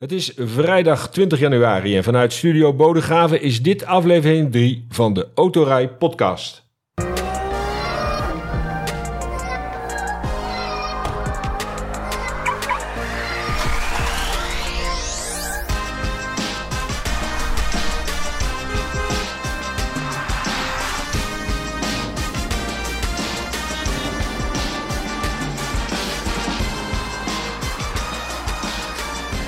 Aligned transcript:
Het 0.00 0.12
is 0.12 0.32
vrijdag 0.36 1.10
20 1.10 1.38
januari 1.38 1.96
en 1.96 2.04
vanuit 2.04 2.32
Studio 2.32 2.74
Bodegraven 2.74 3.42
is 3.42 3.62
dit 3.62 3.84
aflevering 3.84 4.52
3 4.52 4.86
van 4.88 5.14
de 5.14 5.28
Autorij 5.34 5.88
podcast. 5.88 6.69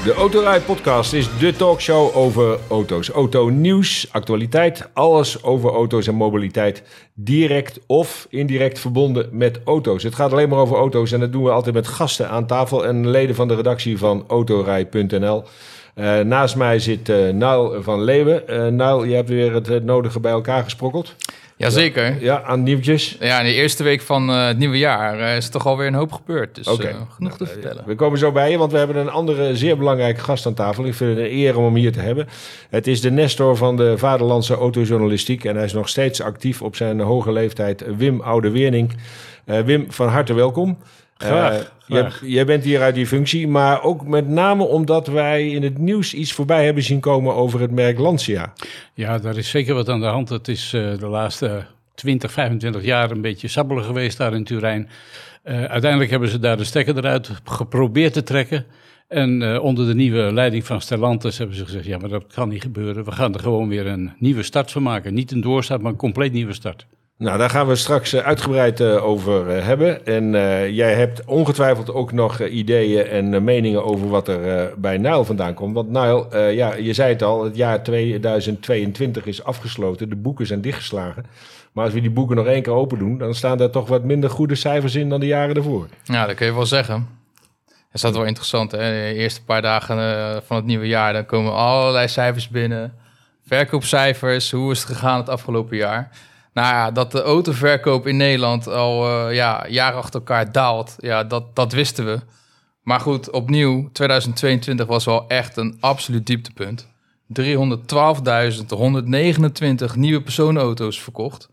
De 0.04 0.14
Autorij 0.14 0.60
Podcast 0.60 1.12
is 1.12 1.38
de 1.38 1.52
talkshow 1.52 2.16
over 2.16 2.58
auto's. 2.68 3.08
Auto-nieuws, 3.08 4.08
actualiteit, 4.10 4.88
alles 4.92 5.42
over 5.42 5.70
auto's 5.70 6.06
en 6.06 6.14
mobiliteit. 6.14 6.82
Direct 7.14 7.80
of 7.86 8.26
indirect 8.30 8.78
verbonden 8.78 9.28
met 9.32 9.60
auto's. 9.64 10.02
Het 10.02 10.14
gaat 10.14 10.32
alleen 10.32 10.48
maar 10.48 10.58
over 10.58 10.76
auto's 10.76 11.12
en 11.12 11.20
dat 11.20 11.32
doen 11.32 11.44
we 11.44 11.50
altijd 11.50 11.74
met 11.74 11.86
gasten 11.86 12.28
aan 12.28 12.46
tafel 12.46 12.86
en 12.86 13.08
leden 13.08 13.34
van 13.34 13.48
de 13.48 13.54
redactie 13.54 13.98
van 13.98 14.24
autorij.nl. 14.28 15.44
Uh, 15.94 16.20
naast 16.20 16.56
mij 16.56 16.78
zit 16.78 17.08
uh, 17.08 17.62
van 17.80 18.02
Leeuwen. 18.02 18.42
Uh, 18.48 19.08
je 19.08 19.14
hebt 19.14 19.28
weer 19.28 19.54
het 19.54 19.84
nodige 19.84 20.20
bij 20.20 20.32
elkaar 20.32 20.64
gesprokkeld. 20.64 21.14
Jazeker. 21.62 22.04
Ja, 22.04 22.16
ja, 22.20 22.42
aan 22.42 22.62
nieuwtjes. 22.62 23.16
Ja, 23.20 23.38
in 23.38 23.44
de 23.44 23.54
eerste 23.54 23.82
week 23.82 24.00
van 24.00 24.30
uh, 24.30 24.46
het 24.46 24.58
nieuwe 24.58 24.78
jaar 24.78 25.18
uh, 25.18 25.36
is 25.36 25.48
toch 25.48 25.66
alweer 25.66 25.86
een 25.86 25.94
hoop 25.94 26.12
gebeurd. 26.12 26.54
Dus 26.54 26.66
okay. 26.66 26.90
uh, 26.90 26.96
genoeg 27.08 27.36
te 27.36 27.46
vertellen. 27.46 27.82
We 27.86 27.94
komen 27.94 28.18
zo 28.18 28.32
bij 28.32 28.50
je, 28.50 28.58
want 28.58 28.72
we 28.72 28.78
hebben 28.78 28.96
een 28.96 29.10
andere 29.10 29.56
zeer 29.56 29.76
belangrijke 29.76 30.20
gast 30.20 30.46
aan 30.46 30.54
tafel. 30.54 30.84
Ik 30.84 30.94
vind 30.94 31.16
het 31.16 31.26
een 31.26 31.32
eer 31.32 31.58
om 31.58 31.64
hem 31.64 31.74
hier 31.74 31.92
te 31.92 32.00
hebben. 32.00 32.28
Het 32.70 32.86
is 32.86 33.00
de 33.00 33.10
Nestor 33.10 33.56
van 33.56 33.76
de 33.76 33.98
Vaderlandse 33.98 34.54
autojournalistiek. 34.54 35.44
En 35.44 35.56
hij 35.56 35.64
is 35.64 35.72
nog 35.72 35.88
steeds 35.88 36.20
actief 36.20 36.62
op 36.62 36.76
zijn 36.76 37.00
hoge 37.00 37.32
leeftijd. 37.32 37.84
Wim 37.96 38.20
Oude-Wernink. 38.20 38.90
Wim, 39.44 39.86
van 39.88 40.08
harte 40.08 40.34
welkom. 40.34 40.78
Graag. 41.16 41.72
Uh, 41.88 42.10
jij 42.22 42.44
bent 42.44 42.64
hier 42.64 42.80
uit 42.80 42.94
die 42.94 43.06
functie, 43.06 43.48
maar 43.48 43.82
ook 43.82 44.06
met 44.06 44.28
name 44.28 44.64
omdat 44.64 45.06
wij 45.06 45.50
in 45.50 45.62
het 45.62 45.78
nieuws 45.78 46.14
iets 46.14 46.32
voorbij 46.32 46.64
hebben 46.64 46.82
zien 46.82 47.00
komen 47.00 47.34
over 47.34 47.60
het 47.60 47.70
merk 47.70 47.98
Lancia. 47.98 48.52
Ja, 48.94 49.18
daar 49.18 49.36
is 49.36 49.50
zeker 49.50 49.74
wat 49.74 49.88
aan 49.88 50.00
de 50.00 50.06
hand. 50.06 50.28
Het 50.28 50.48
is 50.48 50.72
uh, 50.72 50.98
de 50.98 51.06
laatste 51.06 51.64
20, 51.94 52.32
25 52.32 52.84
jaar 52.84 53.10
een 53.10 53.20
beetje 53.20 53.48
sabbelig 53.48 53.86
geweest 53.86 54.18
daar 54.18 54.34
in 54.34 54.44
Turijn. 54.44 54.88
Uh, 55.44 55.64
uiteindelijk 55.64 56.10
hebben 56.10 56.28
ze 56.28 56.38
daar 56.38 56.56
de 56.56 56.64
stekker 56.64 56.96
eruit 56.96 57.30
geprobeerd 57.44 58.12
te 58.12 58.22
trekken. 58.22 58.66
En 59.08 59.60
onder 59.60 59.86
de 59.86 59.94
nieuwe 59.94 60.32
leiding 60.32 60.66
van 60.66 60.80
Stellantis 60.80 61.38
hebben 61.38 61.56
ze 61.56 61.64
gezegd: 61.64 61.84
ja, 61.84 61.98
maar 61.98 62.08
dat 62.08 62.24
kan 62.34 62.48
niet 62.48 62.62
gebeuren. 62.62 63.04
We 63.04 63.12
gaan 63.12 63.34
er 63.34 63.40
gewoon 63.40 63.68
weer 63.68 63.86
een 63.86 64.12
nieuwe 64.18 64.42
start 64.42 64.70
van 64.70 64.82
maken. 64.82 65.14
Niet 65.14 65.32
een 65.32 65.40
doorstart, 65.40 65.82
maar 65.82 65.92
een 65.92 65.98
compleet 65.98 66.32
nieuwe 66.32 66.52
start. 66.52 66.86
Nou, 67.22 67.38
daar 67.38 67.50
gaan 67.50 67.66
we 67.66 67.76
straks 67.76 68.16
uitgebreid 68.16 68.80
uh, 68.80 69.04
over 69.04 69.56
uh, 69.56 69.64
hebben. 69.64 70.06
En 70.06 70.30
jij 70.72 70.94
hebt 70.94 71.24
ongetwijfeld 71.24 71.92
ook 71.92 72.12
nog 72.12 72.40
ideeën 72.40 73.06
en 73.06 73.44
meningen 73.44 73.84
over 73.84 74.08
wat 74.08 74.28
er 74.28 74.72
bij 74.80 74.98
Nile 74.98 75.24
vandaan 75.24 75.54
komt. 75.54 75.74
Want 75.74 75.90
Nile, 75.90 76.52
ja, 76.54 76.74
je 76.74 76.92
zei 76.92 77.12
het 77.12 77.22
al, 77.22 77.44
het 77.44 77.56
jaar 77.56 77.82
2022 77.82 79.26
is 79.26 79.44
afgesloten. 79.44 80.08
De 80.08 80.16
boeken 80.16 80.46
zijn 80.46 80.60
dichtgeslagen. 80.60 81.24
Maar 81.72 81.84
als 81.84 81.94
we 81.94 82.00
die 82.00 82.10
boeken 82.10 82.36
nog 82.36 82.46
één 82.46 82.62
keer 82.62 82.72
open 82.72 82.98
doen, 82.98 83.18
dan 83.18 83.34
staan 83.34 83.58
daar 83.58 83.70
toch 83.70 83.88
wat 83.88 84.04
minder 84.04 84.30
goede 84.30 84.54
cijfers 84.54 84.94
in 84.94 85.08
dan 85.08 85.20
de 85.20 85.26
jaren 85.26 85.56
ervoor. 85.56 85.86
Ja, 86.04 86.26
dat 86.26 86.36
kun 86.36 86.46
je 86.46 86.54
wel 86.54 86.66
zeggen. 86.66 87.08
Is 87.92 88.00
dat 88.00 88.16
wel 88.16 88.24
interessant. 88.24 88.70
De 88.70 89.12
eerste 89.16 89.44
paar 89.44 89.62
dagen 89.62 90.42
van 90.46 90.56
het 90.56 90.66
nieuwe 90.66 90.86
jaar, 90.86 91.12
dan 91.12 91.26
komen 91.26 91.54
allerlei 91.54 92.08
cijfers 92.08 92.48
binnen. 92.48 92.94
Verkoopcijfers, 93.46 94.50
hoe 94.50 94.72
is 94.72 94.78
het 94.78 94.88
gegaan 94.88 95.18
het 95.18 95.28
afgelopen 95.28 95.76
jaar? 95.76 96.10
Nou 96.52 96.74
ja, 96.74 96.90
dat 96.90 97.12
de 97.12 97.22
autoverkoop 97.22 98.06
in 98.06 98.16
Nederland 98.16 98.68
al 98.68 99.08
uh, 99.08 99.34
ja, 99.34 99.66
jaren 99.68 99.98
achter 99.98 100.20
elkaar 100.20 100.52
daalt, 100.52 100.96
ja, 100.98 101.24
dat, 101.24 101.56
dat 101.56 101.72
wisten 101.72 102.04
we. 102.04 102.20
Maar 102.82 103.00
goed, 103.00 103.30
opnieuw, 103.30 103.88
2022 103.92 104.86
was 104.86 105.04
wel 105.04 105.28
echt 105.28 105.56
een 105.56 105.76
absoluut 105.80 106.26
dieptepunt. 106.26 106.88
312.129 107.40 107.44
nieuwe 109.94 110.22
personenauto's 110.22 111.00
verkocht. 111.00 111.48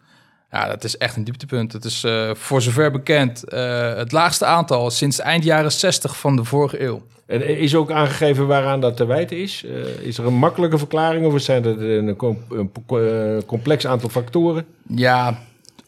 Ja, 0.51 0.67
dat 0.67 0.83
is 0.83 0.97
echt 0.97 1.15
een 1.15 1.23
dieptepunt. 1.23 1.73
Het 1.73 1.85
is 1.85 2.03
uh, 2.03 2.29
voor 2.33 2.61
zover 2.61 2.91
bekend 2.91 3.43
uh, 3.53 3.93
het 3.95 4.11
laagste 4.11 4.45
aantal 4.45 4.89
sinds 4.91 5.19
eind 5.19 5.43
jaren 5.43 5.71
60 5.71 6.17
van 6.17 6.35
de 6.35 6.43
vorige 6.43 6.83
eeuw. 6.83 7.01
En 7.25 7.57
is 7.57 7.75
ook 7.75 7.91
aangegeven 7.91 8.47
waaraan 8.47 8.81
dat 8.81 8.97
te 8.97 9.05
wijten 9.05 9.37
is? 9.37 9.63
Uh, 9.63 9.85
is 10.01 10.17
er 10.17 10.25
een 10.25 10.33
makkelijke 10.33 10.77
verklaring 10.77 11.25
of 11.25 11.41
zijn 11.41 11.65
er 11.65 11.97
een, 11.97 12.15
een, 12.19 12.71
een 12.87 13.45
complex 13.45 13.87
aantal 13.87 14.09
factoren? 14.09 14.65
Ja, 14.87 15.39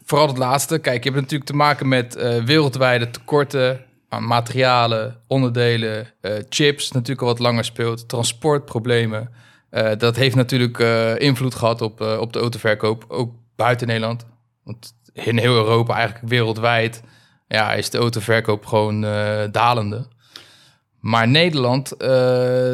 vooral 0.04 0.26
het 0.26 0.38
laatste. 0.38 0.78
Kijk, 0.78 1.04
je 1.04 1.10
hebt 1.10 1.22
natuurlijk 1.22 1.50
te 1.50 1.56
maken 1.56 1.88
met 1.88 2.14
wereldwijde 2.44 3.10
tekorten 3.10 3.80
aan 4.08 4.26
materialen, 4.26 5.16
onderdelen, 5.26 6.06
chips, 6.48 6.92
natuurlijk 6.92 7.20
al 7.20 7.26
wat 7.26 7.38
langer 7.38 7.64
speelt, 7.64 8.08
transportproblemen. 8.08 9.30
dat 9.98 10.16
heeft 10.16 10.36
natuurlijk 10.36 10.78
invloed 11.18 11.54
gehad 11.54 11.80
op, 11.80 12.00
op 12.00 12.32
de 12.32 12.38
autoverkoop, 12.38 13.04
ook 13.08 13.32
buiten 13.56 13.86
Nederland. 13.86 14.26
Want 14.64 14.94
in 15.12 15.38
heel 15.38 15.54
Europa, 15.54 15.94
eigenlijk 15.94 16.28
wereldwijd, 16.28 17.02
ja, 17.48 17.72
is 17.72 17.90
de 17.90 17.98
autoverkoop 17.98 18.66
gewoon 18.66 19.00
dalende. 19.50 20.06
Maar 21.02 21.28
Nederland 21.28 21.94
uh, 21.98 22.08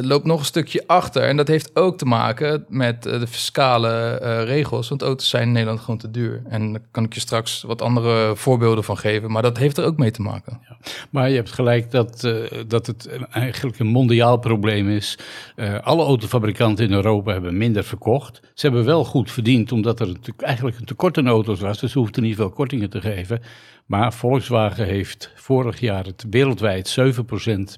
loopt 0.00 0.25
nog 0.25 0.39
een 0.39 0.44
stukje 0.44 0.84
achter. 0.87 1.22
En 1.22 1.37
dat 1.37 1.49
heeft 1.49 1.77
ook 1.77 1.99
te 1.99 2.05
maken 2.05 2.65
met 2.69 3.06
uh, 3.06 3.21
de 3.21 3.27
fiscale 3.27 4.21
uh, 4.22 4.44
regels. 4.44 4.89
Want 4.89 5.03
auto's 5.03 5.28
zijn 5.28 5.43
in 5.43 5.53
Nederland 5.53 5.81
gewoon 5.81 5.99
te 5.99 6.11
duur. 6.11 6.43
En 6.49 6.72
daar 6.72 6.83
kan 6.91 7.05
ik 7.05 7.15
je 7.15 7.21
straks 7.21 7.62
wat 7.62 7.83
andere 7.83 8.37
voorbeelden 8.37 8.84
van 8.84 8.99
geven. 8.99 9.31
Maar 9.31 9.43
dat 9.43 9.59
heeft 9.59 9.78
er 9.78 9.84
ook 9.84 9.97
mee 9.97 10.11
te 10.11 10.22
maken. 10.22 10.61
Ja. 10.69 10.77
Maar 11.11 11.28
je 11.28 11.37
hebt 11.37 11.53
gelijk 11.53 11.91
dat, 11.91 12.28
dat 12.67 12.87
het 12.87 13.09
eigenlijk 13.31 13.78
een 13.78 13.87
mondiaal 13.87 14.38
probleem 14.38 14.88
is. 14.88 15.19
alle 15.83 16.05
autofabrikanten 16.05 16.84
in 16.84 16.93
Europa 16.93 17.33
hebben 17.33 17.56
minder 17.56 17.84
verkocht. 17.84 18.41
Ze 18.55 18.67
hebben 18.67 18.84
wel 18.84 19.05
goed 19.05 19.31
verdiend, 19.31 19.72
omdat 19.72 20.00
er 20.00 20.17
eigenlijk 20.37 20.78
een 20.78 20.84
tekort 20.84 21.19
aan 21.19 21.28
auto's 21.28 21.61
was. 21.61 21.78
Dus 21.78 21.93
ze 21.93 21.99
hoefden 21.99 22.22
niet 22.22 22.37
veel 22.37 22.50
kortingen 22.50 22.91
te 22.91 23.00
geven. 23.00 23.41
Maar 23.88 24.12
Volkswagen 24.12 24.87
heeft 24.87 25.32
vorig 25.34 25.81
jaar 25.81 26.04
het 26.04 26.26
wereldwijd 26.31 26.99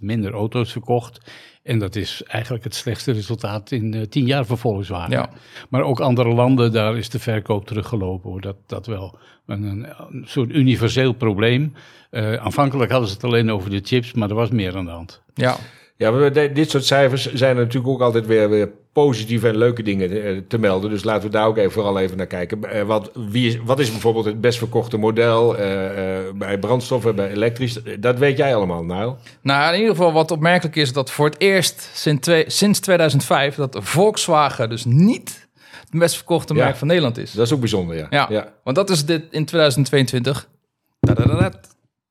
7% 0.00 0.02
minder 0.02 0.32
auto's 0.32 0.72
verkocht. 0.72 1.30
En 1.62 1.78
dat 1.78 1.96
is 1.96 2.22
eigenlijk 2.22 2.64
het 2.64 2.74
slechtste 2.74 3.12
resultaat 3.12 3.70
in 3.70 3.94
uh, 3.94 4.02
tien 4.02 4.26
jaar 4.26 4.46
voor 4.46 4.58
Volkswagen. 4.58 5.10
Ja. 5.10 5.30
Maar 5.68 5.82
ook 5.82 6.00
andere 6.00 6.28
landen, 6.28 6.72
daar 6.72 6.96
is 6.96 7.10
de 7.10 7.18
verkoop 7.18 7.66
teruggelopen. 7.66 8.30
Hoor. 8.30 8.40
Dat, 8.40 8.56
dat 8.66 8.86
wel 8.86 9.18
een, 9.46 9.62
een 9.62 10.24
soort 10.24 10.50
universeel 10.50 11.12
probleem. 11.12 11.72
Uh, 12.10 12.34
aanvankelijk 12.34 12.90
hadden 12.90 13.08
ze 13.08 13.14
het 13.14 13.24
alleen 13.24 13.50
over 13.50 13.70
de 13.70 13.80
chips, 13.82 14.12
maar 14.12 14.28
er 14.28 14.34
was 14.34 14.50
meer 14.50 14.76
aan 14.76 14.84
de 14.84 14.90
hand. 14.90 15.22
Ja, 15.34 15.56
ja, 16.00 16.30
dit 16.30 16.70
soort 16.70 16.84
cijfers 16.84 17.32
zijn 17.32 17.56
er 17.56 17.62
natuurlijk 17.62 17.92
ook 17.92 18.00
altijd 18.00 18.26
weer, 18.26 18.50
weer 18.50 18.70
positieve 18.92 19.48
en 19.48 19.56
leuke 19.56 19.82
dingen 19.82 20.46
te 20.48 20.58
melden. 20.58 20.90
Dus 20.90 21.04
laten 21.04 21.22
we 21.22 21.36
daar 21.36 21.46
ook 21.46 21.56
even, 21.56 21.72
vooral 21.72 21.98
even 21.98 22.16
naar 22.16 22.26
kijken. 22.26 22.86
Wat, 22.86 23.10
wie 23.14 23.48
is, 23.48 23.58
wat 23.64 23.78
is 23.78 23.90
bijvoorbeeld 23.90 24.24
het 24.24 24.40
best 24.40 24.58
verkochte 24.58 24.96
model 24.96 25.58
uh, 25.58 25.84
uh, 25.84 25.90
bij 26.34 26.58
brandstoffen, 26.58 27.14
bij 27.16 27.30
elektrisch? 27.30 27.80
Dat 27.98 28.18
weet 28.18 28.36
jij 28.36 28.54
allemaal, 28.54 28.84
nou. 28.84 29.14
Nou, 29.42 29.72
in 29.74 29.80
ieder 29.80 29.94
geval 29.96 30.12
wat 30.12 30.30
opmerkelijk 30.30 30.76
is 30.76 30.92
dat 30.92 31.10
voor 31.10 31.26
het 31.26 31.40
eerst 31.40 31.90
sinds, 31.94 32.20
twee, 32.20 32.44
sinds 32.46 32.80
2005 32.80 33.54
dat 33.54 33.76
Volkswagen 33.80 34.68
dus 34.68 34.84
niet 34.84 35.48
het 35.80 35.98
best 35.98 36.16
verkochte 36.16 36.54
merk 36.54 36.72
ja, 36.72 36.76
van 36.76 36.86
Nederland 36.86 37.18
is. 37.18 37.32
Dat 37.32 37.46
is 37.46 37.52
ook 37.52 37.60
bijzonder, 37.60 37.96
ja. 37.96 38.06
Ja, 38.10 38.26
ja. 38.30 38.52
want 38.64 38.76
dat 38.76 38.90
is 38.90 39.04
dit 39.04 39.22
in 39.30 39.44
2022. 39.44 40.48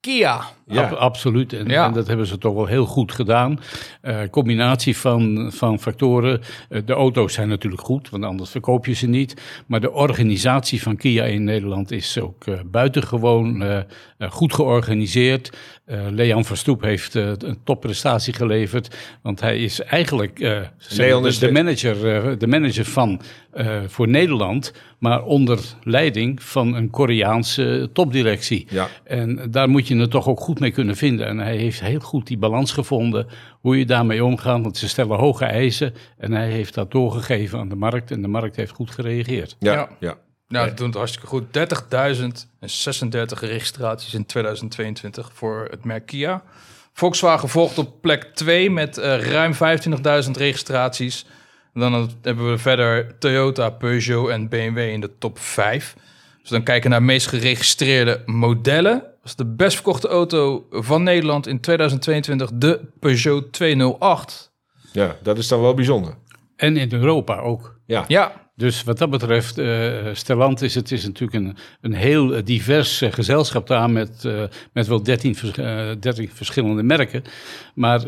Kia. 0.01 0.41
Ja, 0.65 0.83
Ab 0.83 0.91
absoluut. 0.91 1.53
En, 1.53 1.67
ja. 1.67 1.85
en, 1.85 1.93
dat 1.93 2.07
hebben 2.07 2.27
ze 2.27 2.37
toch 2.37 2.53
wel 2.53 2.65
heel 2.65 2.85
goed 2.85 3.11
gedaan. 3.11 3.59
Uh, 4.01 4.19
combinatie 4.31 4.97
van, 4.97 5.51
van 5.53 5.79
factoren. 5.79 6.41
Uh, 6.69 6.81
de 6.85 6.93
auto's 6.93 7.33
zijn 7.33 7.47
natuurlijk 7.47 7.81
goed, 7.81 8.09
want 8.09 8.23
anders 8.23 8.49
verkoop 8.49 8.85
je 8.85 8.93
ze 8.93 9.07
niet. 9.07 9.41
Maar 9.67 9.79
de 9.79 9.91
organisatie 9.91 10.81
van 10.81 10.97
Kia 10.97 11.23
in 11.23 11.43
Nederland 11.43 11.91
is 11.91 12.19
ook 12.19 12.45
uh, 12.45 12.59
buitengewoon 12.65 13.63
goed 14.29 14.53
georganiseerd. 14.53 15.57
Leon 16.09 16.45
Verstoep 16.45 16.81
heeft 16.81 17.13
een 17.13 17.59
topprestatie 17.63 18.33
geleverd. 18.33 18.97
Want 19.21 19.39
hij 19.39 19.59
is 19.59 19.81
eigenlijk 19.81 20.39
Leon 20.89 21.27
is 21.27 21.39
de, 21.39 21.45
de, 21.45 21.51
manager, 21.51 22.37
de 22.39 22.47
manager 22.47 22.85
van 22.85 23.21
voor 23.87 24.07
Nederland. 24.07 24.73
Maar 24.99 25.23
onder 25.23 25.59
leiding 25.83 26.43
van 26.43 26.75
een 26.75 26.89
Koreaanse 26.89 27.89
topdirectie. 27.93 28.67
Ja. 28.69 28.87
En 29.03 29.51
daar 29.51 29.69
moet 29.69 29.87
je 29.87 29.97
het 29.97 30.11
toch 30.11 30.27
ook 30.27 30.39
goed 30.39 30.59
mee 30.59 30.71
kunnen 30.71 30.95
vinden. 30.95 31.27
En 31.27 31.37
hij 31.37 31.57
heeft 31.57 31.79
heel 31.79 31.99
goed 31.99 32.27
die 32.27 32.37
balans 32.37 32.71
gevonden, 32.71 33.27
hoe 33.61 33.77
je 33.77 33.85
daarmee 33.85 34.23
omgaat. 34.23 34.61
Want 34.61 34.77
ze 34.77 34.87
stellen 34.87 35.17
hoge 35.17 35.45
eisen 35.45 35.93
en 36.17 36.31
hij 36.31 36.49
heeft 36.49 36.73
dat 36.73 36.91
doorgegeven 36.91 37.59
aan 37.59 37.69
de 37.69 37.75
markt. 37.75 38.11
En 38.11 38.21
de 38.21 38.27
markt 38.27 38.55
heeft 38.55 38.71
goed 38.71 38.91
gereageerd. 38.91 39.55
Ja, 39.59 39.73
ja. 39.73 39.89
ja. 39.99 40.17
Nou, 40.49 40.67
dat 40.67 40.77
doet 40.77 40.87
het 40.87 40.95
hartstikke 40.95 41.27
goed. 41.27 41.43
30.036 41.43 43.39
registraties 43.39 44.13
in 44.13 44.25
2022 44.25 45.31
voor 45.33 45.67
het 45.69 45.85
merk 45.85 46.05
Kia. 46.05 46.43
Volkswagen 46.93 47.49
volgt 47.49 47.77
op 47.77 48.01
plek 48.01 48.23
2 48.23 48.71
met 48.71 48.97
ruim 48.97 49.53
25.000 49.53 49.59
registraties. 50.31 51.25
dan 51.73 52.09
hebben 52.21 52.49
we 52.49 52.57
verder 52.57 53.17
Toyota, 53.19 53.69
Peugeot 53.69 54.29
en 54.29 54.49
BMW 54.49 54.77
in 54.77 55.01
de 55.01 55.17
top 55.17 55.39
5. 55.39 55.95
Dus 56.41 56.49
dan 56.49 56.63
kijken 56.63 56.89
naar 56.89 57.03
meest 57.03 57.27
geregistreerde 57.27 58.21
modellen. 58.25 59.03
Was 59.21 59.35
de 59.35 59.45
best 59.45 59.75
verkochte 59.75 60.07
auto 60.07 60.67
van 60.69 61.03
Nederland 61.03 61.47
in 61.47 61.59
2022 61.59 62.49
de 62.53 62.79
Peugeot 62.99 63.53
208. 63.53 64.51
Ja, 64.91 65.15
dat 65.23 65.37
is 65.37 65.47
dan 65.47 65.61
wel 65.61 65.73
bijzonder. 65.73 66.13
En 66.55 66.77
in 66.77 66.93
Europa 66.93 67.37
ook. 67.37 67.79
Ja. 67.85 68.05
ja. 68.07 68.48
Dus 68.59 68.83
wat 68.83 68.97
dat 68.97 69.09
betreft, 69.09 69.57
uh, 69.57 69.95
Stellantis, 70.13 70.75
het 70.75 70.91
is 70.91 71.05
natuurlijk 71.05 71.45
een, 71.45 71.57
een 71.81 71.93
heel 71.93 72.43
divers 72.43 73.01
uh, 73.01 73.11
gezelschap 73.11 73.67
daar 73.67 73.89
met, 73.89 74.23
uh, 74.25 74.43
met 74.73 74.87
wel 74.87 75.03
13, 75.03 75.35
13 75.99 76.29
verschillende 76.33 76.83
merken. 76.83 77.23
Maar 77.73 78.03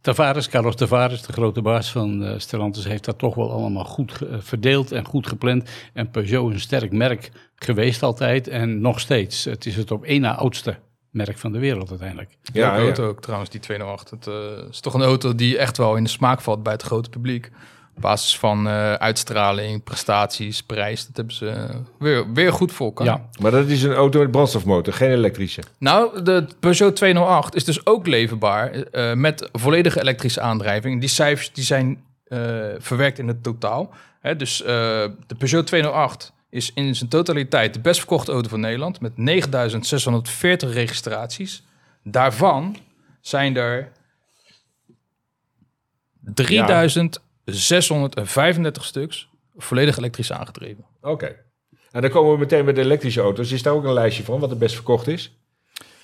Tavares, 0.00 0.48
Carlos 0.48 0.74
Tavares, 0.76 1.22
de 1.22 1.32
grote 1.32 1.62
baas 1.62 1.90
van 1.90 2.22
uh, 2.22 2.34
Stellantis, 2.36 2.84
heeft 2.84 3.04
dat 3.04 3.18
toch 3.18 3.34
wel 3.34 3.50
allemaal 3.50 3.84
goed 3.84 4.18
verdeeld 4.38 4.92
en 4.92 5.04
goed 5.04 5.26
gepland. 5.26 5.70
En 5.92 6.10
Peugeot 6.10 6.48
is 6.48 6.54
een 6.54 6.60
sterk 6.60 6.92
merk 6.92 7.30
geweest 7.56 8.02
altijd 8.02 8.48
en 8.48 8.80
nog 8.80 9.00
steeds. 9.00 9.44
Het 9.44 9.66
is 9.66 9.76
het 9.76 9.90
op 9.90 10.04
één 10.04 10.20
na 10.20 10.34
oudste 10.34 10.76
merk 11.10 11.38
van 11.38 11.52
de 11.52 11.58
wereld 11.58 11.90
uiteindelijk. 11.90 12.36
Ja, 12.52 12.76
de 12.76 12.82
auto 12.82 13.08
ook 13.08 13.20
trouwens, 13.20 13.50
die 13.50 13.60
208. 13.60 14.10
Het 14.10 14.26
uh, 14.26 14.34
is 14.70 14.80
toch 14.80 14.94
een 14.94 15.02
auto 15.02 15.34
die 15.34 15.58
echt 15.58 15.76
wel 15.76 15.96
in 15.96 16.04
de 16.04 16.10
smaak 16.10 16.40
valt 16.40 16.62
bij 16.62 16.72
het 16.72 16.82
grote 16.82 17.10
publiek 17.10 17.50
basis 18.00 18.38
van 18.38 18.66
uh, 18.66 18.92
uitstraling, 18.92 19.84
prestaties, 19.84 20.62
prijs. 20.62 21.06
Dat 21.06 21.16
hebben 21.16 21.34
ze 21.34 21.68
weer, 21.98 22.32
weer 22.32 22.52
goed 22.52 22.72
voor 22.72 22.86
elkaar. 22.86 23.06
Ja, 23.06 23.28
maar 23.40 23.50
dat 23.50 23.66
is 23.66 23.82
een 23.82 23.92
auto 23.92 24.18
met 24.18 24.30
brandstofmotor, 24.30 24.92
geen 24.92 25.10
elektrische. 25.10 25.62
Nou, 25.78 26.22
de 26.22 26.46
Peugeot 26.60 26.96
208 26.96 27.54
is 27.54 27.64
dus 27.64 27.86
ook 27.86 28.06
leverbaar 28.06 28.74
uh, 28.92 29.14
met 29.14 29.48
volledige 29.52 30.00
elektrische 30.00 30.40
aandrijving. 30.40 31.00
Die 31.00 31.08
cijfers 31.08 31.52
die 31.52 31.64
zijn 31.64 32.02
uh, 32.28 32.38
verwerkt 32.78 33.18
in 33.18 33.28
het 33.28 33.42
totaal. 33.42 33.90
Hè, 34.20 34.36
dus 34.36 34.56
de 34.56 35.34
Peugeot 35.38 35.66
208 35.66 36.32
is 36.50 36.72
in 36.74 36.96
zijn 36.96 37.10
totaliteit 37.10 37.74
de 37.74 37.80
best 37.80 37.98
verkochte 37.98 38.32
auto 38.32 38.48
van 38.48 38.60
Nederland 38.60 39.00
met 39.00 39.16
9640 39.16 40.72
registraties. 40.72 41.62
Daarvan 42.02 42.76
zijn 43.20 43.56
er 43.56 43.92
3000 46.20 47.20
635 47.54 48.84
stuks 48.84 49.28
volledig 49.56 49.96
elektrisch 49.96 50.32
aangedreven. 50.32 50.84
Oké. 51.00 51.36
En 51.90 52.00
dan 52.00 52.10
komen 52.10 52.32
we 52.32 52.38
meteen 52.38 52.64
met 52.64 52.74
de 52.74 52.80
elektrische 52.80 53.20
auto's. 53.20 53.52
Is 53.52 53.62
daar 53.62 53.72
ook 53.72 53.84
een 53.84 53.92
lijstje 53.92 54.24
van 54.24 54.40
wat 54.40 54.50
de 54.50 54.56
best 54.56 54.74
verkocht 54.74 55.06
is? 55.06 55.32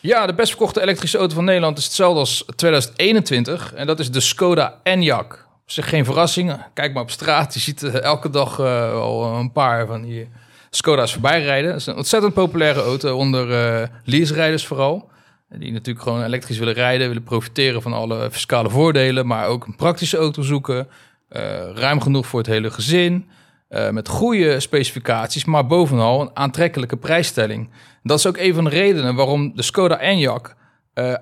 Ja, 0.00 0.26
de 0.26 0.34
best 0.34 0.48
verkochte 0.48 0.82
elektrische 0.82 1.18
auto 1.18 1.34
van 1.34 1.44
Nederland 1.44 1.78
is 1.78 1.84
hetzelfde 1.84 2.20
als 2.20 2.44
2021. 2.56 3.74
En 3.74 3.86
dat 3.86 4.00
is 4.00 4.10
de 4.10 4.20
Skoda 4.20 4.80
Enyaq. 4.82 5.44
Zeg 5.66 5.88
geen 5.88 6.04
verrassing. 6.04 6.56
Kijk 6.74 6.92
maar 6.92 7.02
op 7.02 7.10
straat. 7.10 7.54
Je 7.54 7.60
ziet 7.60 7.82
uh, 7.82 8.02
elke 8.02 8.30
dag 8.30 8.58
uh, 8.58 8.92
al 8.92 9.34
een 9.34 9.52
paar 9.52 9.86
van 9.86 10.02
die 10.02 10.28
Skoda's 10.70 11.12
voorbij 11.12 11.42
rijden. 11.42 11.70
Dat 11.70 11.80
is 11.80 11.86
een 11.86 11.96
ontzettend 11.96 12.34
populaire 12.34 12.82
auto 12.82 13.16
onder 13.16 13.48
uh, 13.48 13.88
lease-rijders 14.04 14.66
vooral. 14.66 15.10
Die 15.48 15.72
natuurlijk 15.72 16.04
gewoon 16.04 16.24
elektrisch 16.24 16.58
willen 16.58 16.74
rijden, 16.74 17.08
willen 17.08 17.22
profiteren 17.22 17.82
van 17.82 17.92
alle 17.92 18.30
fiscale 18.30 18.70
voordelen, 18.70 19.26
maar 19.26 19.46
ook 19.46 19.66
een 19.66 19.76
praktische 19.76 20.16
auto 20.16 20.42
zoeken. 20.42 20.88
Eh, 21.28 21.70
ruim 21.74 22.00
genoeg 22.00 22.26
voor 22.26 22.38
het 22.38 22.48
hele 22.48 22.70
gezin. 22.70 23.28
Uh, 23.68 23.90
met 23.90 24.08
goede 24.08 24.60
specificaties, 24.60 25.44
maar 25.44 25.66
bovenal 25.66 26.20
een 26.20 26.30
aantrekkelijke 26.36 26.96
prijsstelling. 26.96 27.70
Dat 28.02 28.18
is 28.18 28.26
ook 28.26 28.36
een 28.36 28.54
van 28.54 28.64
de 28.64 28.70
redenen 28.70 29.14
waarom 29.14 29.52
de 29.54 29.62
Skoda 29.62 30.00
Enyaq 30.00 30.54
uh, 30.94 31.14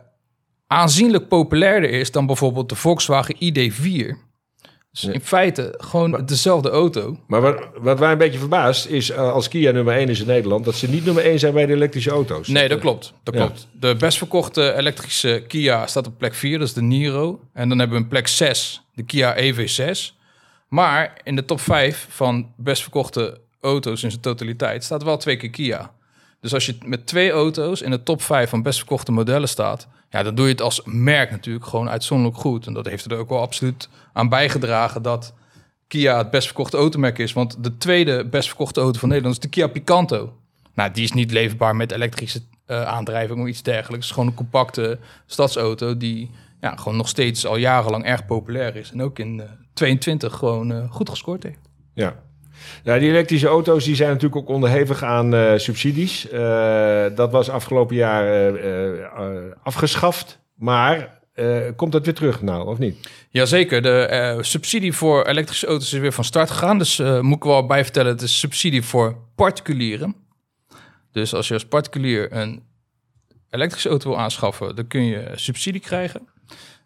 aanzienlijk 0.67 1.29
populairder 1.29 1.91
is 1.91 2.11
dan 2.11 2.27
bijvoorbeeld 2.27 2.69
de 2.69 2.75
Volkswagen 2.75 3.35
ID4. 3.35 4.17
Dus 4.93 5.05
in 5.05 5.21
feite 5.21 5.75
gewoon 5.77 6.23
dezelfde 6.27 6.71
auto. 6.71 7.17
Maar 7.27 7.41
wat, 7.41 7.69
wat 7.81 7.99
wij 7.99 8.13
een 8.13 8.19
beetje 8.19 8.39
verbaast 8.39 8.87
is 8.87 9.17
als 9.17 9.49
Kia 9.49 9.71
nummer 9.71 9.95
1 9.95 10.09
is 10.09 10.21
in 10.21 10.27
Nederland... 10.27 10.65
dat 10.65 10.75
ze 10.75 10.89
niet 10.89 11.05
nummer 11.05 11.25
1 11.25 11.39
zijn 11.39 11.55
bij 11.55 11.67
de 11.67 11.73
elektrische 11.73 12.11
auto's. 12.11 12.49
Nee, 12.49 12.69
dat 12.69 12.81
klopt. 12.81 13.13
Dat 13.23 13.35
klopt. 13.35 13.69
De 13.81 13.97
best 13.97 14.19
verkochte 14.19 14.75
elektrische 14.75 15.45
Kia 15.49 15.87
staat 15.87 16.07
op 16.07 16.19
plek 16.19 16.35
4, 16.35 16.59
dat 16.59 16.69
is 16.69 16.75
de 16.75 16.83
Niro. 16.83 17.41
En 17.53 17.69
dan 17.69 17.79
hebben 17.79 17.97
we 17.97 18.03
een 18.03 18.09
plek 18.09 18.29
6, 18.29 18.82
de 18.95 19.03
Kia 19.03 19.37
EV6. 19.37 20.21
Maar 20.69 21.21
in 21.23 21.37
de 21.37 21.45
top 21.45 21.61
5 21.61 22.07
van 22.11 22.53
best 22.57 22.83
verkochte 22.83 23.41
auto's 23.61 24.03
in 24.03 24.11
zijn 24.11 24.23
totaliteit 24.23 24.85
staat 24.85 25.03
wel 25.03 25.17
twee 25.17 25.37
keer 25.37 25.51
Kia. 25.51 25.93
Dus 26.41 26.55
als 26.55 26.67
je 26.67 26.77
met 26.85 27.07
twee 27.07 27.31
auto's 27.31 27.81
in 27.81 27.91
de 27.91 28.03
top 28.03 28.23
5 28.23 28.51
van 28.51 28.63
best 28.63 28.79
verkochte 28.79 29.13
modellen 29.13 29.49
staat, 29.49 29.89
ja, 30.11 30.23
dan 30.23 30.35
doe 30.35 30.45
je 30.45 30.51
het 30.51 30.61
als 30.61 30.81
merk 30.85 31.31
natuurlijk 31.31 31.67
gewoon 31.67 31.89
uitzonderlijk 31.89 32.41
goed. 32.41 32.67
En 32.67 32.73
dat 32.73 32.87
heeft 32.87 33.11
er 33.11 33.19
ook 33.19 33.29
wel 33.29 33.41
absoluut 33.41 33.89
aan 34.13 34.29
bijgedragen 34.29 35.03
dat 35.03 35.35
Kia 35.89 36.19
het 36.19 36.31
best 36.31 36.47
verkochte 36.47 36.77
automerk 36.77 37.19
is. 37.19 37.33
Want 37.33 37.65
de 37.65 37.77
tweede 37.77 38.25
best 38.25 38.49
verkochte 38.49 38.81
auto 38.81 38.99
van 38.99 39.09
Nederland 39.09 39.37
is 39.37 39.43
de 39.43 39.49
Kia 39.49 39.67
Picanto. 39.67 40.37
Nou, 40.75 40.91
die 40.91 41.05
is 41.05 41.13
niet 41.13 41.31
leverbaar 41.31 41.77
met 41.77 41.93
elektrische 41.93 42.41
uh, 42.67 42.83
aandrijving 42.83 43.41
of 43.41 43.47
iets 43.47 43.63
dergelijks. 43.63 43.95
Het 43.95 44.05
is 44.05 44.11
gewoon 44.11 44.27
een 44.27 44.35
compacte 44.35 44.99
stadsauto 45.27 45.97
die 45.97 46.31
ja, 46.63 46.77
gewoon 46.77 46.97
nog 46.97 47.09
steeds 47.09 47.47
al 47.47 47.57
jarenlang 47.57 48.05
erg 48.05 48.27
populair 48.27 48.77
is. 48.77 48.91
En 48.93 49.03
ook 49.03 49.19
in 49.19 49.39
uh, 49.39 49.45
22 49.75 50.35
gewoon 50.35 50.73
uh, 50.73 50.91
goed 50.91 51.09
gescoord 51.09 51.43
heeft. 51.43 51.59
Ja. 51.95 52.23
Ja, 52.85 52.99
die 52.99 53.09
elektrische 53.09 53.47
auto's 53.47 53.85
die 53.85 53.95
zijn 53.95 54.09
natuurlijk 54.09 54.37
ook 54.37 54.49
onderhevig 54.49 55.03
aan 55.03 55.35
uh, 55.35 55.53
subsidies. 55.57 56.29
Dat 57.15 57.31
was 57.31 57.49
afgelopen 57.51 57.97
jaar 57.97 58.53
afgeschaft. 59.63 60.39
Maar 60.55 61.21
komt 61.77 61.93
dat 61.93 62.05
weer 62.05 62.15
terug 62.15 62.43
nou, 62.43 62.67
of 62.67 62.79
niet? 62.79 63.09
Jazeker. 63.31 63.83
De 63.83 64.39
subsidie 64.41 64.93
voor 64.93 65.27
elektrische 65.27 65.67
auto's 65.67 65.93
is 65.93 65.99
weer 65.99 66.13
van 66.13 66.25
start 66.25 66.51
gegaan. 66.51 66.79
Dus 66.79 66.99
moet 67.21 67.37
ik 67.37 67.45
wel 67.45 67.67
bij 67.67 67.85
vertellen, 67.85 68.13
het 68.13 68.23
is 68.23 68.39
subsidie 68.39 68.83
voor 68.83 69.17
particulieren. 69.35 70.15
Dus 71.13 71.35
als 71.35 71.49
je 71.49 71.55
als 71.55 71.67
particulier 71.67 72.33
een 72.33 72.63
elektrische 73.51 73.89
auto 73.89 74.09
wil 74.09 74.19
aanschaffen, 74.19 74.77
dan 74.77 74.87
kun 74.87 75.05
je 75.05 75.33
subsidie 75.35 75.81
krijgen. 75.81 76.32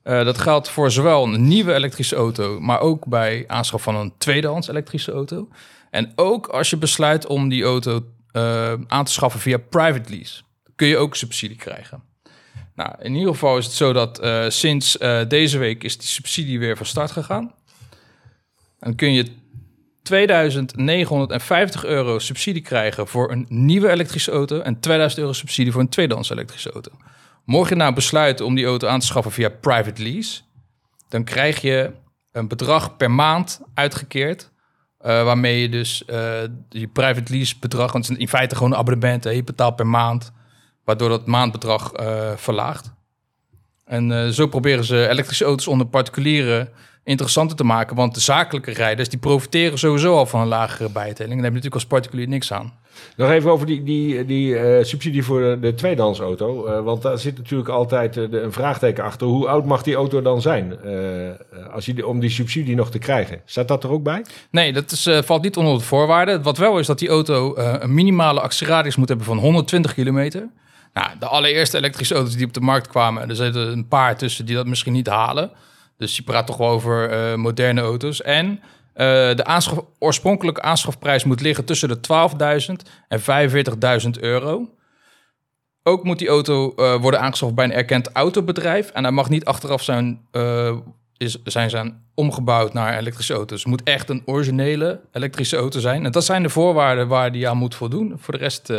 Uh, 0.07 0.25
dat 0.25 0.39
geldt 0.39 0.69
voor 0.69 0.91
zowel 0.91 1.25
een 1.25 1.49
nieuwe 1.49 1.75
elektrische 1.75 2.17
auto, 2.17 2.61
maar 2.61 2.81
ook 2.81 3.07
bij 3.07 3.45
aanschaf 3.47 3.83
van 3.83 3.95
een 3.95 4.13
tweedehands 4.19 4.69
elektrische 4.69 5.13
auto. 5.13 5.49
En 5.91 6.13
ook 6.15 6.47
als 6.47 6.71
je 6.71 6.77
besluit 6.77 7.27
om 7.27 7.49
die 7.49 7.65
auto 7.65 8.05
uh, 8.33 8.73
aan 8.87 9.05
te 9.05 9.13
schaffen 9.13 9.41
via 9.41 9.59
private 9.59 10.11
lease, 10.11 10.43
kun 10.77 10.87
je 10.87 10.97
ook 10.97 11.17
subsidie 11.17 11.57
krijgen. 11.57 12.03
Nou, 12.75 12.95
in 13.01 13.15
ieder 13.15 13.33
geval 13.33 13.59
is 13.59 13.65
het 13.65 13.75
zo 13.75 13.93
dat 13.93 14.25
uh, 14.25 14.45
sinds 14.49 14.99
deze 15.29 15.59
week 15.59 15.85
is 15.85 15.99
die 15.99 16.09
subsidie 16.09 16.59
weer 16.59 16.77
van 16.77 16.87
start 16.87 17.11
gegaan. 17.11 17.53
Dan 18.79 18.95
kun 18.95 19.13
je 19.13 19.27
2950 20.03 21.85
euro 21.85 22.19
subsidie 22.19 22.63
krijgen 22.63 23.09
voor 23.09 23.31
een 23.31 23.47
nieuwe 23.49 23.91
elektrische 23.91 24.31
auto 24.31 24.61
en 24.61 24.81
2000 24.81 25.21
euro 25.21 25.33
subsidie 25.33 25.73
voor 25.73 25.81
een 25.81 25.89
tweedehands 25.89 26.31
elektrische 26.31 26.73
auto. 26.73 26.91
Mocht 27.47 27.69
je 27.69 27.75
nou 27.75 27.95
besluiten 27.95 28.47
om 28.47 28.55
die 28.55 28.67
auto 28.67 28.89
aan 28.89 29.01
te 29.01 29.07
schaffen 29.07 29.33
via 29.33 29.49
private 29.49 30.03
lease, 30.03 30.41
dan 31.09 31.25
krijg 31.25 31.61
je 31.61 31.93
een 32.33 32.49
bedrag 32.49 32.97
per 32.97 33.11
maand 33.11 33.61
uitgekeerd. 33.75 34.51
Uh, 35.01 35.25
waarmee 35.25 35.61
je 35.61 35.69
dus 35.69 36.03
uh, 36.07 36.17
je 36.69 36.89
private 36.93 37.33
lease 37.33 37.55
bedrag, 37.61 37.93
want 37.93 38.07
het 38.09 38.19
in 38.19 38.29
feite 38.29 38.55
gewoon 38.55 38.73
een 38.73 38.79
abonnement, 38.79 39.25
je 39.25 39.45
betaalt 39.45 39.77
per 39.77 39.87
maand, 39.87 40.33
waardoor 40.85 41.09
dat 41.09 41.27
maandbedrag 41.27 42.01
uh, 42.01 42.31
verlaagt. 42.37 42.93
En 43.87 44.35
zo 44.35 44.47
proberen 44.47 44.85
ze 44.85 45.09
elektrische 45.09 45.45
auto's 45.45 45.67
onder 45.67 45.87
particulieren 45.87 46.69
interessanter 47.07 47.57
te 47.57 47.65
maken. 47.65 47.97
Want 47.97 48.15
de 48.15 48.21
zakelijke 48.21 48.73
rijders 48.73 49.09
die 49.09 49.19
profiteren 49.19 49.79
sowieso 49.79 50.17
al 50.17 50.27
van 50.27 50.41
een 50.41 50.47
lagere 50.47 50.91
bijtelling. 50.91 51.33
En 51.33 51.43
daar 51.43 51.53
heb 51.53 51.63
je 51.63 51.69
natuurlijk 51.69 51.75
als 51.75 51.87
particulier 51.87 52.29
niks 52.29 52.53
aan. 52.53 52.73
Nog 53.17 53.31
even 53.31 53.51
over 53.51 53.67
die, 53.67 53.83
die, 53.83 54.25
die 54.25 54.49
uh, 54.49 54.85
subsidie 54.85 55.25
voor 55.25 55.61
de, 55.61 55.75
tweedehandsauto. 55.75 56.67
Uh, 56.67 56.81
want 56.81 57.03
daar 57.03 57.19
zit 57.19 57.37
natuurlijk 57.37 57.69
altijd 57.69 58.15
de, 58.15 58.41
een 58.41 58.53
vraagteken 58.53 59.05
achter. 59.05 59.27
Hoe 59.27 59.49
oud 59.49 59.65
mag 59.65 59.83
die 59.83 59.95
auto 59.95 60.23
dan 60.23 60.41
zijn 60.41 60.79
als 61.73 61.87
je, 61.87 62.07
om 62.07 62.21
die 62.21 62.31
subsidie 62.31 62.75
nog 62.75 62.91
te 62.91 62.99
krijgen? 62.99 63.41
Staat 63.45 63.69
dat 63.69 63.85
er 63.85 63.91
ook 63.91 64.03
bij? 64.03 64.25
Nee, 64.51 64.73
dat 64.73 64.91
is, 64.91 65.09
valt 65.25 65.43
niet 65.43 65.57
onder 65.57 65.79
de 65.79 65.85
voorwaarden. 65.85 66.43
Wat 66.43 66.59
wel 66.59 66.79
is 66.79 66.87
dat 66.87 66.99
die 66.99 67.09
auto 67.09 67.57
een 67.57 67.95
minimale 67.95 68.41
actieradius 68.41 68.97
moet 68.97 69.09
hebben 69.09 69.27
van 69.27 69.39
120 69.39 69.95
kilometer. 69.95 70.49
Nou, 70.97 71.09
de 71.19 71.27
allereerste 71.27 71.77
elektrische 71.77 72.15
auto's 72.15 72.37
die 72.37 72.47
op 72.47 72.53
de 72.53 72.61
markt 72.61 72.89
kwamen, 72.89 73.29
er 73.29 73.37
zitten 73.37 73.73
een 73.73 73.89
paar 73.89 74.17
tussen 74.17 74.47
die 74.47 74.55
dat 74.55 74.67
misschien 74.67 74.93
niet 74.93 75.07
halen. 75.07 75.51
Dus 75.97 76.17
je 76.17 76.23
praat 76.23 76.47
toch 76.47 76.61
over 76.61 77.13
uh, 77.13 77.35
moderne 77.35 77.81
auto's. 77.81 78.23
En 78.23 78.47
uh, 78.49 78.61
de 79.35 79.45
aanschaf, 79.45 79.79
oorspronkelijke 79.99 80.63
aanschafprijs 80.63 81.25
moet 81.25 81.41
liggen 81.41 81.65
tussen 81.65 81.89
de 81.89 81.99
12.000 82.69 82.91
en 83.09 83.21
45.000 84.03 84.11
euro. 84.21 84.71
Ook 85.83 86.05
moet 86.05 86.19
die 86.19 86.29
auto 86.29 86.73
uh, 86.77 86.95
worden 86.95 87.21
aangeschaft 87.21 87.55
bij 87.55 87.65
een 87.65 87.73
erkend 87.73 88.13
autobedrijf. 88.13 88.91
En 88.91 89.03
hij 89.03 89.13
mag 89.13 89.29
niet 89.29 89.45
achteraf 89.45 89.83
zijn, 89.83 90.21
is, 91.17 91.43
zijn, 91.45 91.71
zijn 91.71 92.05
omgebouwd 92.15 92.73
naar 92.73 92.99
elektrische 92.99 93.35
auto's. 93.35 93.59
Het 93.59 93.69
moet 93.69 93.83
echt 93.83 94.11
een 94.11 94.23
originele 94.25 95.01
elektrische 95.13 95.57
auto 95.57 95.81
zijn. 95.81 96.05
En 96.05 96.13
dat 96.13 96.25
zijn 96.25 96.43
de 96.43 96.49
voorwaarden 96.49 97.09
waar 97.09 97.33
die 97.33 97.49
aan 97.49 97.57
moet 97.57 97.75
voldoen. 97.75 98.15
Voor 98.19 98.35
de 98.35 98.41
rest 98.41 98.73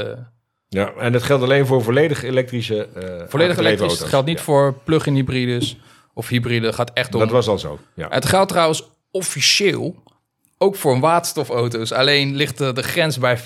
Ja, 0.69 0.93
en 0.99 1.11
dat 1.11 1.23
geldt 1.23 1.43
alleen 1.43 1.65
voor 1.65 1.83
volledig 1.83 2.23
elektrische 2.23 2.87
uh, 2.97 3.03
Volledig 3.27 3.57
elektrisch. 3.57 3.99
Het 3.99 4.07
geldt 4.07 4.27
niet 4.27 4.39
voor 4.39 4.73
plug-in 4.83 5.13
hybrides 5.13 5.77
of 6.13 6.27
hybride. 6.27 6.73
Gaat 6.73 6.91
echt 6.93 7.13
om... 7.13 7.19
Dat 7.19 7.31
was 7.31 7.47
al 7.47 7.59
zo, 7.59 7.79
ja. 7.93 8.07
Het 8.09 8.25
geldt 8.25 8.49
trouwens 8.49 8.89
officieel 9.11 9.95
ook 10.57 10.75
voor 10.75 10.99
waterstofauto's. 10.99 11.91
Alleen 11.91 12.35
ligt 12.35 12.57
de, 12.57 12.73
de 12.73 12.83
grens 12.83 13.17
bij 13.17 13.37
45.000 13.39 13.43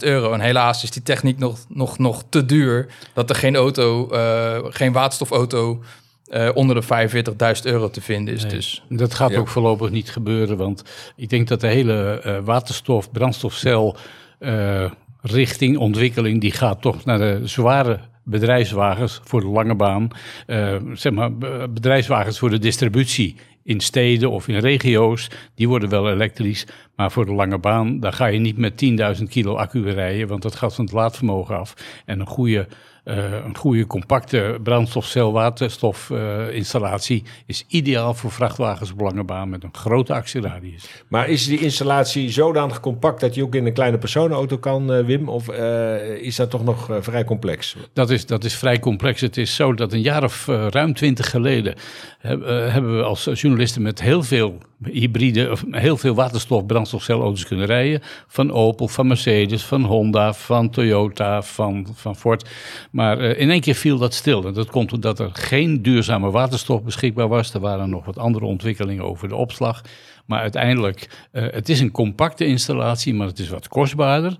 euro. 0.00 0.32
En 0.32 0.40
helaas 0.40 0.82
is 0.82 0.90
die 0.90 1.02
techniek 1.02 1.38
nog, 1.38 1.58
nog, 1.68 1.98
nog 1.98 2.22
te 2.28 2.44
duur... 2.44 2.86
dat 3.14 3.30
er 3.30 3.36
geen, 3.36 3.56
auto, 3.56 4.08
uh, 4.12 4.58
geen 4.68 4.92
waterstofauto 4.92 5.82
uh, 6.28 6.48
onder 6.54 6.86
de 6.86 7.08
45.000 7.56 7.62
euro 7.62 7.90
te 7.90 8.00
vinden 8.00 8.34
is. 8.34 8.48
dus. 8.48 8.82
Dat 8.88 9.14
gaat 9.14 9.36
ook 9.36 9.48
voorlopig 9.48 9.90
niet 9.90 10.10
gebeuren, 10.10 10.56
want 10.56 10.82
ik 11.16 11.28
denk 11.28 11.48
dat 11.48 11.60
de 11.60 11.66
hele 11.66 12.22
uh, 12.26 12.38
waterstof, 12.44 13.10
brandstofcel 13.10 13.96
uh, 14.40 14.90
richting 15.20 15.76
ontwikkeling, 15.76 16.40
die 16.40 16.52
gaat 16.52 16.82
toch 16.82 17.04
naar 17.04 17.18
de 17.18 17.40
zware 17.44 18.00
bedrijfswagens 18.24 19.20
voor 19.24 19.40
de 19.40 19.46
lange 19.46 19.74
baan. 19.74 20.08
zeg 20.92 21.12
maar, 21.12 21.36
bedrijfswagens 21.70 22.38
voor 22.38 22.50
de 22.50 22.58
distributie 22.58 23.36
in 23.62 23.80
steden 23.80 24.30
of 24.30 24.48
in 24.48 24.58
regio's, 24.58 25.30
die 25.54 25.68
worden 25.68 25.88
wel 25.88 26.10
elektrisch. 26.10 26.66
Maar 26.96 27.12
voor 27.12 27.26
de 27.26 27.32
lange 27.32 27.58
baan, 27.58 28.00
daar 28.00 28.12
ga 28.12 28.26
je 28.26 28.38
niet 28.38 28.56
met 28.56 28.84
10.000 29.18 29.22
kilo 29.28 29.54
accu 29.54 29.90
rijden, 29.90 30.28
want 30.28 30.42
dat 30.42 30.54
gaat 30.54 30.74
van 30.74 30.84
het 30.84 30.94
laadvermogen 30.94 31.58
af. 31.58 31.74
En 32.04 32.20
een 32.20 32.26
goede 32.26 32.66
een 33.06 33.56
goede 33.56 33.86
compacte 33.86 34.58
brandstofcel-waterstofinstallatie 34.62 37.22
uh, 37.22 37.28
is 37.46 37.64
ideaal 37.68 38.14
voor 38.14 38.30
vrachtwagens 38.30 38.92
op 38.92 39.00
lange 39.00 39.24
baan 39.24 39.48
met 39.48 39.64
een 39.64 39.74
grote 39.74 40.14
actieradius. 40.14 41.04
Maar 41.08 41.28
is 41.28 41.46
die 41.46 41.58
installatie 41.58 42.30
zodanig 42.30 42.80
compact 42.80 43.20
dat 43.20 43.34
je 43.34 43.42
ook 43.42 43.54
in 43.54 43.66
een 43.66 43.72
kleine 43.72 43.98
personenauto 43.98 44.58
kan, 44.58 44.92
uh, 44.92 45.04
Wim? 45.04 45.28
Of 45.28 45.48
is 46.20 46.36
dat 46.36 46.50
toch 46.50 46.64
nog 46.64 46.88
vrij 47.00 47.24
complex? 47.24 47.76
Dat 47.92 48.10
is, 48.10 48.26
dat 48.26 48.44
is 48.44 48.54
vrij 48.54 48.78
complex. 48.78 49.20
Het 49.20 49.36
is 49.36 49.54
zo 49.54 49.74
dat 49.74 49.92
een 49.92 50.02
jaar 50.02 50.24
of 50.24 50.46
ruim 50.46 50.94
twintig 50.94 51.30
geleden 51.30 51.74
hebben 52.20 52.96
we 52.96 53.02
als 53.02 53.28
journalisten 53.34 53.82
met 53.82 54.02
heel 54.02 54.22
veel 54.22 54.58
hybride, 54.84 55.50
of 55.50 55.64
heel 55.70 55.96
veel 55.96 56.14
waterstof 56.14 56.66
brandstofcelauto's 56.66 57.46
kunnen 57.46 57.66
rijden. 57.66 58.00
Van 58.26 58.52
Opel, 58.52 58.88
van 58.88 59.06
Mercedes, 59.06 59.64
van 59.64 59.84
Honda, 59.84 60.32
van 60.32 60.70
Toyota, 60.70 61.42
van, 61.42 61.86
van 61.94 62.16
Ford. 62.16 62.48
Maar 62.90 63.20
uh, 63.20 63.40
in 63.40 63.50
één 63.50 63.60
keer 63.60 63.74
viel 63.74 63.98
dat 63.98 64.14
stil. 64.14 64.46
En 64.46 64.52
dat 64.54 64.70
komt 64.70 64.92
omdat 64.92 65.18
er 65.18 65.30
geen 65.32 65.82
duurzame 65.82 66.30
waterstof 66.30 66.82
beschikbaar 66.82 67.28
was. 67.28 67.54
Er 67.54 67.60
waren 67.60 67.90
nog 67.90 68.04
wat 68.04 68.18
andere 68.18 68.44
ontwikkelingen 68.44 69.04
over 69.04 69.28
de 69.28 69.36
opslag. 69.36 69.82
Maar 70.26 70.40
uiteindelijk, 70.40 71.28
uh, 71.32 71.42
het 71.50 71.68
is 71.68 71.80
een 71.80 71.90
compacte 71.90 72.46
installatie, 72.46 73.14
maar 73.14 73.26
het 73.26 73.38
is 73.38 73.48
wat 73.48 73.68
kostbaarder 73.68 74.36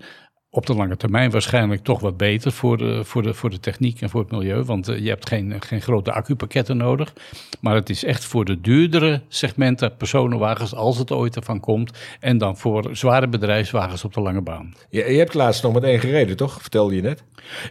op 0.56 0.66
de 0.66 0.74
lange 0.74 0.96
termijn 0.96 1.30
waarschijnlijk 1.30 1.84
toch 1.84 2.00
wat 2.00 2.16
beter 2.16 2.52
voor 2.52 2.76
de, 2.76 3.04
voor 3.04 3.22
de, 3.22 3.34
voor 3.34 3.50
de 3.50 3.60
techniek 3.60 4.00
en 4.00 4.10
voor 4.10 4.20
het 4.20 4.30
milieu. 4.30 4.62
Want 4.62 4.88
uh, 4.88 4.98
je 4.98 5.08
hebt 5.08 5.28
geen, 5.28 5.54
geen 5.60 5.80
grote 5.80 6.12
accupakketten 6.12 6.76
nodig. 6.76 7.12
Maar 7.60 7.74
het 7.74 7.90
is 7.90 8.04
echt 8.04 8.24
voor 8.24 8.44
de 8.44 8.60
duurdere 8.60 9.22
segmenten 9.28 9.96
personenwagens, 9.96 10.74
als 10.74 10.98
het 10.98 11.12
ooit 11.12 11.36
ervan 11.36 11.60
komt. 11.60 11.92
En 12.20 12.38
dan 12.38 12.56
voor 12.56 12.88
zware 12.92 13.28
bedrijfswagens 13.28 14.04
op 14.04 14.14
de 14.14 14.20
lange 14.20 14.40
baan. 14.40 14.74
Je, 14.90 15.04
je 15.04 15.18
hebt 15.18 15.34
laatst 15.34 15.62
nog 15.62 15.72
met 15.72 15.82
één 15.82 16.00
gereden, 16.00 16.36
toch? 16.36 16.60
Vertelde 16.60 16.94
je 16.94 17.02
net. 17.02 17.22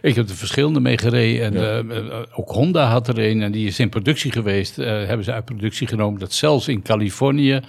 Ik 0.02 0.14
heb 0.14 0.28
er 0.28 0.34
verschillende 0.34 0.80
mee 0.80 0.98
gereden. 0.98 1.44
En 1.44 1.52
ja. 1.52 1.82
uh, 1.82 2.22
ook 2.34 2.50
Honda 2.50 2.86
had 2.88 3.08
er 3.08 3.18
een 3.18 3.42
en 3.42 3.52
die 3.52 3.66
is 3.66 3.78
in 3.78 3.88
productie 3.88 4.32
geweest. 4.32 4.78
Uh, 4.78 4.86
hebben 4.86 5.24
ze 5.24 5.32
uit 5.32 5.44
productie 5.44 5.86
genomen. 5.86 6.20
Dat 6.20 6.32
zelfs 6.32 6.68
in 6.68 6.82
Californië 6.82 7.60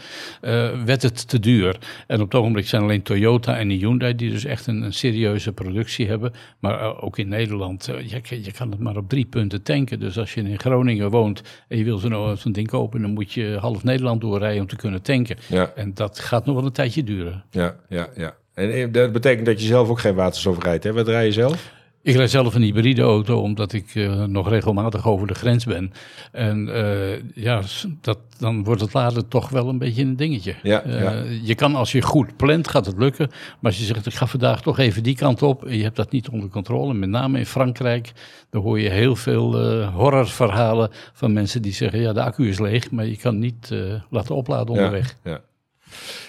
werd 0.86 1.02
het 1.02 1.28
te 1.28 1.40
duur. 1.40 1.78
En 2.08 2.22
op 2.22 2.32
het 2.32 2.40
ogenblik 2.40 2.68
zijn 2.68 2.82
alleen 2.82 3.02
Toyota 3.02 3.58
en 3.58 3.70
Hyundai 3.70 4.16
die 4.16 4.32
dus 4.32 4.46
echt 4.46 4.68
een, 4.68 4.82
een 4.82 4.94
serieuze 5.12 5.54
productie 5.54 6.08
hebben. 6.08 6.34
Maar 6.60 6.82
uh, 6.82 7.04
ook 7.04 7.18
in 7.18 7.28
Nederland, 7.28 7.90
uh, 7.90 8.02
je, 8.02 8.44
je, 8.44 8.52
kan 8.52 8.72
het 8.72 8.80
maar 8.80 8.98
op 8.98 9.10
drie 9.10 9.26
punten 9.26 9.64
tanken. 9.64 10.00
Dus 10.00 10.18
als 10.18 10.34
je 10.34 10.42
in 10.42 10.60
Groningen 10.60 11.10
woont 11.10 11.42
en 11.68 11.78
je 11.78 11.84
wil 11.84 11.98
zo'n 11.98 12.38
zo 12.38 12.52
ding 12.52 12.68
kopen, 12.68 13.02
dan 13.02 13.14
moet 13.14 13.34
je 13.34 13.58
half 13.60 13.84
Nederland 13.84 14.22
doorrijden 14.22 14.62
om 14.62 14.68
te 14.68 14.76
kunnen 14.76 15.02
tanken. 15.02 15.38
Ja. 15.48 15.72
En 15.76 15.94
dat 15.94 16.20
gaat 16.20 16.46
nog 16.46 16.56
wel 16.56 16.66
een 16.66 16.72
tijdje 16.72 17.04
duren. 17.04 17.44
Ja, 17.52 17.76
ja, 17.90 18.10
ja. 18.16 18.36
En 18.54 18.72
eh, 18.72 18.88
dat 18.92 19.12
betekent 19.12 19.46
dat 19.46 19.62
je 19.62 19.68
zelf 19.68 19.90
ook 19.90 20.00
geen 20.00 20.16
waterstof 20.16 20.64
rijdt, 20.64 20.84
hè? 20.84 20.94
Wat 20.94 21.08
rij 21.08 21.26
je 21.26 21.32
zelf? 21.32 21.76
Ik 22.08 22.16
rijd 22.16 22.30
zelf 22.30 22.56
een 22.56 22.62
hybride 22.62 23.02
auto, 23.02 23.42
omdat 23.42 23.74
ik 23.74 23.96
uh, 23.96 24.24
nog 24.24 24.50
regelmatig 24.50 25.08
over 25.08 25.28
de 25.28 25.34
grens 25.34 25.66
ben. 25.66 25.92
En 26.32 26.68
uh, 26.68 27.20
ja, 27.34 27.62
dat, 28.02 28.18
dan 28.40 28.64
wordt 28.64 28.82
het 28.82 28.94
laden 28.94 29.28
toch 29.28 29.50
wel 29.50 29.70
een 29.70 29.78
beetje 29.78 30.02
een 30.02 30.16
dingetje. 30.16 30.56
Ja, 30.64 30.86
uh, 30.86 31.02
ja. 31.02 31.24
Je 31.44 31.56
kan 31.56 31.76
als 31.76 31.92
je 31.92 32.02
goed 32.02 32.38
plant, 32.38 32.68
gaat 32.68 32.86
het 32.86 32.98
lukken. 32.98 33.28
Maar 33.30 33.72
als 33.72 33.78
je 33.78 33.86
zegt, 33.86 34.06
ik 34.06 34.14
ga 34.14 34.26
vandaag 34.26 34.62
toch 34.62 34.80
even 34.80 35.04
die 35.04 35.16
kant 35.16 35.42
op... 35.42 35.66
en 35.66 35.78
je 35.78 35.84
hebt 35.84 35.96
dat 35.96 36.12
niet 36.12 36.30
onder 36.30 36.50
controle, 36.50 36.94
met 36.94 37.10
name 37.10 37.38
in 37.38 37.46
Frankrijk... 37.46 38.12
dan 38.50 38.62
hoor 38.62 38.80
je 38.80 38.90
heel 38.90 39.16
veel 39.16 39.62
horrorverhalen 39.86 40.90
van 41.14 41.34
mensen 41.34 41.62
die 41.62 41.74
zeggen... 41.74 42.00
ja, 42.00 42.14
de 42.14 42.24
accu 42.24 42.48
is 42.48 42.60
leeg, 42.60 42.92
maar 42.92 43.06
je 43.06 43.18
kan 43.18 43.40
niet 43.40 43.74
laten 44.10 44.36
opladen 44.36 44.76
onderweg. 44.76 45.16
Ja, 45.24 45.32
ja. 45.32 45.42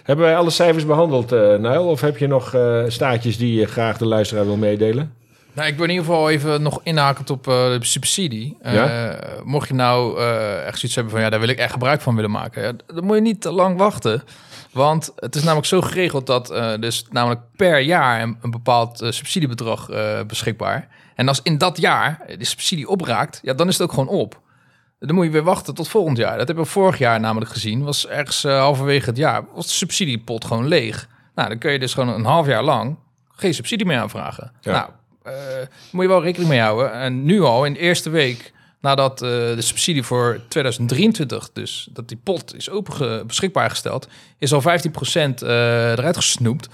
Hebben 0.02 0.24
wij 0.24 0.36
alle 0.36 0.50
cijfers 0.50 0.86
behandeld, 0.86 1.32
uh, 1.32 1.56
Nijl? 1.56 1.86
Of 1.86 2.00
heb 2.00 2.16
je 2.16 2.26
nog 2.26 2.56
staatjes 2.88 3.36
die 3.36 3.54
je 3.60 3.66
graag 3.66 3.98
de 3.98 4.06
luisteraar 4.06 4.44
wil 4.44 4.56
meedelen? 4.56 5.16
Nou, 5.58 5.70
ik 5.70 5.76
wil 5.76 5.84
in 5.84 5.90
ieder 5.90 6.06
geval 6.06 6.30
even 6.30 6.62
nog 6.62 6.80
inhakend 6.82 7.30
op 7.30 7.46
uh, 7.46 7.54
de 7.54 7.78
subsidie. 7.80 8.56
Uh, 8.62 9.10
mocht 9.44 9.68
je 9.68 9.74
nou 9.74 10.18
uh, 10.18 10.66
echt 10.66 10.78
zoiets 10.78 10.94
hebben 10.94 11.12
van 11.12 11.22
ja, 11.22 11.30
daar 11.30 11.40
wil 11.40 11.48
ik 11.48 11.58
echt 11.58 11.72
gebruik 11.72 12.00
van 12.00 12.14
willen 12.14 12.30
maken, 12.30 12.62
ja, 12.62 12.72
dan 12.94 13.04
moet 13.04 13.16
je 13.16 13.22
niet 13.22 13.40
te 13.40 13.50
lang 13.50 13.78
wachten. 13.78 14.22
Want 14.72 15.12
het 15.16 15.34
is 15.34 15.42
namelijk 15.42 15.66
zo 15.66 15.80
geregeld 15.80 16.26
dat 16.26 16.46
dus 16.80 17.04
namelijk 17.10 17.40
per 17.56 17.80
jaar 17.80 18.22
een, 18.22 18.38
een 18.42 18.50
bepaald 18.50 19.06
subsidiebedrag 19.08 19.88
beschikbaar. 20.26 20.88
En 21.14 21.28
als 21.28 21.42
in 21.42 21.58
dat 21.58 21.80
jaar 21.80 22.20
de 22.38 22.44
subsidie 22.44 22.88
opraakt, 22.88 23.38
ja, 23.42 23.54
dan 23.54 23.68
is 23.68 23.78
het 23.78 23.82
ook 23.82 23.92
gewoon 23.94 24.08
op. 24.08 24.40
Dan 24.98 25.14
moet 25.14 25.24
je 25.24 25.30
weer 25.30 25.42
wachten 25.42 25.74
tot 25.74 25.88
volgend 25.88 26.16
jaar. 26.16 26.38
Dat 26.38 26.46
hebben 26.46 26.64
we 26.64 26.70
vorig 26.70 26.98
jaar 26.98 27.20
namelijk 27.20 27.50
gezien. 27.50 27.84
Was 27.84 28.06
ergens 28.06 28.42
halverwege 28.42 29.08
het 29.08 29.16
jaar 29.16 29.44
was 29.54 29.66
de 29.66 29.72
subsidiepot 29.72 30.44
gewoon 30.44 30.68
leeg. 30.68 31.08
Nou, 31.34 31.48
dan 31.48 31.58
kun 31.58 31.72
je 31.72 31.78
dus 31.78 31.94
gewoon 31.94 32.14
een 32.14 32.24
half 32.24 32.46
jaar 32.46 32.62
lang 32.62 32.96
geen 33.28 33.54
subsidie 33.54 33.86
meer 33.86 33.98
aanvragen. 33.98 34.52
Ja. 34.60 34.72
Nou, 34.72 34.90
uh, 35.30 35.36
moet 35.92 36.02
je 36.02 36.08
wel 36.08 36.22
rekening 36.22 36.50
mee 36.50 36.60
houden. 36.60 36.92
En 36.92 37.24
nu 37.24 37.42
al, 37.42 37.64
in 37.64 37.72
de 37.72 37.78
eerste 37.78 38.10
week 38.10 38.52
nadat 38.80 39.22
uh, 39.22 39.28
de 39.28 39.62
subsidie 39.62 40.02
voor 40.02 40.40
2023, 40.48 41.50
dus 41.52 41.88
dat 41.92 42.08
die 42.08 42.20
pot 42.24 42.54
is 42.54 42.70
open 42.70 43.26
beschikbaar 43.26 43.70
gesteld, 43.70 44.08
is 44.38 44.52
al 44.52 44.62
15% 44.62 44.64
uh, 44.64 45.90
eruit 45.90 46.16
gesnoept. 46.16 46.68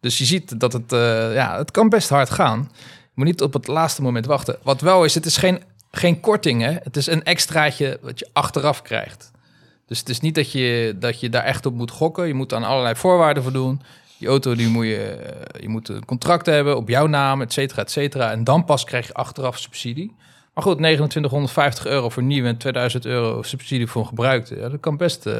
Dus 0.00 0.18
je 0.18 0.24
ziet 0.24 0.60
dat 0.60 0.72
het, 0.72 0.90
ja, 1.34 1.58
het 1.58 1.70
kan 1.70 1.88
best 1.88 2.08
hard 2.08 2.30
gaan. 2.30 2.70
Je 2.82 3.10
moet 3.14 3.26
niet 3.26 3.42
op 3.42 3.52
het 3.52 3.66
laatste 3.66 4.02
moment 4.02 4.26
wachten. 4.26 4.56
Wat 4.62 4.80
wel 4.80 5.04
is, 5.04 5.14
het 5.14 5.26
is 5.26 5.36
geen, 5.36 5.62
geen 5.90 6.20
korting, 6.20 6.62
hè? 6.62 6.72
Het 6.82 6.96
is 6.96 7.06
een 7.06 7.24
extraatje 7.24 7.98
wat 8.02 8.18
je 8.18 8.28
achteraf 8.32 8.82
krijgt. 8.82 9.30
Dus 9.90 9.98
het 9.98 10.08
is 10.08 10.20
niet 10.20 10.34
dat 10.34 10.52
je, 10.52 10.96
dat 10.98 11.20
je 11.20 11.28
daar 11.28 11.44
echt 11.44 11.66
op 11.66 11.74
moet 11.74 11.90
gokken. 11.90 12.26
Je 12.26 12.34
moet 12.34 12.54
aan 12.54 12.64
allerlei 12.64 12.94
voorwaarden 12.94 13.42
voldoen. 13.42 13.82
Die 14.20 14.28
auto 14.28 14.54
die 14.54 14.68
moet 14.68 14.86
je, 14.86 14.96
eh, 14.96 15.60
je 15.60 15.68
moet 15.68 15.88
een 15.88 16.04
contract 16.04 16.46
hebben 16.46 16.76
op 16.76 16.88
jouw 16.88 17.06
naam, 17.06 17.40
et 17.40 17.52
cetera, 17.52 17.82
et 17.82 17.90
cetera. 17.90 18.30
En 18.30 18.44
dan 18.44 18.64
pas 18.64 18.84
krijg 18.84 19.06
je 19.06 19.14
achteraf 19.14 19.58
subsidie. 19.58 20.14
Maar 20.54 20.64
goed, 20.64 20.76
2950 20.76 21.86
euro 21.86 22.08
voor 22.08 22.22
nieuw 22.22 22.44
en 22.44 22.56
2000 22.56 23.06
euro 23.06 23.42
subsidie 23.42 23.86
voor 23.86 24.06
gebruikte. 24.06 24.56
Ja, 24.56 24.68
dat 24.68 24.80
kan 24.80 24.96
best 24.96 25.26
uh, 25.26 25.34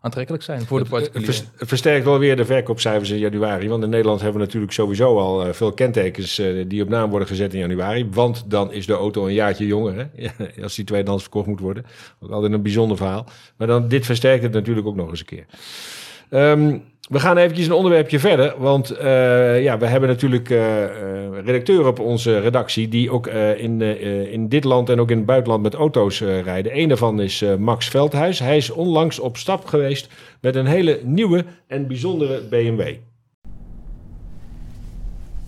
aantrekkelijk 0.00 0.44
zijn 0.44 0.66
voor 0.66 0.78
de 0.78 0.90
particulier. 0.90 1.44
Het 1.56 1.68
versterkt 1.68 2.04
wel 2.04 2.18
weer 2.18 2.36
de 2.36 2.44
verkoopcijfers 2.44 3.10
in 3.10 3.18
januari. 3.18 3.68
Want 3.68 3.82
in 3.82 3.90
Nederland 3.90 4.20
hebben 4.20 4.40
we 4.40 4.46
natuurlijk 4.46 4.72
sowieso 4.72 5.18
al 5.18 5.54
veel 5.54 5.72
kentekens 5.72 6.42
die 6.66 6.82
op 6.82 6.88
naam 6.88 7.10
worden 7.10 7.28
gezet 7.28 7.54
in 7.54 7.60
januari. 7.60 8.08
Want 8.10 8.44
dan 8.46 8.72
is 8.72 8.86
de 8.86 8.92
auto 8.92 9.26
een 9.26 9.34
jaartje 9.34 9.66
jonger. 9.66 10.10
Hè? 10.14 10.28
als 10.62 10.74
die 10.74 10.84
tweedehands 10.84 11.22
verkocht 11.22 11.46
moet 11.46 11.60
worden. 11.60 11.86
Ook 12.20 12.30
altijd 12.30 12.52
een 12.52 12.62
bijzonder 12.62 12.96
verhaal. 12.96 13.26
Maar 13.56 13.66
dan, 13.66 13.88
dit 13.88 14.06
versterkt 14.06 14.42
het 14.42 14.52
natuurlijk 14.52 14.86
ook 14.86 14.96
nog 14.96 15.10
eens 15.10 15.20
een 15.20 15.26
keer. 15.26 15.46
Um, 16.30 16.82
we 17.08 17.20
gaan 17.20 17.36
eventjes 17.36 17.66
een 17.66 17.72
onderwerpje 17.72 18.18
verder, 18.18 18.54
want 18.58 18.92
uh, 18.92 19.62
ja, 19.62 19.78
we 19.78 19.86
hebben 19.86 20.08
natuurlijk 20.08 20.48
uh, 20.48 20.58
redacteuren 21.44 21.88
op 21.88 22.00
onze 22.00 22.38
redactie 22.38 22.88
die 22.88 23.10
ook 23.10 23.26
in, 23.56 23.82
in 24.30 24.48
dit 24.48 24.64
land 24.64 24.88
en 24.88 25.00
ook 25.00 25.10
in 25.10 25.16
het 25.16 25.26
buitenland 25.26 25.62
met 25.62 25.74
auto's 25.74 26.20
rijden. 26.20 26.78
Een 26.78 26.88
daarvan 26.88 27.20
is 27.20 27.44
Max 27.58 27.88
Veldhuis. 27.88 28.38
Hij 28.38 28.56
is 28.56 28.70
onlangs 28.70 29.18
op 29.18 29.36
stap 29.36 29.64
geweest 29.64 30.08
met 30.40 30.54
een 30.54 30.66
hele 30.66 31.00
nieuwe 31.04 31.44
en 31.66 31.86
bijzondere 31.86 32.42
BMW. 32.42 32.94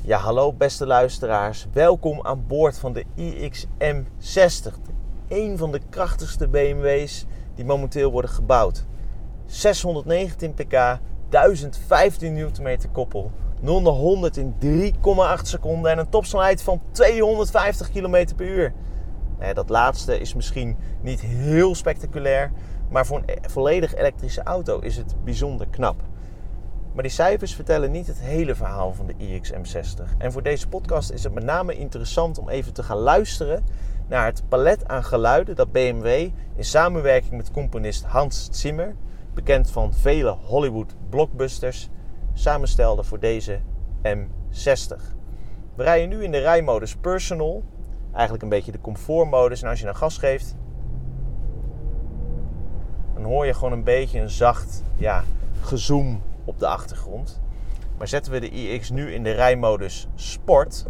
Ja, 0.09 0.19
hallo 0.19 0.53
beste 0.53 0.87
luisteraars. 0.87 1.67
Welkom 1.73 2.21
aan 2.23 2.45
boord 2.47 2.79
van 2.79 2.93
de 2.93 3.05
iXM60. 3.17 4.75
Een 5.29 5.59
van 5.59 5.73
de 5.73 5.81
krachtigste 5.91 6.49
BMW's 6.49 7.27
die 7.55 7.65
momenteel 7.65 8.11
worden 8.11 8.31
gebouwd. 8.31 8.85
619 9.47 10.55
pk, 10.55 10.99
1015 11.29 12.35
Nm 12.35 12.77
koppel. 12.93 13.31
0 13.61 13.83
naar 13.83 13.93
100 13.93 14.37
in 14.37 14.55
3,8 14.61 15.43
seconden 15.43 15.91
en 15.91 15.99
een 15.99 16.09
topsnelheid 16.09 16.63
van 16.63 16.81
250 16.91 17.91
km 17.91 18.27
per 18.37 18.47
uur. 18.47 18.73
Dat 19.55 19.69
laatste 19.69 20.19
is 20.21 20.35
misschien 20.35 20.77
niet 21.01 21.21
heel 21.21 21.75
spectaculair, 21.75 22.53
maar 22.91 23.07
voor 23.07 23.23
een 23.27 23.51
volledig 23.51 23.95
elektrische 23.95 24.43
auto 24.43 24.79
is 24.79 24.97
het 24.97 25.15
bijzonder 25.25 25.67
knap. 25.67 26.03
Maar 26.93 27.03
die 27.03 27.13
cijfers 27.13 27.55
vertellen 27.55 27.91
niet 27.91 28.07
het 28.07 28.21
hele 28.21 28.55
verhaal 28.55 28.93
van 28.93 29.07
de 29.07 29.15
iX 29.17 29.53
M60. 29.53 30.17
En 30.19 30.33
voor 30.33 30.43
deze 30.43 30.69
podcast 30.69 31.11
is 31.11 31.25
het 31.25 31.35
met 31.35 31.45
name 31.45 31.77
interessant 31.77 32.39
om 32.39 32.49
even 32.49 32.73
te 32.73 32.83
gaan 32.83 32.97
luisteren 32.97 33.65
naar 34.09 34.25
het 34.25 34.43
palet 34.49 34.89
aan 34.89 35.05
geluiden 35.05 35.57
dat 35.57 35.73
BMW 35.73 36.07
in 36.57 36.65
samenwerking 36.65 37.33
met 37.33 37.51
componist 37.51 38.05
Hans 38.05 38.49
Zimmer, 38.51 38.95
bekend 39.39 39.71
van 39.71 39.95
vele 39.95 40.31
Hollywood 40.31 40.95
blockbusters, 41.09 41.89
samenstelde 42.33 43.03
voor 43.03 43.19
deze 43.19 43.61
M60. 44.03 45.03
We 45.75 45.83
rijden 45.83 46.09
nu 46.09 46.25
in 46.25 46.31
de 46.31 46.39
rijmodus 46.39 46.97
Personal, 46.97 47.63
eigenlijk 48.13 48.43
een 48.43 48.49
beetje 48.49 48.73
de 48.73 48.81
comfortmodus. 48.81 49.63
En 49.63 49.69
als 49.69 49.81
je 49.81 49.87
een 49.87 49.97
gas 49.97 50.19
geeft, 50.19 50.57
dan 53.15 53.25
hoor 53.25 53.47
je 53.47 53.55
gewoon 53.55 53.73
een 53.73 53.85
beetje 53.85 54.21
een 54.21 54.31
zacht 54.31 54.83
ja, 54.95 55.25
gezoom 55.61 56.23
op 56.45 56.59
de 56.59 56.67
achtergrond. 56.67 57.41
Maar 57.99 58.09
zetten 58.09 58.33
we 58.33 58.41
de 58.41 58.51
iX 58.51 58.91
nu 58.91 59.13
in 59.13 59.23
de 59.23 59.33
rijmodus 59.33 60.09
Sport, 60.15 60.87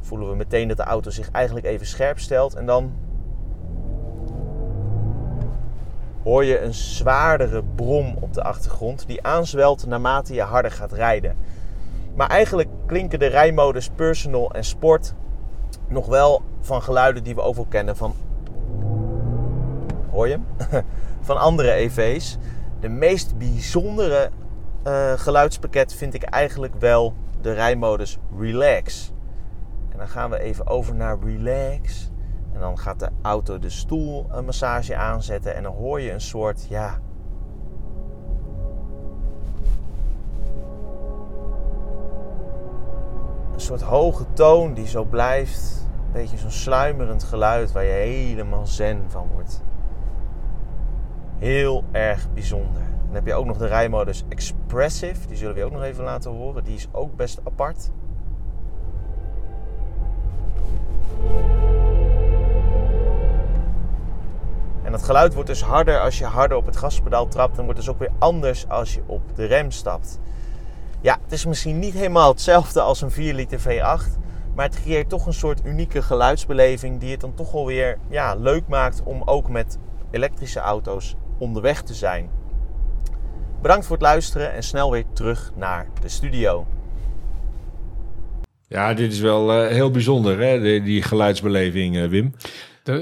voelen 0.00 0.28
we 0.28 0.36
meteen 0.36 0.68
dat 0.68 0.76
de 0.76 0.82
auto 0.82 1.10
zich 1.10 1.30
eigenlijk 1.30 1.66
even 1.66 1.86
scherp 1.86 2.18
stelt. 2.18 2.54
En 2.54 2.66
dan 2.66 2.92
hoor 6.24 6.44
je 6.44 6.60
een 6.60 6.74
zwaardere 6.74 7.62
brom 7.74 8.16
op 8.20 8.34
de 8.34 8.42
achtergrond 8.42 9.06
die 9.06 9.22
aanzwelt 9.22 9.86
naarmate 9.86 10.34
je 10.34 10.42
harder 10.42 10.70
gaat 10.70 10.92
rijden. 10.92 11.36
Maar 12.14 12.28
eigenlijk 12.28 12.68
klinken 12.86 13.18
de 13.18 13.26
rijmodus 13.26 13.88
Personal 13.88 14.50
en 14.50 14.64
Sport 14.64 15.14
nog 15.88 16.06
wel 16.06 16.42
van 16.60 16.82
geluiden 16.82 17.24
die 17.24 17.34
we 17.34 17.42
wel 17.42 17.66
kennen 17.68 17.96
van. 17.96 18.14
Hoor 20.10 20.28
je 20.28 20.38
van 21.20 21.38
andere 21.38 21.72
EV's. 21.72 22.38
De 22.80 22.88
meest 22.88 23.38
bijzondere 23.38 24.30
uh, 24.86 25.12
geluidspakket 25.12 25.94
vind 25.94 26.14
ik 26.14 26.22
eigenlijk 26.22 26.74
wel 26.78 27.14
de 27.40 27.52
rijmodus 27.52 28.18
Relax. 28.38 29.12
En 29.90 29.98
dan 29.98 30.08
gaan 30.08 30.30
we 30.30 30.38
even 30.38 30.66
over 30.66 30.94
naar 30.94 31.18
Relax. 31.24 32.11
Dan 32.62 32.78
gaat 32.78 32.98
de 32.98 33.08
auto 33.22 33.58
de 33.58 33.70
stoelmassage 33.70 34.96
aanzetten. 34.96 35.54
En 35.54 35.62
dan 35.62 35.74
hoor 35.74 36.00
je 36.00 36.12
een 36.12 36.20
soort, 36.20 36.66
ja. 36.68 36.98
Een 43.54 43.60
soort 43.60 43.80
hoge 43.80 44.24
toon 44.32 44.74
die 44.74 44.86
zo 44.86 45.04
blijft. 45.04 45.86
Een 46.06 46.12
beetje 46.12 46.38
zo'n 46.38 46.50
sluimerend 46.50 47.22
geluid 47.22 47.72
waar 47.72 47.84
je 47.84 47.92
helemaal 47.92 48.66
zen 48.66 49.04
van 49.08 49.28
wordt. 49.32 49.62
Heel 51.38 51.84
erg 51.90 52.32
bijzonder. 52.32 52.82
Dan 53.06 53.14
heb 53.14 53.26
je 53.26 53.34
ook 53.34 53.46
nog 53.46 53.56
de 53.56 53.66
rijmodus 53.66 54.24
Expressive. 54.28 55.26
Die 55.26 55.36
zullen 55.36 55.54
we 55.54 55.64
ook 55.64 55.72
nog 55.72 55.82
even 55.82 56.04
laten 56.04 56.30
horen. 56.30 56.64
Die 56.64 56.74
is 56.74 56.88
ook 56.92 57.16
best 57.16 57.40
apart. 57.44 57.90
En 64.92 64.98
dat 64.98 65.06
geluid 65.06 65.34
wordt 65.34 65.48
dus 65.48 65.62
harder 65.62 66.00
als 66.00 66.18
je 66.18 66.24
harder 66.24 66.56
op 66.56 66.66
het 66.66 66.76
gaspedaal 66.76 67.28
trapt. 67.28 67.58
En 67.58 67.64
wordt 67.64 67.78
dus 67.78 67.88
ook 67.88 67.98
weer 67.98 68.12
anders 68.18 68.68
als 68.68 68.94
je 68.94 69.00
op 69.06 69.36
de 69.36 69.44
rem 69.44 69.70
stapt. 69.70 70.18
Ja, 71.00 71.18
het 71.22 71.32
is 71.32 71.46
misschien 71.46 71.78
niet 71.78 71.94
helemaal 71.94 72.28
hetzelfde 72.28 72.80
als 72.80 73.00
een 73.00 73.10
4 73.10 73.34
liter 73.34 73.60
V8. 73.60 74.18
Maar 74.54 74.64
het 74.64 74.80
creëert 74.82 75.08
toch 75.08 75.26
een 75.26 75.32
soort 75.32 75.60
unieke 75.64 76.02
geluidsbeleving 76.02 77.00
die 77.00 77.10
het 77.10 77.20
dan 77.20 77.34
toch 77.34 77.52
wel 77.52 77.66
weer 77.66 77.98
ja, 78.08 78.34
leuk 78.34 78.68
maakt 78.68 79.02
om 79.04 79.22
ook 79.24 79.48
met 79.48 79.78
elektrische 80.10 80.60
auto's 80.60 81.14
onderweg 81.38 81.82
te 81.82 81.94
zijn. 81.94 82.30
Bedankt 83.62 83.86
voor 83.86 83.96
het 83.96 84.04
luisteren 84.04 84.52
en 84.52 84.62
snel 84.62 84.90
weer 84.90 85.04
terug 85.12 85.52
naar 85.56 85.86
de 86.00 86.08
studio. 86.08 86.66
Ja, 88.68 88.94
dit 88.94 89.12
is 89.12 89.20
wel 89.20 89.64
uh, 89.64 89.68
heel 89.68 89.90
bijzonder, 89.90 90.38
hè? 90.38 90.60
Die, 90.60 90.82
die 90.82 91.02
geluidsbeleving, 91.02 91.96
uh, 91.96 92.08
Wim. 92.08 92.34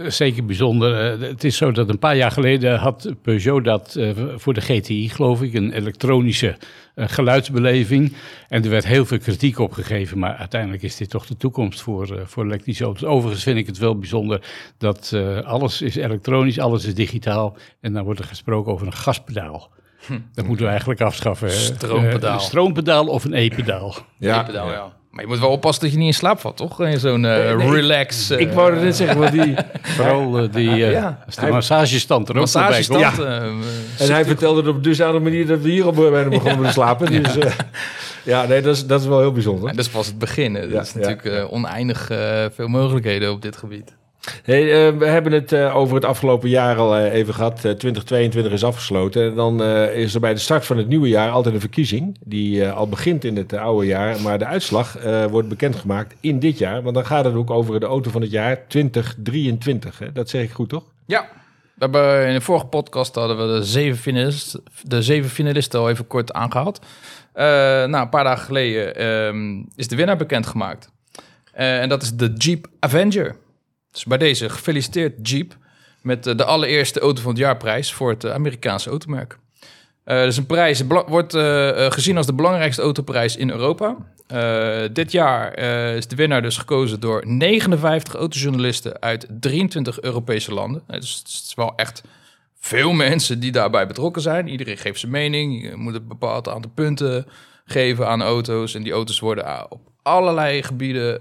Zeker 0.07 0.45
bijzonder. 0.45 1.21
Uh, 1.21 1.29
het 1.29 1.45
is 1.45 1.57
zo 1.57 1.73
dat 1.73 1.89
een 1.89 1.99
paar 1.99 2.17
jaar 2.17 2.31
geleden 2.31 2.79
had 2.79 3.15
Peugeot 3.23 3.65
dat 3.65 3.99
voor 4.37 4.55
de 4.55 4.61
GTI, 4.61 5.09
geloof 5.09 5.43
ik, 5.43 5.55
een 5.55 5.73
elektronische 5.73 6.57
geluidsbeleving. 6.97 8.17
En 8.49 8.65
er 8.65 8.71
werd 8.71 8.87
heel 8.87 9.07
veel 9.07 9.19
kritiek 9.19 9.59
op 9.59 9.73
gegeven, 9.73 10.19
maar 10.19 10.37
uiteindelijk 10.37 10.83
is 10.83 10.97
dit 10.97 11.11
toch 11.11 11.27
de 11.27 11.37
toekomst 11.37 11.81
voor, 11.81 12.23
voor 12.25 12.45
elektrische 12.45 12.85
auto's. 12.85 13.05
Overigens 13.05 13.43
vind 13.43 13.59
ik 13.59 13.67
het 13.67 13.79
wel 13.79 13.99
bijzonder 13.99 14.43
dat 14.79 15.17
alles 15.45 15.83
is 15.83 15.97
elektronisch, 15.97 16.59
alles 16.59 16.85
is 16.85 16.95
digitaal. 16.95 17.57
En 17.81 17.93
dan 17.93 18.05
wordt 18.05 18.21
er 18.21 18.27
gesproken 18.27 18.73
over 18.73 18.87
een 18.87 18.93
gaspedaal. 18.93 19.71
Hm. 20.07 20.19
Dat 20.33 20.47
moeten 20.47 20.65
we 20.65 20.71
eigenlijk 20.71 21.01
afschaffen. 21.01 21.51
Stroompedaal. 21.51 22.35
een 22.35 22.41
stroompedaal 22.41 23.07
of 23.07 23.25
een 23.25 23.35
E-pedaal. 23.35 23.95
Ja, 24.19 24.43
E-pedaal, 24.43 24.71
ja. 24.71 25.00
Maar 25.11 25.25
je 25.25 25.31
moet 25.31 25.39
wel 25.39 25.51
oppassen 25.51 25.83
dat 25.83 25.93
je 25.93 25.99
niet 25.99 26.07
in 26.07 26.15
slaap 26.15 26.41
valt, 26.41 26.57
toch? 26.57 26.81
In 26.81 27.01
zo'n 27.01 27.25
uh, 27.25 27.71
relax... 27.71 28.31
Uh, 28.31 28.39
ik 28.39 28.53
wou 28.53 28.73
het 28.73 28.83
net 28.83 28.97
zeggen, 28.97 29.19
want 29.19 29.33
die... 29.33 29.55
Vooral 29.97 30.43
uh, 30.43 30.53
die 30.53 30.71
ja, 30.71 31.25
de 31.35 31.41
hij, 31.41 31.51
massagestand 31.51 32.29
er 32.29 32.35
ook 32.35 32.41
massagestand, 32.41 33.17
bij 33.17 33.27
ja. 33.27 33.43
En 33.99 34.13
hij 34.13 34.25
vertelde 34.25 34.61
het 34.61 34.69
op 34.69 34.85
dusdanige 34.85 35.23
manier 35.23 35.47
dat 35.47 35.61
we 35.61 35.69
hier 35.69 35.87
op 35.87 35.95
bijna 35.95 36.29
begonnen 36.29 36.67
te 36.67 36.73
slapen. 36.73 37.23
Dus 37.23 37.37
ja, 38.23 38.47
nee, 38.47 38.63
dat 38.63 38.77
is, 38.77 38.87
dat 38.87 39.01
is 39.01 39.07
wel 39.07 39.21
heel 39.21 39.33
bijzonder. 39.33 39.69
En 39.69 39.77
dat 39.77 39.85
is 39.85 39.91
pas 39.91 40.07
het 40.07 40.19
begin. 40.19 40.53
Dat 40.53 40.87
is 40.87 40.95
natuurlijk 40.95 41.53
oneindig 41.53 42.11
veel 42.55 42.69
mogelijkheden 42.69 43.33
op 43.33 43.43
dit 43.43 43.57
gebied. 43.57 43.99
Hey, 44.43 44.63
uh, 44.63 44.99
we 44.99 45.07
hebben 45.07 45.33
het 45.33 45.53
uh, 45.53 45.77
over 45.77 45.95
het 45.95 46.05
afgelopen 46.05 46.49
jaar 46.49 46.77
al 46.77 46.99
uh, 46.99 47.13
even 47.13 47.35
gehad. 47.35 47.61
2022 47.61 48.53
is 48.53 48.65
afgesloten. 48.65 49.31
En 49.31 49.35
dan 49.35 49.63
is 49.93 50.15
er 50.15 50.21
bij 50.21 50.35
de 50.35 50.41
start 50.41 50.67
van 50.67 50.77
het 50.77 50.89
nieuwe 50.89 51.09
jaar 51.09 51.31
altijd 51.31 51.55
een 51.55 51.61
verkiezing. 51.61 52.17
Die 52.25 52.69
al 52.69 52.89
begint 52.89 53.25
in 53.25 53.37
het 53.37 53.53
oude 53.53 53.87
jaar. 53.87 54.21
Maar 54.21 54.39
de 54.39 54.47
uitslag 54.47 54.97
wordt 55.31 55.49
bekendgemaakt 55.49 56.15
in 56.21 56.39
dit 56.39 56.59
jaar. 56.59 56.83
Want 56.83 56.95
dan 56.95 57.07
gaat 57.07 57.25
het 57.25 57.35
ook 57.35 57.51
over 57.51 57.81
de 57.81 57.87
auto 57.87 58.11
van 58.11 58.21
het 58.21 58.31
jaar 58.31 58.69
2023. 58.69 59.99
Hè? 59.99 60.13
Dat 60.13 60.29
zeg 60.29 60.43
ik 60.43 60.51
goed, 60.51 60.69
toch? 60.69 60.85
Ja. 61.07 61.29
We 61.75 61.87
hebben 61.87 62.27
in 62.27 62.35
de 62.35 62.41
vorige 62.41 62.67
podcast 62.67 63.15
hadden 63.15 63.37
we 63.37 63.59
de 63.59 63.65
zeven 63.65 63.99
finalisten, 63.99 64.63
de 64.83 65.03
zeven 65.03 65.31
finalisten 65.31 65.81
al 65.81 65.91
even 65.91 66.07
kort 66.07 66.33
aangehaald. 66.33 66.81
nou, 67.35 67.95
een 67.95 68.09
paar 68.09 68.25
dagen 68.25 68.45
geleden 68.45 68.97
ehm, 68.97 69.63
is 69.77 69.89
de 69.89 69.97
winnaar 69.97 70.17
bekendgemaakt. 70.17 70.91
en 71.53 71.89
dat 71.89 72.03
is 72.03 72.13
de 72.13 72.33
Jeep 72.37 72.67
Avenger. 72.81 73.37
Dus 73.91 74.05
bij 74.05 74.19
deze 74.19 74.49
gefeliciteerd 74.49 75.29
Jeep 75.29 75.57
met 76.03 76.27
eh, 76.27 76.37
de 76.37 76.45
allereerste 76.45 77.01
auto 77.01 77.23
van 77.23 77.31
het 77.31 77.41
jaarprijs 77.41 77.93
voor 77.93 78.11
het 78.11 78.25
eh, 78.25 78.33
Amerikaanse 78.33 78.91
automerk. 78.91 79.39
Uh, 80.05 80.23
dus 80.23 80.37
een 80.37 80.47
prijs 80.47 80.83
wordt 80.87 81.37
gezien 81.95 82.17
als 82.17 82.27
de 82.27 82.35
belangrijkste 82.35 82.83
autoprijs 82.83 83.37
in 83.37 83.51
Europa. 83.51 83.97
dit 84.93 85.13
jaar 85.13 85.59
is 85.97 86.07
de 86.07 86.17
winnaar 86.17 86.43
dus 86.43 86.57
gekozen 86.57 87.01
door 87.01 87.27
59 87.27 88.15
autojournalisten 88.15 89.01
uit 89.01 89.27
23 89.41 90.01
Europese 90.01 90.55
landen. 90.55 90.83
Dus 90.87 91.19
het 91.19 91.29
is 91.29 91.53
wel 91.57 91.73
echt 91.77 92.03
veel 92.61 92.93
mensen 92.93 93.41
die 93.41 93.53
daarbij 93.53 93.87
betrokken 93.87 94.23
zijn. 94.23 94.49
Iedereen 94.49 94.77
geeft 94.77 95.01
zijn 95.01 95.13
mening. 95.13 95.63
Je 95.63 95.77
moet 95.77 95.95
een 95.95 96.09
bepaald 96.09 96.49
aantal 96.49 96.71
punten 96.75 97.27
geven 97.65 98.09
aan 98.09 98.23
auto's. 98.23 98.75
En 98.75 98.83
die 98.83 98.93
auto's 98.93 99.21
worden 99.21 99.71
op 99.71 99.81
allerlei 100.03 100.63
gebieden 100.63 101.21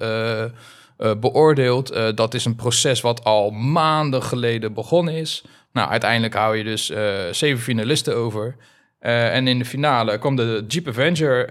uh, 1.00 1.12
beoordeeld. 1.16 1.92
Uh, 1.92 2.08
dat 2.16 2.34
is 2.34 2.46
een 2.46 2.56
proces 2.56 3.02
wat 3.02 3.24
al 3.24 3.50
maanden 3.50 4.24
geleden 4.24 4.74
begonnen 4.74 5.14
is. 5.14 5.44
Nou, 5.74 5.90
uiteindelijk 5.90 6.34
hou 6.34 6.58
je 6.58 6.64
dus 6.64 6.90
uh, 6.90 6.98
zeven 7.32 7.64
finalisten 7.64 8.16
over. 8.16 8.56
en 9.00 9.48
in 9.48 9.60
de 9.60 9.66
finale 9.66 10.18
kwam 10.18 10.36
de 10.36 10.66
Jeep 10.68 10.88
Avenger 10.88 11.48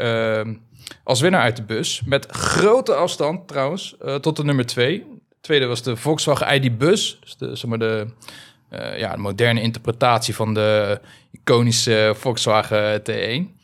als 1.05 1.21
winnaar 1.21 1.43
uit 1.43 1.57
de 1.57 1.63
bus. 1.63 2.03
Met 2.05 2.27
grote 2.27 2.95
afstand 2.95 3.49
trouwens 3.49 3.97
tot 4.21 4.37
de 4.37 4.45
nummer 4.45 4.67
twee. 4.67 4.99
De 5.29 5.37
tweede 5.41 5.67
was 5.67 5.83
de 5.83 5.97
Volkswagen 5.97 6.55
ID 6.55 6.79
Bus. 6.79 7.19
Dus 7.21 7.37
de, 7.37 7.57
zeg 7.57 7.71
maar 7.71 7.79
de, 7.79 8.07
ja, 8.97 9.13
de 9.13 9.19
moderne 9.19 9.61
interpretatie 9.61 10.35
van 10.35 10.55
de 10.55 11.01
iconische 11.33 12.13
Volkswagen 12.17 13.01
T1. 13.01 13.57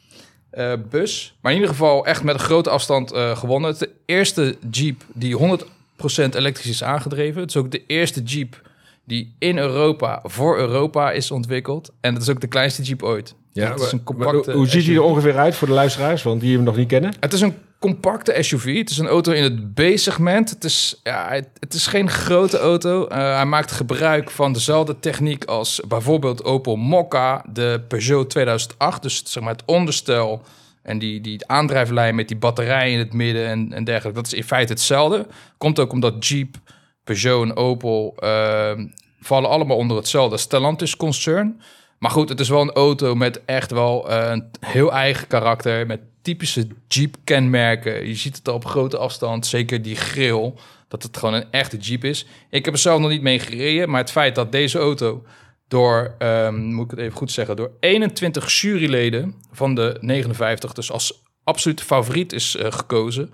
Uh, 0.58 0.72
bus. 0.90 1.36
Maar 1.40 1.52
in 1.52 1.58
ieder 1.58 1.74
geval 1.74 2.06
echt 2.06 2.22
met 2.22 2.34
een 2.34 2.40
grote 2.40 2.70
afstand 2.70 3.12
gewonnen. 3.14 3.70
Het 3.70 3.78
de 3.78 3.90
eerste 4.06 4.56
Jeep 4.70 5.02
die 5.12 5.36
100 5.36 5.66
elektrisch 5.96 6.70
is 6.70 6.84
aangedreven. 6.84 7.40
Het 7.40 7.50
is 7.50 7.56
ook 7.56 7.70
de 7.70 7.86
eerste 7.86 8.22
Jeep 8.22 8.62
die 9.04 9.34
in 9.38 9.58
Europa 9.58 10.20
voor 10.22 10.58
Europa 10.58 11.12
is 11.12 11.30
ontwikkeld. 11.30 11.92
En 12.00 12.14
het 12.14 12.22
is 12.22 12.28
ook 12.28 12.40
de 12.40 12.46
kleinste 12.46 12.82
Jeep 12.82 13.02
ooit. 13.02 13.34
Ja, 13.52 13.70
het 13.70 13.80
is 13.80 13.92
een 13.92 14.02
compacte 14.04 14.52
hoe 14.52 14.68
ziet 14.68 14.86
hij 14.86 14.94
er 14.94 15.02
ongeveer 15.02 15.38
uit 15.38 15.54
voor 15.54 15.68
de 15.68 15.74
luisteraars, 15.74 16.22
want 16.22 16.40
die 16.40 16.54
hem 16.54 16.64
nog 16.64 16.76
niet 16.76 16.88
kennen? 16.88 17.14
Het 17.20 17.32
is 17.32 17.40
een 17.40 17.54
compacte 17.78 18.42
SUV. 18.42 18.78
Het 18.78 18.90
is 18.90 18.98
een 18.98 19.06
auto 19.06 19.32
in 19.32 19.42
het 19.42 19.74
B-segment. 19.74 20.50
Het 20.50 20.64
is, 20.64 21.00
ja, 21.02 21.40
het, 21.58 21.74
is 21.74 21.86
geen 21.86 22.10
grote 22.10 22.58
auto. 22.58 23.02
Uh, 23.02 23.34
hij 23.34 23.44
maakt 23.44 23.72
gebruik 23.72 24.30
van 24.30 24.52
dezelfde 24.52 25.00
techniek 25.00 25.44
als 25.44 25.80
bijvoorbeeld 25.88 26.44
Opel 26.44 26.76
Mokka, 26.76 27.44
de 27.52 27.80
Peugeot 27.88 28.30
2008. 28.30 29.02
Dus 29.02 29.22
zeg 29.24 29.42
maar 29.42 29.52
het 29.52 29.62
onderstel 29.66 30.42
en 30.84 30.98
die, 30.98 31.20
die 31.20 31.46
aandrijflijn 31.46 32.14
met 32.14 32.28
die 32.28 32.36
batterij 32.36 32.92
in 32.92 32.98
het 32.98 33.12
midden 33.12 33.46
en, 33.46 33.72
en 33.72 33.84
dergelijke, 33.84 34.20
dat 34.20 34.32
is 34.32 34.38
in 34.38 34.44
feite 34.44 34.72
hetzelfde. 34.72 35.26
Komt 35.58 35.78
ook 35.78 35.92
omdat 35.92 36.26
Jeep, 36.26 36.56
Peugeot 37.04 37.42
en 37.42 37.56
Opel 37.56 38.16
uh, 38.18 38.72
vallen 39.20 39.50
allemaal 39.50 39.76
onder 39.76 39.96
hetzelfde 39.96 40.36
Stellantis 40.36 40.96
concern. 40.96 41.60
Maar 41.98 42.10
goed, 42.10 42.28
het 42.28 42.40
is 42.40 42.48
wel 42.48 42.60
een 42.60 42.72
auto 42.72 43.14
met 43.14 43.44
echt 43.44 43.70
wel 43.70 44.10
uh, 44.10 44.30
een 44.30 44.50
heel 44.60 44.92
eigen 44.92 45.26
karakter. 45.26 45.86
Met 45.86 46.00
typische 46.22 46.66
Jeep-kenmerken. 46.88 48.06
Je 48.06 48.14
ziet 48.14 48.36
het 48.36 48.48
al 48.48 48.54
op 48.54 48.64
grote 48.64 48.98
afstand, 48.98 49.46
zeker 49.46 49.82
die 49.82 49.96
grill. 49.96 50.52
Dat 50.88 51.02
het 51.02 51.16
gewoon 51.16 51.34
een 51.34 51.50
echte 51.50 51.76
Jeep 51.76 52.04
is. 52.04 52.26
Ik 52.50 52.64
heb 52.64 52.74
er 52.74 52.80
zelf 52.80 53.00
nog 53.00 53.10
niet 53.10 53.22
mee 53.22 53.38
gereden. 53.38 53.90
Maar 53.90 54.00
het 54.00 54.10
feit 54.10 54.34
dat 54.34 54.52
deze 54.52 54.78
auto 54.78 55.24
door, 55.68 56.14
um, 56.18 56.62
moet 56.62 56.84
ik 56.84 56.90
het 56.90 57.00
even 57.00 57.16
goed 57.16 57.30
zeggen, 57.30 57.56
door 57.56 57.70
21 57.80 58.52
juryleden 58.52 59.34
van 59.52 59.74
de 59.74 59.96
59, 60.00 60.72
dus 60.72 60.92
als 60.92 61.22
absolute 61.44 61.84
favoriet 61.84 62.32
is 62.32 62.56
uh, 62.56 62.66
gekozen. 62.72 63.30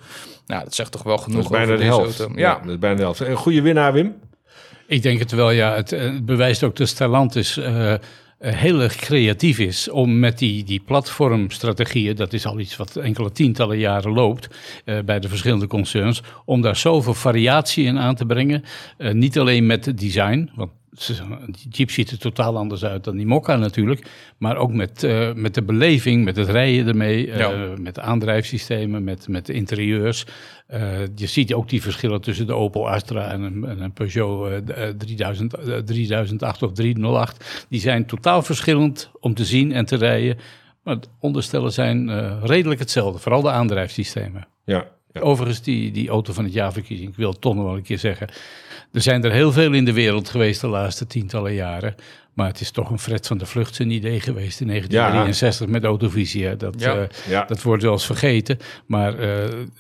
Nou, 0.46 0.64
dat 0.64 0.74
zegt 0.74 0.92
toch 0.92 1.02
wel 1.02 1.18
genoeg 1.18 1.52
over 1.52 1.66
deze 1.66 1.82
helft. 1.82 2.20
auto. 2.20 2.34
Ja. 2.34 2.50
ja, 2.50 2.60
dat 2.60 2.70
is 2.70 2.78
bijna 2.78 2.96
de 2.96 3.02
helft. 3.02 3.20
Een 3.20 3.36
goede 3.36 3.62
winnaar, 3.62 3.92
Wim? 3.92 4.14
Ik 4.86 5.02
denk 5.02 5.18
het 5.18 5.32
wel, 5.32 5.50
ja. 5.50 5.74
Het, 5.74 5.90
het 5.90 6.24
bewijst 6.24 6.62
ook 6.62 6.76
dat 6.76 6.88
Stellantis 6.88 7.56
uh, 7.56 7.94
heel 8.40 8.80
erg 8.80 8.96
creatief 8.96 9.58
is 9.58 9.88
om 9.88 10.18
met 10.18 10.38
die, 10.38 10.64
die 10.64 10.80
platformstrategieën, 10.80 12.16
dat 12.16 12.32
is 12.32 12.46
al 12.46 12.58
iets 12.58 12.76
wat 12.76 12.96
enkele 12.96 13.32
tientallen 13.32 13.78
jaren 13.78 14.12
loopt 14.12 14.48
uh, 14.84 14.98
bij 15.04 15.20
de 15.20 15.28
verschillende 15.28 15.66
concerns, 15.66 16.22
om 16.44 16.60
daar 16.60 16.76
zoveel 16.76 17.14
variatie 17.14 17.84
in 17.84 17.98
aan 17.98 18.14
te 18.14 18.26
brengen. 18.26 18.64
Uh, 18.98 19.12
niet 19.12 19.38
alleen 19.38 19.66
met 19.66 19.84
het 19.84 19.98
design, 19.98 20.50
want 20.54 20.70
die 21.46 21.68
Jeep 21.68 21.90
ziet 21.90 22.10
er 22.10 22.18
totaal 22.18 22.56
anders 22.56 22.84
uit 22.84 23.04
dan 23.04 23.16
die 23.16 23.26
Mokka 23.26 23.56
natuurlijk. 23.56 24.06
Maar 24.38 24.56
ook 24.56 24.72
met, 24.72 25.02
uh, 25.02 25.32
met 25.32 25.54
de 25.54 25.62
beleving, 25.62 26.24
met 26.24 26.36
het 26.36 26.48
rijden 26.48 26.88
ermee, 26.88 27.26
uh, 27.26 27.38
ja. 27.38 27.74
met 27.78 27.98
aandrijfsystemen, 27.98 29.04
met, 29.04 29.28
met 29.28 29.46
de 29.46 29.52
interieurs. 29.52 30.24
Uh, 30.70 31.00
je 31.14 31.26
ziet 31.26 31.54
ook 31.54 31.68
die 31.68 31.82
verschillen 31.82 32.20
tussen 32.20 32.46
de 32.46 32.54
Opel 32.54 32.90
Astra 32.90 33.30
en 33.30 33.40
een, 33.40 33.64
en 33.64 33.80
een 33.80 33.92
Peugeot 33.92 34.66
3000, 34.98 35.54
3008 35.84 36.62
of 36.62 36.72
308. 36.72 37.64
Die 37.68 37.80
zijn 37.80 38.06
totaal 38.06 38.42
verschillend 38.42 39.10
om 39.20 39.34
te 39.34 39.44
zien 39.44 39.72
en 39.72 39.84
te 39.84 39.96
rijden. 39.96 40.38
Maar 40.82 40.96
onderstellen 41.18 41.72
zijn 41.72 42.10
redelijk 42.44 42.80
hetzelfde, 42.80 43.18
vooral 43.18 43.42
de 43.42 43.50
aandrijfsystemen. 43.50 44.46
Ja, 44.64 44.86
ja. 45.12 45.20
Overigens, 45.20 45.62
die, 45.62 45.90
die 45.90 46.08
auto 46.08 46.32
van 46.32 46.44
het 46.44 46.52
jaarverkiezing, 46.52 47.08
ik 47.08 47.16
wil 47.16 47.30
het 47.30 47.40
toch 47.40 47.54
nog 47.54 47.64
wel 47.64 47.76
een 47.76 47.82
keer 47.82 47.98
zeggen. 47.98 48.28
Er 48.92 49.02
zijn 49.02 49.24
er 49.24 49.32
heel 49.32 49.52
veel 49.52 49.72
in 49.72 49.84
de 49.84 49.92
wereld 49.92 50.28
geweest 50.28 50.60
de 50.60 50.66
laatste 50.66 51.06
tientallen 51.06 51.54
jaren. 51.54 51.94
Maar 52.34 52.46
het 52.46 52.60
is 52.60 52.70
toch 52.70 52.90
een 52.90 52.98
Fred 52.98 53.26
van 53.26 53.38
de 53.38 53.46
Vlucht 53.46 53.74
zijn 53.74 53.90
idee 53.90 54.20
geweest 54.20 54.60
in 54.60 54.66
1963 54.66 55.66
ja. 55.66 55.72
met 55.72 55.84
Autovisie. 55.84 56.56
Dat, 56.56 56.74
ja. 56.78 56.96
Uh, 56.96 57.02
ja. 57.28 57.44
dat 57.44 57.62
wordt 57.62 57.82
wel 57.82 57.92
eens 57.92 58.06
vergeten. 58.06 58.58
Maar 58.86 59.20
uh, 59.20 59.28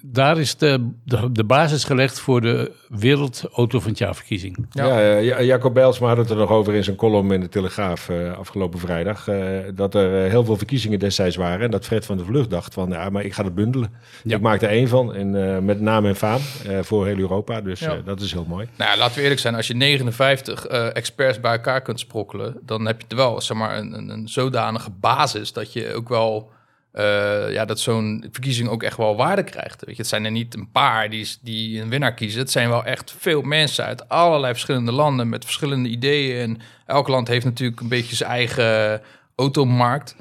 daar 0.02 0.38
is 0.38 0.56
de, 0.56 0.90
de, 1.04 1.32
de, 1.32 1.44
basis 1.44 1.84
gelegd 1.84 2.20
voor 2.20 2.40
de 2.40 2.72
Wereldauto 2.88 3.80
van 3.80 3.90
het 3.90 3.98
jaarverkiezing. 3.98 4.66
Ja, 4.70 4.98
ja 5.18 5.42
Jacob 5.42 5.74
Bijlsma 5.74 6.08
had 6.08 6.16
het 6.16 6.30
er 6.30 6.36
nog 6.36 6.50
over 6.50 6.74
in 6.74 6.84
zijn 6.84 6.96
column 6.96 7.32
in 7.32 7.40
de 7.40 7.48
Telegraaf 7.48 8.08
uh, 8.08 8.32
afgelopen 8.38 8.78
vrijdag. 8.78 9.28
dat 9.74 9.94
er 9.94 10.30
heel 10.30 10.44
veel 10.44 10.56
verkiezingen 10.56 10.98
destijds 10.98 11.36
waren. 11.36 11.60
En 11.60 11.70
dat 11.70 11.84
Fred 11.84 12.06
van 12.06 12.16
de 12.16 12.24
Vlucht 12.24 12.50
dacht 12.50 12.74
van, 12.74 12.90
ja, 12.90 13.10
maar 13.10 13.24
ik 13.24 13.34
ga 13.34 13.44
het 13.44 13.54
bundelen. 13.54 13.92
Ik 14.24 14.40
maak 14.40 14.62
er 14.62 14.68
één 14.68 14.88
van. 14.88 15.14
En 15.14 15.64
met 15.64 15.80
naam 15.80 16.06
en 16.06 16.16
faam 16.16 16.40
voor 16.80 17.06
heel 17.06 17.18
Europa. 17.18 17.60
Dus 17.60 17.82
dat 18.04 18.20
is 18.20 18.32
heel 18.32 18.46
mooi. 18.48 18.68
Nou, 18.76 18.98
laten 18.98 19.16
we 19.16 19.22
eerlijk 19.22 19.40
zijn. 19.40 19.54
Als 19.54 19.66
je 19.66 19.74
59 19.74 20.66
experts 20.66 21.40
bij 21.40 21.52
elkaar 21.52 21.82
kunt 21.82 22.00
sprokkelen 22.00 22.49
dan 22.62 22.86
heb 22.86 23.00
je 23.00 23.06
er 23.08 23.16
wel 23.16 23.40
zeg 23.40 23.56
maar, 23.56 23.78
een, 23.78 23.92
een, 23.92 24.08
een 24.08 24.28
zodanige 24.28 24.90
basis 24.90 25.52
dat 25.52 25.72
je 25.72 25.94
ook 25.94 26.08
wel. 26.08 26.50
Uh, 26.92 27.52
ja, 27.52 27.64
dat 27.64 27.80
zo'n 27.80 28.24
verkiezing 28.30 28.68
ook 28.68 28.82
echt 28.82 28.96
wel 28.96 29.16
waarde 29.16 29.42
krijgt. 29.42 29.84
Weet 29.84 29.96
je, 29.96 30.00
het 30.00 30.10
zijn 30.10 30.24
er 30.24 30.30
niet 30.30 30.54
een 30.54 30.70
paar 30.70 31.10
die, 31.10 31.36
die 31.42 31.80
een 31.80 31.88
winnaar 31.88 32.14
kiezen. 32.14 32.40
Het 32.40 32.50
zijn 32.50 32.68
wel 32.68 32.84
echt 32.84 33.14
veel 33.18 33.42
mensen 33.42 33.84
uit 33.84 34.08
allerlei 34.08 34.52
verschillende 34.52 34.92
landen 34.92 35.28
met 35.28 35.44
verschillende 35.44 35.88
ideeën. 35.88 36.40
En 36.40 36.58
elk 36.86 37.08
land 37.08 37.28
heeft 37.28 37.44
natuurlijk 37.44 37.80
een 37.80 37.88
beetje 37.88 38.16
zijn 38.16 38.30
eigen 38.30 39.02
automarkt. 39.36 40.16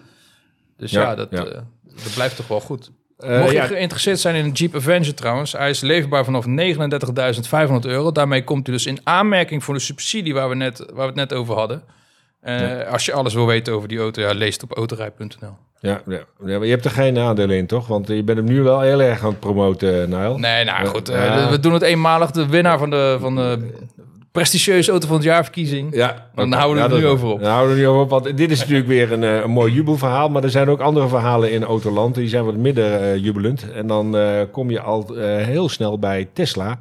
Dus 0.77 0.91
ja, 0.91 1.01
ja 1.01 1.15
dat, 1.15 1.27
ja. 1.31 1.45
Uh, 1.45 1.51
dat 1.83 2.13
blijft 2.13 2.35
toch 2.35 2.47
wel 2.47 2.59
goed. 2.59 2.91
Uh, 3.19 3.39
Mocht 3.39 3.51
je 3.51 3.55
ja. 3.55 3.65
geïnteresseerd 3.65 4.19
zijn 4.19 4.35
in 4.35 4.45
een 4.45 4.51
Jeep 4.51 4.75
Avenger 4.75 5.15
trouwens, 5.15 5.51
hij 5.51 5.69
is 5.69 5.81
leverbaar 5.81 6.25
vanaf 6.25 6.45
39.500 6.45 6.49
euro. 7.81 8.11
Daarmee 8.11 8.43
komt 8.43 8.67
u 8.67 8.71
dus 8.71 8.85
in 8.85 8.99
aanmerking 9.03 9.63
voor 9.63 9.73
de 9.73 9.79
subsidie 9.79 10.33
waar 10.33 10.49
we, 10.49 10.55
net, 10.55 10.77
waar 10.77 10.95
we 10.95 11.01
het 11.01 11.15
net 11.15 11.33
over 11.33 11.55
hadden. 11.55 11.83
Uh, 12.43 12.59
ja. 12.59 12.81
Als 12.81 13.05
je 13.05 13.13
alles 13.13 13.33
wil 13.33 13.45
weten 13.45 13.73
over 13.73 13.87
die 13.87 13.99
auto, 13.99 14.21
ja, 14.21 14.33
lees 14.33 14.53
het 14.53 14.63
op 14.63 14.77
autorij.nl. 14.77 15.55
Ja, 15.81 16.01
ja, 16.07 16.19
ja, 16.45 16.57
maar 16.57 16.65
je 16.65 16.71
hebt 16.71 16.85
er 16.85 16.91
geen 16.91 17.13
nadelen 17.13 17.57
in, 17.57 17.67
toch? 17.67 17.87
Want 17.87 18.07
je 18.07 18.23
bent 18.23 18.37
hem 18.37 18.47
nu 18.47 18.61
wel 18.61 18.81
heel 18.81 19.01
erg 19.01 19.23
aan 19.23 19.29
het 19.29 19.39
promoten, 19.39 20.09
Nile. 20.09 20.37
Nee, 20.37 20.63
nou 20.63 20.85
goed. 20.85 21.09
Uh, 21.09 21.49
we 21.49 21.59
doen 21.59 21.73
het 21.73 21.81
eenmalig. 21.81 22.31
De 22.31 22.47
winnaar 22.47 22.77
van 22.77 22.89
de, 22.89 23.17
van 23.19 23.35
de 23.35 23.69
prestigieuze 24.31 24.91
auto 24.91 25.07
van 25.07 25.15
het 25.15 25.25
jaarverkiezing. 25.25 25.95
Ja, 25.95 26.29
dan 26.35 26.51
houden 26.51 26.83
we 26.83 26.89
ja, 26.89 26.95
er 26.95 27.01
nu 27.01 27.07
over 27.07 27.27
op. 27.27 27.41
Dan 27.41 27.51
houden 27.51 27.75
we 27.75 27.81
er 27.81 27.87
nu 27.87 27.91
over 27.91 28.01
op, 28.01 28.09
want 28.09 28.37
dit 28.37 28.51
is 28.51 28.59
natuurlijk 28.59 28.87
weer 28.87 29.11
een, 29.11 29.21
een 29.21 29.49
mooi 29.51 29.73
jubelverhaal. 29.73 30.29
Maar 30.29 30.43
er 30.43 30.49
zijn 30.49 30.69
ook 30.69 30.79
andere 30.79 31.07
verhalen 31.07 31.51
in 31.51 31.63
Autoland. 31.63 32.15
Die 32.15 32.27
zijn 32.27 32.45
wat 32.45 32.55
minder 32.55 33.01
uh, 33.01 33.23
jubelend. 33.23 33.71
En 33.71 33.87
dan 33.87 34.15
uh, 34.15 34.41
kom 34.51 34.71
je 34.71 34.81
al 34.81 35.05
uh, 35.11 35.23
heel 35.23 35.69
snel 35.69 35.99
bij 35.99 36.29
Tesla. 36.33 36.79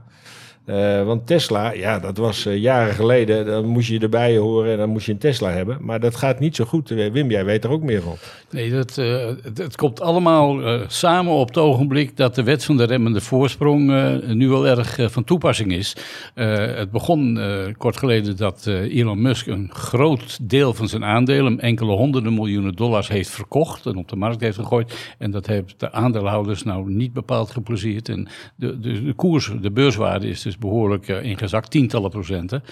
Uh, 0.71 1.05
want 1.05 1.27
Tesla, 1.27 1.73
ja, 1.73 1.99
dat 1.99 2.17
was 2.17 2.47
uh, 2.47 2.57
jaren 2.57 2.95
geleden. 2.95 3.47
Dan 3.47 3.67
moest 3.67 3.89
je 3.89 3.99
erbij 3.99 4.37
horen 4.37 4.73
en 4.73 4.79
dan 4.79 4.89
moest 4.89 5.07
je 5.07 5.13
een 5.13 5.19
Tesla 5.19 5.51
hebben. 5.51 5.79
Maar 5.81 6.01
dat 6.01 6.17
gaat 6.17 6.41
niet 6.41 6.57
zo 6.57 6.65
goed. 6.65 6.91
Uh, 6.91 7.13
Wim, 7.13 7.31
jij 7.31 7.45
weet 7.45 7.65
er 7.65 7.71
ook 7.71 7.83
meer 7.83 8.03
van. 8.03 8.17
Nee, 8.51 8.71
dat, 8.71 8.97
het, 8.97 9.59
het, 9.59 9.77
komt 9.77 10.01
allemaal 10.01 10.61
samen 10.87 11.33
op 11.33 11.49
het 11.49 11.57
ogenblik 11.57 12.17
dat 12.17 12.35
de 12.35 12.43
wet 12.43 12.65
van 12.65 12.77
de 12.77 12.85
remmende 12.85 13.21
voorsprong 13.21 13.87
nu 14.27 14.49
wel 14.49 14.67
erg 14.67 14.99
van 15.01 15.25
toepassing 15.25 15.73
is. 15.73 15.97
het 16.35 16.91
begon 16.91 17.39
kort 17.77 17.97
geleden 17.97 18.37
dat 18.37 18.67
Elon 18.67 19.23
Musk 19.23 19.47
een 19.47 19.71
groot 19.73 20.39
deel 20.43 20.75
van 20.75 20.89
zijn 20.89 21.05
aandelen, 21.05 21.61
enkele 21.61 21.93
honderden 21.93 22.35
miljoenen 22.35 22.75
dollars, 22.75 23.09
heeft 23.09 23.31
verkocht 23.31 23.87
en 23.87 23.97
op 23.97 24.09
de 24.09 24.17
markt 24.17 24.41
heeft 24.41 24.57
gegooid. 24.57 25.15
En 25.19 25.31
dat 25.31 25.47
heeft 25.47 25.81
de 25.81 25.93
aandeelhouders 25.93 26.63
nou 26.63 26.91
niet 26.91 27.13
bepaald 27.13 27.51
geplezierd. 27.51 28.09
En 28.09 28.29
de, 28.55 28.79
de, 28.79 29.05
de 29.05 29.15
koers, 29.15 29.53
de 29.61 29.71
beurswaarde 29.71 30.29
is 30.29 30.43
dus 30.43 30.58
behoorlijk 30.59 31.09
uh, 31.09 31.23
ingezakt, 31.23 31.71
tientallen 31.71 32.11
procenten. 32.11 32.63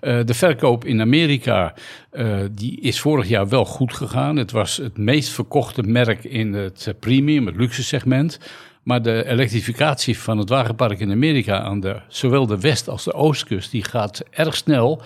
Uh, 0.00 0.20
de 0.24 0.34
verkoop 0.34 0.84
in 0.84 1.00
Amerika 1.00 1.74
uh, 2.12 2.36
die 2.50 2.80
is 2.80 3.00
vorig 3.00 3.28
jaar 3.28 3.48
wel 3.48 3.64
goed 3.64 3.94
gegaan. 3.94 4.36
Het 4.36 4.50
was 4.50 4.76
het 4.76 4.96
meest 4.98 5.28
verkochte 5.28 5.82
merk 5.82 6.24
in 6.24 6.52
het 6.52 6.94
premium, 7.00 7.46
het 7.46 7.56
luxe 7.56 7.82
segment. 7.82 8.38
Maar 8.82 9.02
de 9.02 9.24
elektrificatie 9.26 10.18
van 10.18 10.38
het 10.38 10.48
wagenpark 10.48 11.00
in 11.00 11.10
Amerika 11.10 11.60
aan 11.60 11.80
de, 11.80 12.00
zowel 12.08 12.46
de 12.46 12.60
west- 12.60 12.88
als 12.88 13.04
de 13.04 13.12
oostkust, 13.12 13.70
die 13.70 13.84
gaat 13.84 14.22
erg 14.30 14.56
snel 14.56 15.02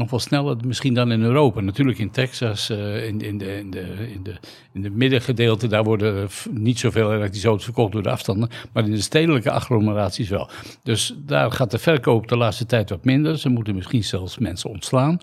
nog 0.00 0.10
wel 0.10 0.20
sneller 0.20 0.56
misschien 0.66 0.94
dan 0.94 1.12
in 1.12 1.22
Europa. 1.22 1.60
Natuurlijk 1.60 1.98
in 1.98 2.10
Texas, 2.10 2.70
uh, 2.70 3.06
in, 3.06 3.20
in, 3.20 3.38
de, 3.38 3.58
in, 3.58 3.70
de, 3.70 4.10
in, 4.12 4.22
de, 4.22 4.36
in 4.72 4.82
de 4.82 4.90
middengedeelte, 4.90 5.66
daar 5.66 5.84
worden 5.84 6.28
niet 6.50 6.78
zoveel 6.78 7.14
elektrische 7.14 7.46
auto's 7.48 7.64
verkocht 7.64 7.92
door 7.92 8.02
de 8.02 8.10
afstanden. 8.10 8.50
Maar 8.72 8.84
in 8.84 8.90
de 8.90 9.00
stedelijke 9.00 9.50
agglomeraties 9.50 10.28
wel. 10.28 10.50
Dus 10.82 11.14
daar 11.16 11.52
gaat 11.52 11.70
de 11.70 11.78
verkoop 11.78 12.28
de 12.28 12.36
laatste 12.36 12.66
tijd 12.66 12.90
wat 12.90 13.04
minder. 13.04 13.38
Ze 13.38 13.48
moeten 13.48 13.74
misschien 13.74 14.04
zelfs 14.04 14.38
mensen 14.38 14.70
ontslaan. 14.70 15.18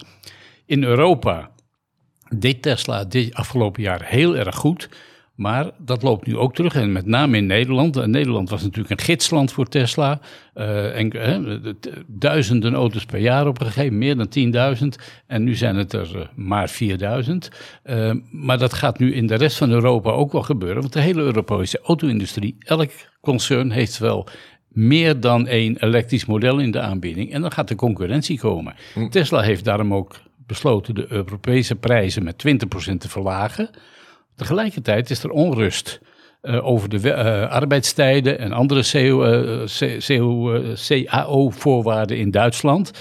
In 0.66 0.84
Europa 0.84 1.52
deed 2.30 2.62
Tesla 2.62 3.04
dit 3.04 3.34
afgelopen 3.34 3.82
jaar 3.82 4.04
heel 4.04 4.38
erg 4.38 4.56
goed. 4.56 4.90
Maar 5.38 5.72
dat 5.78 6.02
loopt 6.02 6.28
nu 6.28 6.38
ook 6.38 6.56
terug. 6.56 6.76
En 6.76 6.92
met 6.92 7.06
name 7.06 7.38
in 7.38 7.46
Nederland. 7.46 7.98
En 7.98 8.10
Nederland 8.10 8.50
was 8.50 8.62
natuurlijk 8.62 8.90
een 8.90 9.06
gidsland 9.06 9.52
voor 9.52 9.68
Tesla. 9.68 10.20
Uh, 10.56 10.98
en, 10.98 11.16
uh, 11.16 11.74
duizenden 12.08 12.74
auto's 12.74 13.06
per 13.06 13.20
jaar 13.20 13.48
opgegeven, 13.48 13.98
meer 13.98 14.16
dan 14.18 14.76
10.000. 14.82 14.88
En 15.28 15.44
nu 15.44 15.56
zijn 15.56 15.76
het 15.76 15.94
er 15.94 16.16
uh, 16.16 16.22
maar 16.36 16.72
4.000. 17.24 17.36
maar 18.32 18.58
dat 18.58 18.74
gaat 18.74 19.00
nu 19.00 19.14
in 19.14 19.28
de 19.28 19.36
rest 19.36 19.58
van 19.58 19.72
Europa 19.72 20.12
ook 20.12 20.32
wel 20.32 20.42
gebeuren. 20.42 20.82
Want 20.82 20.94
de 20.94 21.02
hele 21.02 21.22
Europese 21.22 21.80
auto-industrie, 21.84 22.56
elk 22.60 22.92
concern 23.22 23.72
heeft 23.72 23.98
wel 23.98 24.28
meer 24.68 25.20
dan 25.20 25.48
één 25.48 25.84
elektrisch 25.84 26.26
model 26.26 26.60
in 26.60 26.72
de 26.72 26.80
aanbieding. 26.80 27.32
En 27.32 27.42
dan 27.42 27.52
gaat 27.52 27.68
de 27.68 27.76
concurrentie 27.76 28.40
komen. 28.40 28.76
Hm. 28.94 29.10
Tesla 29.10 29.42
heeft 29.42 29.64
daarom 29.64 29.94
ook 29.94 30.16
besloten 30.48 30.96
de 30.96 31.06
Europese 31.10 31.76
prijzen 31.76 32.24
met 32.24 32.44
20% 32.48 32.98
te 32.98 33.10
verlagen. 33.10 33.70
Tegelijkertijd 34.38 35.10
is 35.10 35.24
er 35.24 35.30
onrust 35.30 36.00
uh, 36.42 36.68
over 36.68 36.90
de 36.90 37.00
uh, 37.04 37.50
arbeidstijden 37.50 38.40
en 38.40 38.52
andere 38.52 38.84
CAO-voorwaarden 41.06 42.18
in 42.18 42.32
Duitsland. 42.32 42.92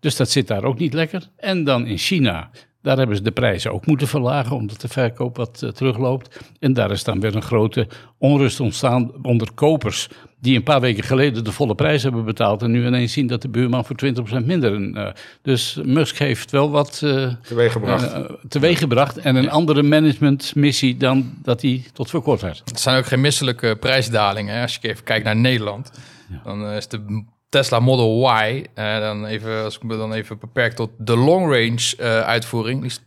Dus 0.00 0.16
dat 0.16 0.30
zit 0.30 0.46
daar 0.46 0.64
ook 0.64 0.78
niet 0.78 0.94
lekker. 0.94 1.28
En 1.36 1.64
dan 1.64 1.86
in 1.86 1.98
China. 1.98 2.50
Daar 2.86 2.96
hebben 2.96 3.16
ze 3.16 3.22
de 3.22 3.30
prijzen 3.30 3.72
ook 3.72 3.86
moeten 3.86 4.08
verlagen, 4.08 4.56
omdat 4.56 4.80
de 4.80 4.88
verkoop 4.88 5.36
wat 5.36 5.60
uh, 5.64 5.70
terugloopt. 5.70 6.40
En 6.58 6.72
daar 6.72 6.90
is 6.90 7.04
dan 7.04 7.20
weer 7.20 7.36
een 7.36 7.42
grote 7.42 7.88
onrust 8.18 8.60
ontstaan 8.60 9.12
onder 9.22 9.48
kopers 9.54 10.08
die 10.40 10.56
een 10.56 10.62
paar 10.62 10.80
weken 10.80 11.04
geleden 11.04 11.44
de 11.44 11.52
volle 11.52 11.74
prijs 11.74 12.02
hebben 12.02 12.24
betaald 12.24 12.62
en 12.62 12.70
nu 12.70 12.86
ineens 12.86 13.12
zien 13.12 13.26
dat 13.26 13.42
de 13.42 13.48
buurman 13.48 13.84
voor 13.84 13.96
20% 14.42 14.44
minder. 14.44 14.80
Uh, 14.80 15.08
dus 15.42 15.78
Musk 15.84 16.18
heeft 16.18 16.50
wel 16.50 16.70
wat 16.70 17.00
uh, 17.04 17.32
teweeggebracht. 17.42 18.16
Uh, 18.16 18.24
teweeggebracht 18.48 19.18
en 19.18 19.36
een 19.36 19.50
andere 19.50 19.82
managementmissie 19.82 20.96
dan 20.96 21.34
dat 21.42 21.62
hij 21.62 21.84
tot 21.92 22.10
voor 22.10 22.22
kort 22.22 22.40
had. 22.40 22.62
Het 22.64 22.80
zijn 22.80 22.98
ook 22.98 23.06
geen 23.06 23.20
misselijke 23.20 23.76
prijsdalingen. 23.80 24.54
Hè? 24.54 24.62
Als 24.62 24.78
je 24.80 24.88
even 24.88 25.04
kijkt 25.04 25.24
naar 25.24 25.36
Nederland, 25.36 25.90
ja. 26.30 26.40
dan 26.44 26.66
is 26.66 26.88
de 26.88 27.24
Tesla 27.48 27.80
Model 27.80 28.30
Y, 28.42 28.64
uh, 28.74 28.98
dan 28.98 29.26
even, 29.26 29.64
als 29.64 29.76
ik 29.76 29.82
me 29.82 29.96
dan 29.96 30.12
even 30.12 30.38
beperk 30.38 30.72
tot 30.72 30.90
de 30.98 31.16
long 31.16 31.44
range 31.44 31.94
uh, 32.00 32.20
uitvoering, 32.20 32.80
die 32.80 32.90
is 32.90 33.00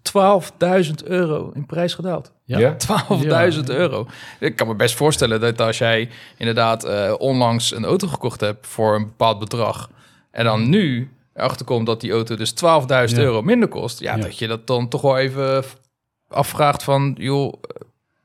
12.000 0.88 1.08
euro 1.08 1.52
in 1.54 1.66
prijs 1.66 1.94
gedaald. 1.94 2.32
Ja, 2.46 2.76
12.000 3.10 3.26
ja. 3.26 3.50
euro. 3.68 4.08
Ik 4.40 4.56
kan 4.56 4.68
me 4.68 4.76
best 4.76 4.96
voorstellen 4.96 5.40
dat 5.40 5.62
als 5.62 5.78
jij 5.78 6.10
inderdaad 6.38 6.86
uh, 6.86 7.14
onlangs 7.18 7.76
een 7.76 7.86
auto 7.86 8.08
gekocht 8.08 8.40
hebt 8.40 8.68
voor 8.68 8.96
een 8.96 9.06
bepaald 9.06 9.40
bedrag 9.40 9.90
en 10.32 10.44
dan 10.44 10.70
nu 10.70 11.12
achterkomt 11.34 11.86
dat 11.86 12.02
die 12.02 12.12
auto 12.12 12.36
dus 12.36 12.54
12.000 13.12 13.18
euro 13.18 13.42
minder 13.42 13.70
kost, 13.70 14.00
ja, 14.00 14.18
dat 14.18 14.38
je 14.38 14.48
dat 14.48 14.68
dan 14.68 14.88
toch 14.88 15.02
wel 15.02 15.18
even 15.18 15.64
afvraagt 16.28 16.84
van, 16.84 17.16
joh, 17.20 17.54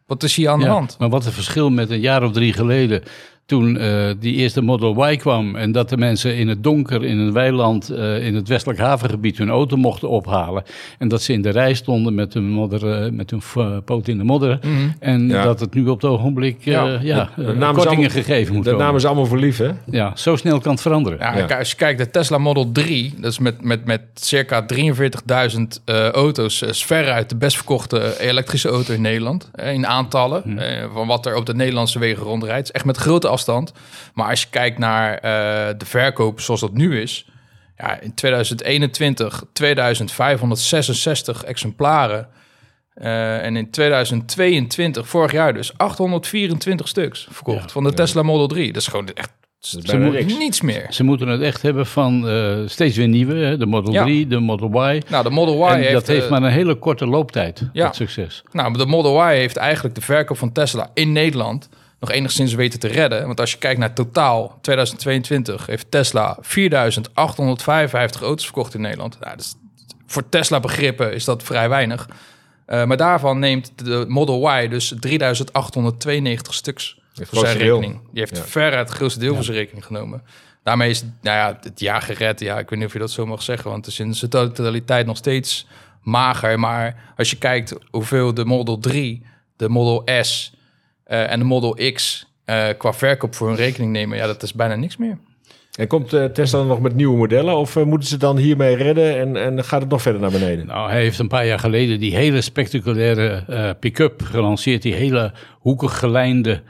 wat 0.06 0.22
is 0.22 0.36
hier 0.36 0.48
aan 0.48 0.60
de 0.60 0.66
hand? 0.66 0.98
Maar 0.98 1.08
wat 1.08 1.26
een 1.26 1.32
verschil 1.32 1.70
met 1.70 1.90
een 1.90 2.00
jaar 2.00 2.22
of 2.22 2.32
drie 2.32 2.52
geleden 2.52 3.02
toen 3.46 3.76
uh, 3.76 4.10
die 4.20 4.34
eerste 4.34 4.60
Model 4.60 5.10
Y 5.10 5.16
kwam 5.16 5.56
en 5.56 5.72
dat 5.72 5.88
de 5.88 5.96
mensen 5.96 6.36
in 6.36 6.48
het 6.48 6.62
donker 6.62 7.04
in 7.04 7.18
een 7.18 7.32
weiland 7.32 7.90
uh, 7.92 8.26
in 8.26 8.34
het 8.34 8.48
westelijk 8.48 8.78
havengebied 8.78 9.38
hun 9.38 9.48
auto 9.48 9.76
mochten 9.76 10.08
ophalen. 10.08 10.62
En 10.98 11.08
dat 11.08 11.22
ze 11.22 11.32
in 11.32 11.42
de 11.42 11.50
rij 11.50 11.74
stonden 11.74 12.14
met 12.14 12.34
hun, 12.34 12.50
modder, 12.50 13.04
uh, 13.04 13.10
met 13.10 13.30
hun 13.30 13.42
poot 13.84 14.08
in 14.08 14.18
de 14.18 14.24
modder. 14.24 14.58
Mm 14.62 14.76
-hmm. 14.76 14.94
En 14.98 15.28
ja. 15.28 15.44
dat 15.44 15.60
het 15.60 15.74
nu 15.74 15.86
op 15.86 16.02
het 16.02 16.10
ogenblik 16.10 16.56
ja. 16.60 16.98
ja 17.02 17.30
kortingen 17.36 17.86
allemaal, 17.86 18.08
gegeven 18.08 18.54
moet 18.54 18.64
de 18.64 18.70
worden. 18.70 18.86
namen 18.86 19.00
ze 19.00 19.06
allemaal 19.06 19.26
voor 19.26 19.38
lief, 19.38 19.58
hè? 19.58 19.70
Ja, 19.84 20.12
zo 20.16 20.36
snel 20.36 20.60
kan 20.60 20.72
het 20.72 20.80
veranderen. 20.80 21.18
Ja, 21.18 21.58
Als 21.58 21.70
je 21.70 21.76
kijkt, 21.76 21.98
de 21.98 22.10
Tesla 22.10 22.38
Model 22.38 22.72
3, 22.72 23.14
dat 23.16 23.30
is 23.30 23.38
met, 23.38 23.62
met, 23.62 23.84
met 23.84 24.00
circa 24.14 24.66
43.000 24.74 25.84
auto's, 26.12 26.62
is 26.62 26.84
veruit 26.84 27.28
de 27.28 27.36
best 27.36 27.56
verkochte 27.56 28.20
elektrische 28.20 28.68
auto 28.68 28.94
in 28.94 29.00
Nederland. 29.00 29.50
in 29.62 29.86
aantallen, 29.86 30.42
mm. 30.44 30.58
van 30.94 31.06
wat 31.06 31.26
er 31.26 31.36
op 31.36 31.46
de 31.46 31.54
Nederlandse 31.54 31.98
wegen 31.98 32.22
rondrijdt. 32.22 32.70
Echt 32.70 32.84
met 32.84 32.96
grote 32.96 33.28
afstand. 33.34 33.72
Maar 34.14 34.28
als 34.28 34.42
je 34.42 34.48
kijkt 34.50 34.78
naar 34.78 35.14
uh, 35.14 35.20
de 35.78 35.86
verkoop 35.86 36.40
zoals 36.40 36.60
dat 36.60 36.72
nu 36.72 37.00
is, 37.00 37.26
ja, 37.76 38.00
in 38.00 38.14
2021 38.14 39.44
2566 39.52 41.44
exemplaren. 41.44 42.28
Uh, 42.96 43.44
en 43.44 43.56
in 43.56 43.70
2022, 43.70 45.08
vorig 45.08 45.32
jaar 45.32 45.54
dus, 45.54 45.78
824 45.78 46.88
stuks 46.88 47.26
verkocht 47.30 47.62
ja, 47.62 47.68
van 47.68 47.82
de 47.82 47.88
ja. 47.88 47.94
Tesla 47.94 48.22
Model 48.22 48.46
3. 48.46 48.72
Dat 48.72 48.82
is 48.82 48.88
gewoon 48.88 49.08
echt 49.14 49.30
ze 49.66 49.98
moeten 49.98 50.26
niets 50.26 50.60
meer. 50.60 50.86
Ze 50.90 51.04
moeten 51.04 51.28
het 51.28 51.40
echt 51.40 51.62
hebben 51.62 51.86
van 51.86 52.28
uh, 52.28 52.58
steeds 52.66 52.96
weer 52.96 53.08
nieuwe. 53.08 53.34
Hè? 53.34 53.56
De 53.56 53.66
Model 53.66 53.92
ja. 53.92 54.02
3, 54.02 54.26
de 54.26 54.38
Model 54.38 54.90
Y. 54.90 55.02
Nou, 55.08 55.24
de 55.24 55.30
Model 55.30 55.68
Y 55.68 55.72
en 55.72 55.78
heeft... 55.78 55.92
dat 55.92 56.06
heeft 56.06 56.28
maar 56.28 56.42
een 56.42 56.50
hele 56.50 56.74
korte 56.74 57.06
looptijd, 57.06 57.68
ja. 57.72 57.84
dat 57.84 57.96
succes. 57.96 58.42
Nou, 58.52 58.78
de 58.78 58.86
Model 58.86 59.30
Y 59.30 59.34
heeft 59.34 59.56
eigenlijk 59.56 59.94
de 59.94 60.00
verkoop 60.00 60.38
van 60.38 60.52
Tesla 60.52 60.90
in 60.94 61.12
Nederland 61.12 61.68
nog 62.06 62.16
enigszins 62.16 62.54
weten 62.54 62.80
te 62.80 62.88
redden. 62.88 63.26
Want 63.26 63.40
als 63.40 63.52
je 63.52 63.58
kijkt 63.58 63.80
naar 63.80 63.92
totaal 63.92 64.58
2022 64.60 65.66
heeft 65.66 65.90
Tesla 65.90 66.38
4855 66.40 68.22
auto's 68.22 68.44
verkocht 68.44 68.74
in 68.74 68.80
Nederland. 68.80 69.20
Nou, 69.20 69.36
dus 69.36 69.54
voor 70.06 70.28
Tesla 70.28 70.60
begrippen 70.60 71.14
is 71.14 71.24
dat 71.24 71.42
vrij 71.42 71.68
weinig. 71.68 72.08
Uh, 72.66 72.84
maar 72.84 72.96
daarvan 72.96 73.38
neemt 73.38 73.72
de 73.84 74.04
Model 74.08 74.58
Y 74.58 74.68
dus 74.68 74.94
3892 75.00 76.54
stuks 76.54 76.98
voor 77.12 77.46
zijn 77.46 77.58
rekening. 77.58 78.00
Die 78.12 78.20
heeft 78.20 78.36
ja. 78.36 78.42
ver 78.42 78.76
het 78.78 78.90
grootste 78.90 79.20
deel 79.20 79.28
ja. 79.28 79.34
van 79.34 79.44
zijn 79.44 79.56
rekening 79.56 79.84
genomen. 79.84 80.22
Daarmee 80.62 80.90
is 80.90 81.02
nou 81.02 81.36
ja, 81.36 81.58
het 81.60 81.80
jaar 81.80 82.02
gered. 82.02 82.40
Ja, 82.40 82.58
ik 82.58 82.68
weet 82.68 82.78
niet 82.78 82.88
of 82.88 82.92
je 82.92 82.98
dat 82.98 83.10
zo 83.10 83.26
mag 83.26 83.42
zeggen, 83.42 83.70
want 83.70 83.84
het 83.84 83.94
is 83.94 84.00
in 84.00 84.14
zijn 84.14 84.30
totaliteit 84.30 85.06
nog 85.06 85.16
steeds 85.16 85.66
mager. 86.02 86.58
Maar 86.58 87.12
als 87.16 87.30
je 87.30 87.36
kijkt 87.36 87.74
hoeveel 87.90 88.34
de 88.34 88.44
Model 88.44 88.78
3, 88.78 89.26
de 89.56 89.68
Model 89.68 90.24
S 90.24 90.53
uh, 91.14 91.30
en 91.30 91.38
de 91.38 91.44
Model 91.44 91.78
X 91.92 92.26
uh, 92.46 92.64
qua 92.78 92.92
verkoop 92.92 93.34
voor 93.34 93.48
hun 93.48 93.56
rekening 93.56 93.92
nemen, 93.92 94.16
ja, 94.16 94.26
dat 94.26 94.42
is 94.42 94.54
bijna 94.54 94.74
niks 94.74 94.96
meer. 94.96 95.18
En 95.74 95.86
komt 95.86 96.12
uh, 96.12 96.24
Tesla 96.24 96.62
nog 96.62 96.80
met 96.80 96.94
nieuwe 96.94 97.16
modellen 97.16 97.56
of 97.56 97.76
uh, 97.76 97.84
moeten 97.84 98.08
ze 98.08 98.16
dan 98.16 98.36
hiermee 98.36 98.76
redden 98.76 99.18
en, 99.18 99.36
en 99.36 99.64
gaat 99.64 99.80
het 99.80 99.90
nog 99.90 100.02
verder 100.02 100.20
naar 100.20 100.30
beneden? 100.30 100.66
Nou, 100.66 100.90
hij 100.90 101.00
heeft 101.00 101.18
een 101.18 101.28
paar 101.28 101.46
jaar 101.46 101.58
geleden 101.58 102.00
die 102.00 102.16
hele 102.16 102.40
spectaculaire 102.40 103.44
uh, 103.50 103.70
pick-up 103.80 104.22
gelanceerd, 104.22 104.82
die 104.82 104.94
hele 104.94 105.32
hoekig 105.58 105.98
gelijnde 105.98 106.62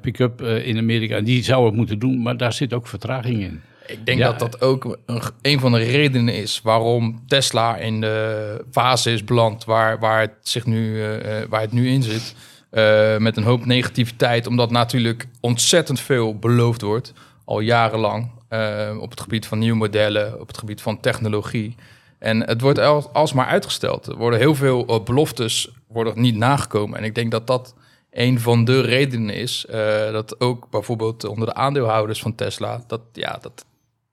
pick-up 0.00 0.42
in 0.42 0.78
Amerika. 0.78 1.16
En 1.16 1.24
die 1.24 1.44
zou 1.44 1.66
het 1.66 1.74
moeten 1.74 1.98
doen, 1.98 2.22
maar 2.22 2.36
daar 2.36 2.52
zit 2.52 2.72
ook 2.72 2.86
vertraging 2.86 3.42
in. 3.42 3.60
Ik 3.86 4.06
denk 4.06 4.18
ja. 4.18 4.26
dat 4.26 4.38
dat 4.38 4.60
ook 4.60 4.98
een, 5.06 5.20
een, 5.42 5.60
van 5.60 5.72
de 5.72 5.78
redenen 5.78 6.34
is 6.34 6.60
waarom 6.62 7.22
Tesla 7.26 7.76
in 7.76 8.00
de 8.00 8.64
fase 8.70 9.12
is 9.12 9.24
beland 9.24 9.64
waar, 9.64 9.98
waar, 9.98 10.20
het, 10.20 10.32
zich 10.42 10.66
nu, 10.66 11.02
waar 11.48 11.60
het 11.60 11.72
nu 11.72 11.88
in 11.88 12.02
zit. 12.02 12.34
Uh, 12.70 13.16
met 13.16 13.36
een 13.36 13.42
hoop 13.42 13.64
negativiteit, 13.64 14.46
omdat 14.46 14.70
natuurlijk 14.70 15.26
ontzettend 15.40 16.00
veel 16.00 16.38
beloofd 16.38 16.82
wordt, 16.82 17.12
al 17.44 17.60
jarenlang, 17.60 18.30
uh, 18.50 18.96
op 19.00 19.10
het 19.10 19.20
gebied 19.20 19.46
van 19.46 19.58
nieuwe 19.58 19.76
modellen, 19.76 20.40
op 20.40 20.46
het 20.46 20.58
gebied 20.58 20.80
van 20.80 21.00
technologie. 21.00 21.74
En 22.18 22.40
het 22.46 22.60
wordt 22.60 22.78
alsmaar 23.12 23.46
uitgesteld. 23.46 24.06
Er 24.06 24.16
worden 24.16 24.38
heel 24.38 24.54
veel 24.54 24.90
uh, 24.90 25.04
beloftes 25.04 25.70
worden 25.88 26.20
niet 26.20 26.36
nagekomen. 26.36 26.98
En 26.98 27.04
ik 27.04 27.14
denk 27.14 27.30
dat 27.30 27.46
dat 27.46 27.74
een 28.10 28.40
van 28.40 28.64
de 28.64 28.80
redenen 28.80 29.34
is 29.34 29.66
dat 30.12 30.40
ook 30.40 30.70
bijvoorbeeld 30.70 31.24
onder 31.24 31.46
de 31.46 31.54
aandeelhouders 31.54 32.20
van 32.20 32.34
Tesla, 32.34 32.84
dat, 32.86 33.00
ja, 33.12 33.38
dat 33.40 33.64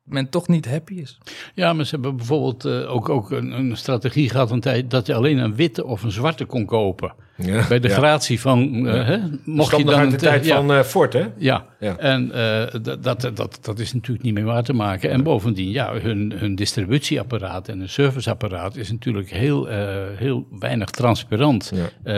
men 0.03 0.29
toch 0.29 0.47
niet 0.47 0.69
happy 0.69 0.93
is. 0.93 1.17
Ja, 1.53 1.73
maar 1.73 1.85
ze 1.85 1.91
hebben 1.95 2.15
bijvoorbeeld 2.15 2.65
ook, 2.87 3.09
ook 3.09 3.31
een, 3.31 3.51
een 3.51 3.77
strategie 3.77 4.29
gehad 4.29 4.51
een 4.51 4.59
tijd 4.59 4.91
dat 4.91 5.07
je 5.07 5.13
alleen 5.13 5.37
een 5.37 5.55
witte 5.55 5.85
of 5.85 6.03
een 6.03 6.11
zwarte 6.11 6.45
kon 6.45 6.65
kopen. 6.65 7.13
Ja, 7.35 7.67
bij 7.67 7.79
de 7.79 7.87
ja. 7.87 7.93
gratie 7.93 8.39
van... 8.39 8.85
Uh, 8.85 9.07
hè, 9.07 9.17
mocht 9.45 9.77
je 9.77 9.85
dan 9.85 9.95
uit 9.95 10.11
de 10.11 10.17
tijd 10.17 10.45
ja. 10.45 10.55
van 10.55 10.71
uh, 10.71 10.81
Ford, 10.81 11.13
hè? 11.13 11.25
Ja, 11.37 11.65
ja. 11.79 11.97
en 11.97 12.31
uh, 12.35 12.63
dat, 13.01 13.31
dat, 13.33 13.59
dat 13.61 13.79
is 13.79 13.93
natuurlijk 13.93 14.23
niet 14.23 14.33
meer 14.33 14.43
waar 14.43 14.63
te 14.63 14.73
maken. 14.73 15.09
En 15.09 15.23
bovendien, 15.23 15.69
ja, 15.69 15.93
hun, 15.93 16.33
hun 16.35 16.55
distributieapparaat 16.55 17.67
en 17.67 17.79
hun 17.79 17.89
serviceapparaat 17.89 18.75
is 18.75 18.91
natuurlijk 18.91 19.29
heel, 19.29 19.65
heel 20.15 20.47
weinig 20.59 20.89
transparant. 20.89 21.71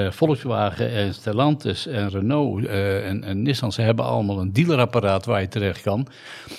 Volkswagen 0.10 0.92
en 0.92 1.14
Stellantis 1.14 1.88
en 1.88 2.10
Renault 2.10 2.66
en, 2.66 3.24
en 3.24 3.42
Nissan, 3.42 3.72
ze 3.72 3.82
hebben 3.82 4.06
allemaal 4.06 4.40
een 4.40 4.54
dealerapparaat 4.54 5.26
waar 5.26 5.42
je 5.42 5.48
terecht 5.48 5.82
kan. 5.82 6.08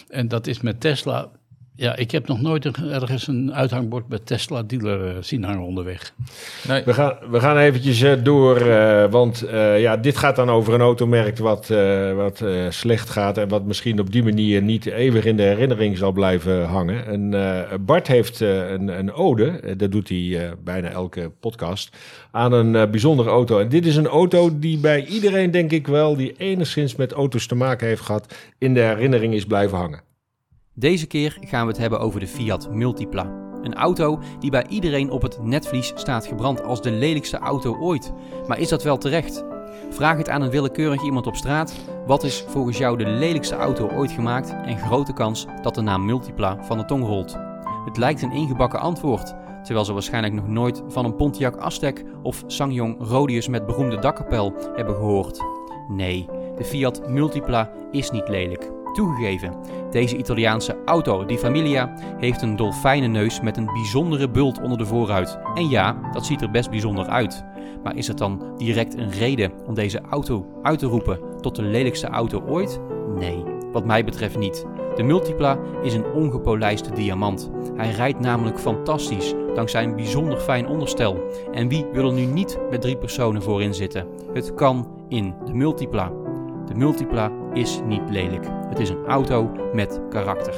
En 0.09 0.29
dat 0.29 0.47
is 0.47 0.61
met 0.61 0.81
Tesla 0.81 1.29
ja, 1.77 1.97
ik 1.97 2.11
heb 2.11 2.27
nog 2.27 2.41
nooit 2.41 2.65
ergens 2.91 3.27
een 3.27 3.55
uithangbord 3.55 4.09
met 4.09 4.27
Tesla 4.27 4.63
dealer 4.63 5.07
uh, 5.07 5.13
zien 5.21 5.45
hangen 5.45 5.67
onderweg. 5.67 6.13
Nee. 6.69 6.83
We, 6.85 6.95
gaan, 6.95 7.17
we 7.31 7.41
gaan 7.41 7.59
eventjes 7.59 8.03
uh, 8.03 8.13
door, 8.23 8.61
uh, 8.61 9.05
want 9.11 9.45
ja, 9.77 9.97
dit 9.97 10.17
gaat 10.17 10.37
dan 10.37 10.51
over 10.51 10.75
een 10.75 10.81
automerk 10.81 11.39
wat, 11.39 11.73
wat 12.15 12.45
slecht 12.69 13.11
gaat 13.11 13.39
en 13.39 13.49
wat 13.49 13.65
misschien 13.65 14.01
op 14.01 14.13
die 14.13 14.23
manier 14.23 14.63
niet 14.63 14.87
eeuwig 14.87 15.25
in 15.25 15.37
de 15.37 15.43
herinnering 15.43 15.97
zal 15.97 16.13
blijven 16.13 16.65
hangen. 16.65 17.07
En 17.07 17.85
Bart 17.85 18.07
heeft 18.07 18.41
een, 18.41 18.89
een 18.89 19.13
ode, 19.13 19.77
dat 19.77 19.93
doet 19.93 20.09
hij 20.09 20.55
bijna 20.65 20.89
elke 20.89 21.31
podcast, 21.41 21.97
aan 22.31 22.53
een 22.53 22.91
bijzondere 22.91 23.31
auto. 23.31 23.59
En 23.59 23.69
dit 23.69 23.87
is 23.87 23.97
een 23.97 24.07
auto 24.07 24.59
die 24.59 24.79
bij 24.79 25.05
iedereen, 25.05 25.51
denk 25.51 25.71
ik 25.71 25.87
wel, 25.87 26.17
die 26.17 26.35
enigszins 26.37 26.97
met 26.97 27.13
auto's 27.13 27.47
te 27.47 27.55
maken 27.55 27.87
heeft 27.87 28.03
gehad, 28.03 28.35
in 28.59 28.75
de 28.75 28.81
herinnering 28.81 29.35
is 29.35 29.45
blijven 29.45 29.79
hangen. 29.79 30.06
Deze 30.79 31.07
keer 31.07 31.39
gaan 31.41 31.67
we 31.67 31.73
het 31.73 31.81
hebben 31.81 32.01
over 32.01 32.21
de 32.21 32.27
Fiat 32.27 32.71
Multipla. 32.71 33.33
Een 33.63 33.75
auto 33.75 34.21
die 34.39 34.51
bij 34.51 34.67
iedereen 34.69 35.11
op 35.11 35.23
het 35.23 35.43
netvlies 35.43 35.93
staat 35.95 36.27
gebrand 36.27 36.63
als 36.63 36.83
de 36.83 36.91
lelijkste 36.91 37.39
auto 37.39 37.77
ooit. 37.79 38.13
Maar 38.47 38.59
is 38.59 38.69
dat 38.69 38.83
wel 38.83 38.99
terecht? 38.99 39.45
Vraag 39.91 40.17
het 40.17 40.29
aan 40.29 40.43
een 40.43 40.51
willekeurig 40.51 41.03
iemand 41.03 41.27
op 41.27 41.37
straat. 41.37 41.75
Wat 42.07 42.25
is 42.25 42.45
volgens 42.49 42.79
jou 42.79 42.97
de 42.97 43.07
lelijkste 43.07 43.55
auto 43.55 43.89
ooit 43.89 44.11
gemaakt? 44.11 44.51
En 44.51 44.79
grote 44.79 45.13
kans 45.13 45.47
dat 45.63 45.75
de 45.75 45.81
naam 45.81 46.05
Multipla 46.05 46.65
van 46.65 46.79
de 46.79 46.85
tong 46.85 47.05
rolt. 47.05 47.37
Het 47.85 47.97
lijkt 47.97 48.23
een 48.23 48.33
ingebakken 48.33 48.81
antwoord, 48.81 49.35
terwijl 49.63 49.85
ze 49.85 49.93
waarschijnlijk 49.93 50.35
nog 50.35 50.49
nooit 50.49 50.83
van 50.89 51.05
een 51.05 51.17
Pontiac 51.17 51.57
Aztek 51.57 52.05
of 52.23 52.45
Sangyong 52.47 52.97
Rodius 52.99 53.49
met 53.49 53.67
beroemde 53.67 53.99
dakkapel 53.99 54.55
hebben 54.75 54.95
gehoord. 54.95 55.41
Nee, 55.89 56.27
de 56.57 56.65
Fiat 56.65 57.09
Multipla 57.09 57.71
is 57.91 58.11
niet 58.11 58.29
lelijk. 58.29 58.76
Toegegeven, 58.97 59.55
deze 59.91 60.17
Italiaanse 60.17 60.77
auto 60.85 61.25
di 61.25 61.39
Familia 61.39 61.93
heeft 62.19 62.43
een 62.43 62.57
dolfijnenneus 62.57 63.41
met 63.41 63.57
een 63.57 63.67
bijzondere 63.67 64.31
bult 64.31 64.61
onder 64.61 64.79
de 64.79 64.87
voorruit. 64.87 65.39
En 65.55 65.69
ja, 65.69 65.99
dat 66.13 66.27
ziet 66.27 66.43
er 66.43 66.51
best 66.51 66.71
bijzonder 66.71 67.07
uit. 67.07 67.45
Maar 67.83 67.97
is 67.97 68.07
het 68.07 68.19
dan 68.19 68.55
direct 68.57 68.97
een 68.97 69.11
reden 69.11 69.53
om 69.67 69.75
deze 69.75 70.01
auto 70.11 70.47
uit 70.63 70.79
te 70.79 70.87
roepen 70.87 71.21
tot 71.41 71.57
de 71.57 71.63
lelijkste 71.63 72.07
auto 72.07 72.43
ooit? 72.47 72.81
Nee, 73.19 73.45
wat 73.73 73.87
mij 73.87 74.05
betreft 74.05 74.39
niet. 74.39 74.67
De 74.95 75.03
Multipla 75.03 75.59
is 75.83 75.95
een 75.95 76.13
ongepolijste 76.13 76.93
diamant. 76.93 77.51
Hij 77.75 77.91
rijdt 77.91 78.21
namelijk 78.21 78.59
fantastisch 78.59 79.35
dankzij 79.55 79.85
een 79.85 79.97
bijzonder 79.97 80.39
fijn 80.39 80.69
onderstel. 80.69 81.23
En 81.53 81.69
wie 81.69 81.87
wil 81.93 82.07
er 82.07 82.13
nu 82.13 82.25
niet 82.25 82.59
met 82.71 82.81
drie 82.81 82.97
personen 82.97 83.43
voorin 83.43 83.75
zitten? 83.75 84.07
Het 84.33 84.55
kan 84.55 84.89
in 85.09 85.35
de 85.45 85.55
Multipla. 85.55 86.13
De 86.67 86.75
Multipla 86.75 87.31
is 87.57 87.81
niet 87.87 88.11
lelijk. 88.11 88.47
Het 88.69 88.79
is 88.79 88.89
een 88.89 89.05
auto 89.05 89.71
met 89.73 90.01
karakter. 90.11 90.55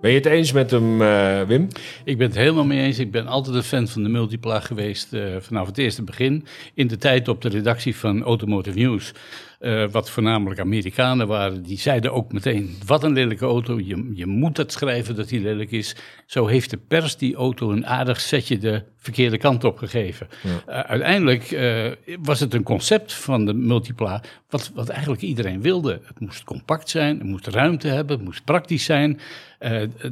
Ben 0.00 0.10
je 0.10 0.18
het 0.18 0.26
eens 0.26 0.52
met 0.52 0.70
hem, 0.70 1.00
uh, 1.00 1.42
Wim? 1.42 1.68
Ik 2.04 2.18
ben 2.18 2.26
het 2.26 2.36
helemaal 2.36 2.64
mee 2.64 2.80
eens. 2.80 2.98
Ik 2.98 3.10
ben 3.10 3.26
altijd 3.26 3.56
een 3.56 3.62
fan 3.62 3.88
van 3.88 4.02
de 4.02 4.08
Multipla 4.08 4.60
geweest 4.60 5.12
uh, 5.12 5.36
vanaf 5.40 5.66
het 5.66 5.78
eerste 5.78 6.02
begin. 6.02 6.46
In 6.74 6.86
de 6.86 6.96
tijd 6.96 7.28
op 7.28 7.42
de 7.42 7.48
redactie 7.48 7.96
van 7.96 8.22
Automotive 8.22 8.78
News 8.78 9.12
uh, 9.60 9.88
wat 9.90 10.10
voornamelijk 10.10 10.60
Amerikanen 10.60 11.26
waren, 11.26 11.62
die 11.62 11.78
zeiden 11.78 12.12
ook 12.12 12.32
meteen: 12.32 12.76
wat 12.86 13.04
een 13.04 13.12
lelijke 13.12 13.44
auto, 13.44 13.80
je, 13.80 14.10
je 14.14 14.26
moet 14.26 14.56
het 14.56 14.72
schrijven 14.72 15.14
dat 15.16 15.28
die 15.28 15.40
lelijk 15.40 15.70
is. 15.70 15.96
Zo 16.26 16.46
heeft 16.46 16.70
de 16.70 16.76
pers 16.76 17.16
die 17.16 17.34
auto 17.34 17.70
een 17.70 17.86
aardig 17.86 18.20
setje 18.20 18.58
de 18.58 18.82
verkeerde 18.96 19.38
kant 19.38 19.64
op 19.64 19.78
gegeven. 19.78 20.28
Uh, 20.44 20.78
uiteindelijk 20.78 21.50
uh, 21.50 21.90
was 22.22 22.40
het 22.40 22.54
een 22.54 22.62
concept 22.62 23.12
van 23.12 23.44
de 23.44 23.54
Multipla, 23.54 24.22
wat, 24.48 24.70
wat 24.74 24.88
eigenlijk 24.88 25.22
iedereen 25.22 25.60
wilde. 25.60 26.00
Het 26.04 26.20
moest 26.20 26.44
compact 26.44 26.90
zijn, 26.90 27.18
het 27.18 27.26
moest 27.26 27.46
ruimte 27.46 27.88
hebben, 27.88 28.16
het 28.16 28.24
moest 28.24 28.44
praktisch 28.44 28.84
zijn. 28.84 29.20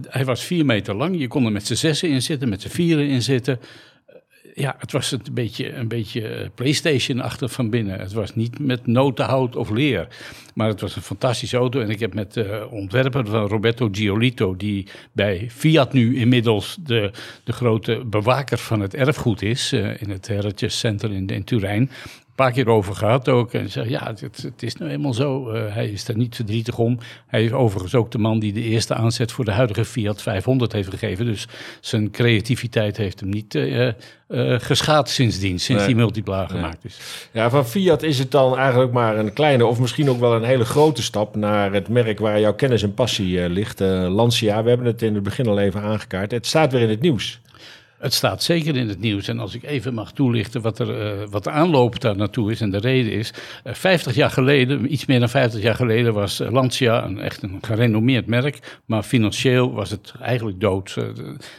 hij 0.09 0.25
was 0.25 0.43
vier 0.43 0.65
meter 0.65 0.95
lang, 0.95 1.19
je 1.19 1.29
kon 1.29 1.45
er 1.45 1.53
met 1.53 1.67
z'n 1.67 1.75
zessen 1.75 2.09
in 2.09 2.23
zitten, 2.23 2.49
met 2.49 2.63
z'n 2.63 2.69
vieren 2.69 3.09
in 3.09 3.23
zitten 3.23 3.61
ja, 4.55 4.75
het 4.79 4.93
was 4.93 5.13
een 5.13 5.23
beetje, 5.33 5.73
een 5.75 5.89
beetje 5.89 6.51
PlayStation-achtig 6.55 7.53
van 7.53 7.71
binnen. 7.71 7.99
Het 7.99 8.13
was 8.13 8.35
niet 8.35 8.59
met 8.59 8.87
notenhout 8.87 9.57
of 9.57 9.71
leer. 9.71 10.09
Maar 10.55 10.69
het 10.69 10.81
was 10.81 10.97
een 10.97 11.03
fantastische 11.03 11.57
auto. 11.57 11.81
En 11.81 11.91
ik 11.91 12.01
heb 12.01 12.15
met 12.15 12.33
de 12.33 12.69
ontwerper 12.71 13.27
van 13.27 13.47
Roberto 13.47 13.89
Giolito, 13.93 14.57
die 14.57 14.87
bij 15.13 15.47
Fiat 15.51 15.93
nu 15.93 16.19
inmiddels 16.19 16.77
de, 16.81 17.11
de 17.45 17.53
grote 17.53 18.03
bewaker 18.07 18.59
van 18.59 18.81
het 18.81 18.95
erfgoed 18.95 19.43
is, 19.43 19.73
uh, 19.73 20.01
in 20.03 20.11
het 20.11 20.29
Heritage 20.29 20.77
Center 20.77 21.13
in, 21.13 21.27
in 21.27 21.45
Turijn 21.45 21.91
paar 22.43 22.53
keer 22.53 22.69
over 22.69 22.95
gehad 22.95 23.29
ook. 23.29 23.53
En 23.53 23.71
zei, 23.71 23.91
ja, 23.91 24.07
het, 24.07 24.43
het 24.43 24.63
is 24.63 24.77
nou 24.77 24.91
eenmaal 24.91 25.15
zo. 25.15 25.53
Uh, 25.53 25.75
hij 25.75 25.89
is 25.89 26.09
er 26.09 26.17
niet 26.17 26.37
verdrietig 26.37 26.79
om. 26.79 26.99
Hij 27.27 27.45
is 27.45 27.53
overigens 27.53 27.95
ook 27.95 28.11
de 28.11 28.19
man 28.19 28.39
die 28.39 28.53
de 28.53 28.63
eerste 28.63 28.95
aanzet 28.95 29.33
voor 29.33 29.45
de 29.45 29.51
huidige 29.51 29.85
Fiat 29.85 30.23
500 30.23 30.73
heeft 30.73 30.89
gegeven. 30.89 31.27
Dus 31.27 31.49
zijn 31.81 32.11
creativiteit 32.11 32.97
heeft 32.97 33.21
hem 33.21 33.29
niet 33.29 33.55
uh, 33.55 33.87
uh, 33.87 33.93
geschaad 34.59 35.11
sindsdien, 35.11 35.59
sinds 35.59 35.83
nee. 35.83 35.87
die 35.87 35.97
multipla 35.97 36.47
gemaakt 36.47 36.85
is. 36.85 36.99
Ja, 37.33 37.51
van 37.51 37.67
Fiat 37.67 38.03
is 38.03 38.19
het 38.19 38.31
dan 38.31 38.57
eigenlijk 38.57 38.93
maar 38.93 39.19
een 39.19 39.33
kleine 39.33 39.67
of 39.67 39.81
misschien 39.81 40.11
ook 40.11 40.21
wel 40.21 40.35
een 40.35 40.45
hele 40.45 40.65
grote 40.65 41.03
stap 41.03 41.37
naar 41.37 41.73
het 41.73 41.89
merk 41.89 42.19
waar 42.19 42.41
jouw 42.41 42.55
kennis 42.55 42.83
en 42.83 42.95
passie 42.95 43.49
ligt, 43.49 43.81
Lancia. 43.81 44.63
We 44.63 44.69
hebben 44.69 44.87
het 44.87 45.03
in 45.03 45.15
het 45.15 45.23
begin 45.23 45.47
al 45.47 45.59
even 45.59 45.83
aangekaart. 45.83 46.31
Het 46.31 46.47
staat 46.47 46.73
weer 46.73 46.81
in 46.81 46.89
het 46.89 47.01
nieuws. 47.01 47.41
Het 48.03 48.15
staat 48.15 48.43
zeker 48.43 48.77
in 48.77 48.89
het 48.89 49.01
nieuws. 49.01 49.29
En 49.29 49.39
als 49.39 49.55
ik 49.55 49.63
even 49.63 49.95
mag 49.95 50.13
toelichten 50.13 50.61
wat, 50.61 50.79
er, 50.79 51.21
uh, 51.21 51.29
wat 51.31 51.45
de 51.45 51.51
aanloop 51.51 52.01
daar 52.01 52.17
naartoe 52.17 52.51
is 52.51 52.61
en 52.61 52.71
de 52.71 52.79
reden 52.79 53.13
is. 53.13 53.31
Uh, 53.31 53.73
eh, 53.73 53.75
50 53.75 54.15
jaar 54.15 54.31
geleden, 54.31 54.93
iets 54.93 55.07
meer 55.07 55.19
dan 55.19 55.29
50 55.29 55.63
jaar 55.63 55.75
geleden, 55.75 56.15
was 56.15 56.39
Lancia 56.39 57.05
een, 57.05 57.21
echt 57.21 57.43
een 57.43 57.59
gerenommeerd 57.61 58.27
merk. 58.27 58.81
Maar 58.85 59.03
financieel 59.03 59.73
was 59.73 59.91
het 59.91 60.13
eigenlijk 60.21 60.61
dood. 60.61 60.91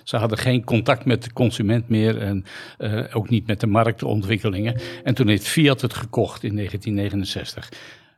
Ze, 0.04 0.18
hadden 0.18 0.38
geen 0.38 0.64
contact 0.64 1.06
met 1.06 1.24
de 1.24 1.34
consument 1.34 1.90
meer 1.90 2.18
en 2.18 2.46
ook 3.14 3.30
niet 3.30 3.48
met 3.48 3.60
de 3.60 3.68
marktontwikkelingen. 3.68 4.76
En 5.04 5.14
toen 5.14 5.28
heeft 5.28 5.48
Fiat 5.48 5.82
het 5.82 5.94
gekocht 5.94 6.44
in 6.44 6.56
1969. 6.56 7.70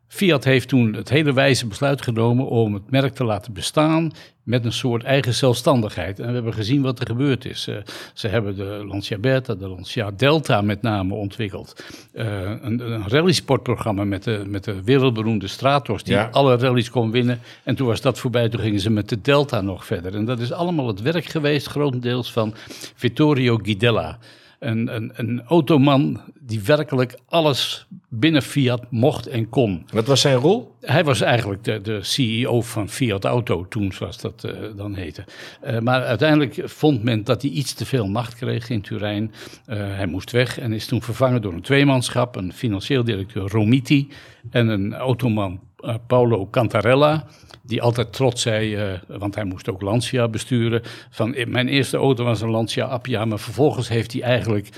Fiat 0.08 0.44
heeft 0.44 0.68
toen 0.68 0.94
het 0.94 1.10
hele 1.10 1.34
wijze 1.34 1.68
besluit 1.68 2.02
genomen 2.02 2.48
om 2.48 2.74
het 2.74 2.92
merk 2.92 3.14
te 3.14 3.24
laten 3.24 3.54
bestaan 3.54 4.12
met 4.44 4.66
een 4.66 4.74
soort 4.74 5.04
eigen 5.04 5.34
zelfstandigheid. 5.34 6.20
En 6.20 6.28
we 6.28 6.34
hebben 6.34 6.54
gezien 6.54 6.82
wat 6.82 7.00
er 7.00 7.06
gebeurd 7.06 7.46
is. 7.46 7.68
Uh, 7.68 7.76
ze 8.14 8.28
hebben 8.28 8.56
de 8.56 8.86
Lancia 8.88 9.18
Beta, 9.18 9.56
de 9.56 9.68
Lancia 9.68 10.12
Delta 10.12 10.62
met 10.62 10.82
name 10.82 11.14
ontwikkeld. 11.14 11.84
Uh, 12.14 12.26
een, 12.62 12.92
een 12.92 13.08
rallysportprogramma 13.08 14.04
met 14.04 14.24
de, 14.24 14.44
met 14.48 14.64
de 14.64 14.84
wereldberoemde 14.84 15.48
Stratos, 15.48 16.04
die 16.04 16.14
ja. 16.14 16.30
alle 16.32 16.58
rallies 16.58 16.90
kon 16.90 17.12
winnen. 17.12 17.40
En 17.64 17.76
toen 17.76 17.88
was 17.88 18.02
dat 18.02 18.20
voorbij, 18.20 18.50
toen 18.50 18.62
gingen 18.62 18.80
ze 18.80 18.90
met 18.90 19.10
de 19.10 19.22
Delta 19.22 19.62
nog 19.62 19.86
verder. 19.86 20.16
En 20.16 20.26
dat 20.26 20.40
is 20.40 20.52
allemaal 20.52 20.88
het 20.88 21.02
werk 21.02 21.26
geweest, 21.26 21.68
grotendeels 21.68 22.32
van 22.32 22.54
Vittorio 22.96 23.60
Guidella 23.62 24.18
een, 24.66 24.96
een, 24.96 25.12
een 25.16 25.42
automan 25.44 26.22
die 26.40 26.62
werkelijk 26.62 27.20
alles 27.28 27.88
binnen 28.10 28.42
Fiat 28.42 28.92
mocht 28.92 29.28
en 29.28 29.50
kon. 29.50 29.86
Wat 29.92 30.06
was 30.06 30.22
zijn 30.22 30.36
rol? 30.36 30.76
Hij 30.82 31.04
was 31.04 31.22
eigenlijk 31.22 31.64
de, 31.64 31.82
de 31.82 32.04
CEO 32.04 32.62
van 32.62 32.90
Fiat 32.90 33.26
Auto, 33.26 33.68
toen 33.68 33.92
zoals 33.92 34.18
dat 34.18 34.44
uh, 34.46 34.52
dan 34.76 34.96
heette. 34.96 35.24
Uh, 35.66 35.80
maar 35.80 36.04
uiteindelijk 36.04 36.62
vond 36.64 37.04
men 37.04 37.24
dat 37.24 37.42
hij 37.42 37.52
iets 37.52 37.74
te 37.74 37.86
veel 37.86 38.08
macht 38.08 38.36
kreeg 38.36 38.70
in 38.70 38.82
Turijn. 38.82 39.32
Uh, 39.68 39.78
hij 39.78 40.06
moest 40.06 40.32
weg 40.32 40.60
en 40.60 40.74
is 40.74 40.86
toen 40.86 41.02
vervangen 41.02 41.42
door 41.42 41.54
een 41.54 41.62
tweemanschap, 41.62 42.36
een 42.36 42.54
financieel 42.54 43.04
directeur 43.04 43.48
Romiti 43.48 44.08
en 44.50 44.68
een 44.68 44.94
automan 44.94 45.60
Paolo 46.08 46.48
Cantarella 46.50 47.26
die 47.66 47.82
altijd 47.82 48.14
trots 48.14 48.42
zei, 48.42 48.76
uh, 48.76 49.00
want 49.08 49.36
hij 49.36 49.44
moest 49.44 49.70
ook 49.70 49.82
Lancia 49.82 50.28
besturen, 50.28 50.82
van 51.10 51.36
mijn 51.48 51.68
eerste 51.68 51.98
auto 51.98 52.24
was 52.24 52.42
een 52.42 52.50
Lancia 52.50 52.86
Appia, 52.86 53.26
maar 53.26 53.40
vervolgens 53.40 53.88
heeft 53.88 54.14
hij 54.14 54.22
eigenlijk 54.22 54.70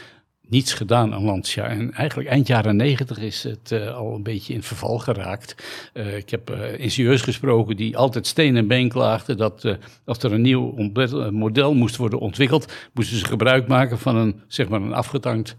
niets 0.41 0.73
gedaan 0.73 1.13
aan 1.13 1.23
Lancia. 1.23 1.67
En 1.67 1.93
eigenlijk 1.93 2.29
eind 2.29 2.47
jaren 2.47 2.75
negentig 2.75 3.19
is 3.19 3.43
het 3.43 3.71
uh, 3.71 3.95
al 3.95 4.15
een 4.15 4.23
beetje 4.23 4.53
in 4.53 4.63
verval 4.63 4.97
geraakt. 4.97 5.55
Uh, 5.93 6.17
ik 6.17 6.29
heb 6.29 6.51
uh, 6.51 6.79
ingenieurs 6.79 7.21
gesproken 7.21 7.75
die 7.75 7.97
altijd 7.97 8.27
steen 8.27 8.57
en 8.57 8.67
been 8.67 8.89
klaagden 8.89 9.37
dat 9.37 9.77
als 10.05 10.23
er 10.23 10.33
een 10.33 10.41
nieuw 10.41 10.91
model 11.31 11.73
moest 11.73 11.95
worden 11.95 12.19
ontwikkeld, 12.19 12.73
moesten 12.93 13.17
ze 13.17 13.25
gebruik 13.25 13.67
maken 13.67 13.99
van 13.99 14.15
een, 14.15 14.41
zeg 14.47 14.69
maar 14.69 14.81
een 14.81 14.93
afgetankt 14.93 15.55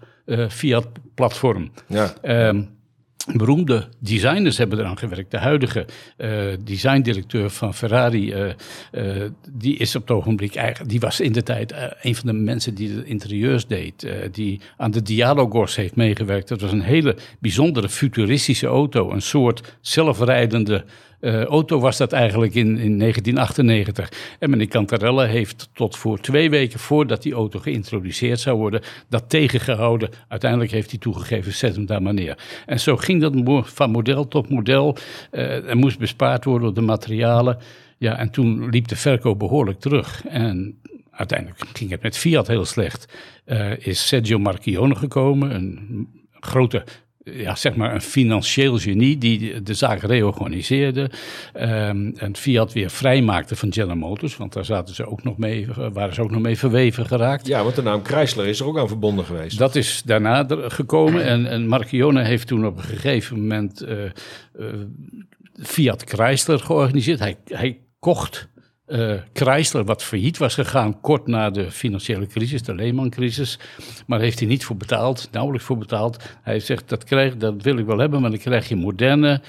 Fiat-platform. 0.49 1.71
Ja. 1.87 2.15
Um, 2.49 2.78
beroemde 3.27 3.89
designers 3.99 4.59
hebben 4.59 4.79
eraan 4.79 4.99
gewerkt. 4.99 5.31
De 5.31 5.39
huidige 5.39 5.87
uh, 6.19 6.31
designdirecteur 6.65 7.51
van 7.51 7.75
Ferrari, 7.75 8.33
uh, 8.33 8.53
uh, 8.93 9.25
die 9.51 9.77
is 9.77 9.97
op 9.97 10.03
het 10.09 10.17
ogenblik 10.17 10.55
eigenlijk, 10.55 10.91
die 10.91 11.01
was 11.01 11.21
in 11.21 11.33
de 11.33 11.43
tijd 11.43 11.75
een 12.03 12.15
van 12.15 12.27
de 12.27 12.33
mensen 12.33 12.75
die 12.75 12.95
de 12.95 13.05
interieurs 13.05 13.67
deed, 13.67 14.07
die 14.33 14.61
aan 14.77 14.91
de 14.91 15.03
Dialogos 15.03 15.77
heeft 15.77 15.97
meegewerkt. 15.97 16.49
Dat 16.49 16.61
was 16.61 16.73
een 16.73 16.83
hele 16.83 17.17
bijzondere 17.39 17.89
futuristische 17.89 18.67
auto, 18.67 19.11
een 19.11 19.23
soort 19.23 19.77
zelfrijdende 19.81 20.85
uh, 21.21 21.45
auto 21.45 21.81
was 21.81 21.97
dat 21.97 22.13
eigenlijk 22.13 22.55
in, 22.55 22.67
in 22.67 22.99
1998. 22.99 24.13
En 24.39 24.51
meneer 24.51 24.69
Cantarella 24.69 25.25
heeft 25.25 25.69
tot 25.73 25.97
voor 25.97 26.21
twee 26.21 26.51
weken 26.51 26.79
voordat 26.79 27.23
die 27.23 27.33
auto 27.33 27.59
geïntroduceerd 27.59 28.41
zou 28.41 28.59
worden, 28.59 28.83
dat 29.09 29.31
tegengehouden. 29.31 30.11
Uiteindelijk 30.29 30.71
heeft 30.71 30.91
hij 30.91 30.99
toegegeven, 30.99 31.53
zet 31.53 31.75
hem 31.75 31.87
daar 31.87 32.03
maar 32.03 32.15
neer. 32.15 32.39
En 32.67 32.81
zo 32.81 32.97
ging 32.97 33.21
dat 33.21 33.67
van 33.69 33.91
model 33.91 34.29
tot 34.29 34.49
model. 34.49 34.97
Uh, 35.33 35.69
er 35.69 35.77
moest 35.77 35.99
bespaard 35.99 36.45
worden 36.45 36.69
op 36.69 36.75
de 36.75 36.81
materialen. 36.81 37.59
Ja, 37.99 38.19
en 38.19 38.31
toen 38.31 38.69
liep 38.69 38.89
de 38.89 38.97
verkoop 38.97 39.39
behoorlijk 39.39 39.81
terug. 39.81 40.27
En 40.27 40.81
uiteindelijk 41.11 41.61
ging 41.73 41.91
het 41.91 42.03
met 42.03 42.17
Fiat 42.17 42.47
heel 42.47 42.65
slecht. 42.65 43.13
Is 43.79 44.07
Sergio 44.07 44.39
Marchionne 44.39 44.95
gekomen, 44.95 45.55
een 45.55 46.09
grote 46.41 46.85
ja, 47.33 47.55
zeg 47.55 47.75
maar 47.75 47.95
een 47.95 48.01
financieel 48.01 48.79
genie 48.79 49.19
die 49.19 49.63
de 49.63 49.75
zaak 49.75 50.03
reorganiseerde. 50.03 51.11
Um, 51.57 52.15
en 52.17 52.37
Fiat 52.37 52.73
weer 52.73 52.91
vrijmaakte 52.91 53.57
van 53.57 53.73
General 53.73 53.97
Motors, 53.97 54.37
want 54.37 54.53
daar 54.53 54.65
zaten 54.65 54.95
ze 54.95 55.07
ook 55.07 55.25
nog 55.25 55.39
mee, 55.39 55.67
waren 55.93 56.15
ze 56.15 56.23
ook 56.23 56.31
nog 56.31 56.43
mee 56.43 56.59
verweven 56.59 57.07
geraakt. 57.07 57.47
Ja, 57.47 57.63
want 57.63 57.75
de 57.75 57.83
naam 57.83 58.05
Chrysler 58.05 58.47
is 58.47 58.61
er 58.61 58.67
ook 58.67 58.79
aan 58.79 58.89
verbonden 58.89 59.25
geweest. 59.25 59.59
Dat 59.59 59.75
is 59.75 60.03
daarna 60.05 60.47
gekomen 60.49 61.25
en, 61.25 61.47
en 61.47 61.67
Marchione 61.67 62.25
heeft 62.25 62.47
toen 62.47 62.67
op 62.67 62.77
een 62.77 62.83
gegeven 62.83 63.41
moment 63.41 63.83
uh, 63.83 64.05
uh, 64.59 64.67
Fiat 65.63 66.03
Chrysler 66.07 66.59
georganiseerd. 66.59 67.19
Hij, 67.19 67.37
hij 67.45 67.79
kocht 67.99 68.49
uh, 68.89 69.15
Chrysler, 69.33 69.85
wat 69.85 70.03
failliet 70.03 70.39
was 70.39 70.55
gegaan 70.55 71.01
kort 71.01 71.27
na 71.27 71.51
de 71.51 71.71
financiële 71.71 72.27
crisis, 72.27 72.63
de 72.63 72.75
Lehman-crisis. 72.75 73.59
Maar 74.07 74.21
heeft 74.21 74.39
hij 74.39 74.49
niet 74.49 74.65
voor 74.65 74.77
betaald, 74.77 75.29
nauwelijks 75.33 75.67
voor 75.67 75.79
betaald. 75.79 76.25
Hij 76.43 76.61
zegt, 76.61 76.89
dat, 76.89 77.05
krijg, 77.05 77.37
dat 77.37 77.63
wil 77.63 77.79
ik 77.79 77.87
wel 77.87 77.99
hebben, 77.99 78.21
maar 78.21 78.31
dan 78.31 78.39
krijg 78.39 78.69
je 78.69 78.77
moderne, 78.77 79.41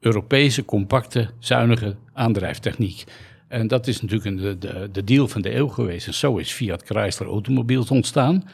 Europese, 0.00 0.64
compacte, 0.64 1.28
zuinige 1.38 1.96
aandrijftechniek. 2.12 3.04
En 3.48 3.66
dat 3.66 3.86
is 3.86 4.02
natuurlijk 4.02 4.38
de, 4.38 4.58
de, 4.58 4.88
de 4.92 5.04
deal 5.04 5.28
van 5.28 5.42
de 5.42 5.54
eeuw 5.54 5.68
geweest. 5.68 6.06
En 6.06 6.14
zo 6.14 6.36
is 6.36 6.52
Fiat 6.52 6.82
Chrysler 6.82 7.28
Automobiels 7.28 7.90
ontstaan. 7.90 8.44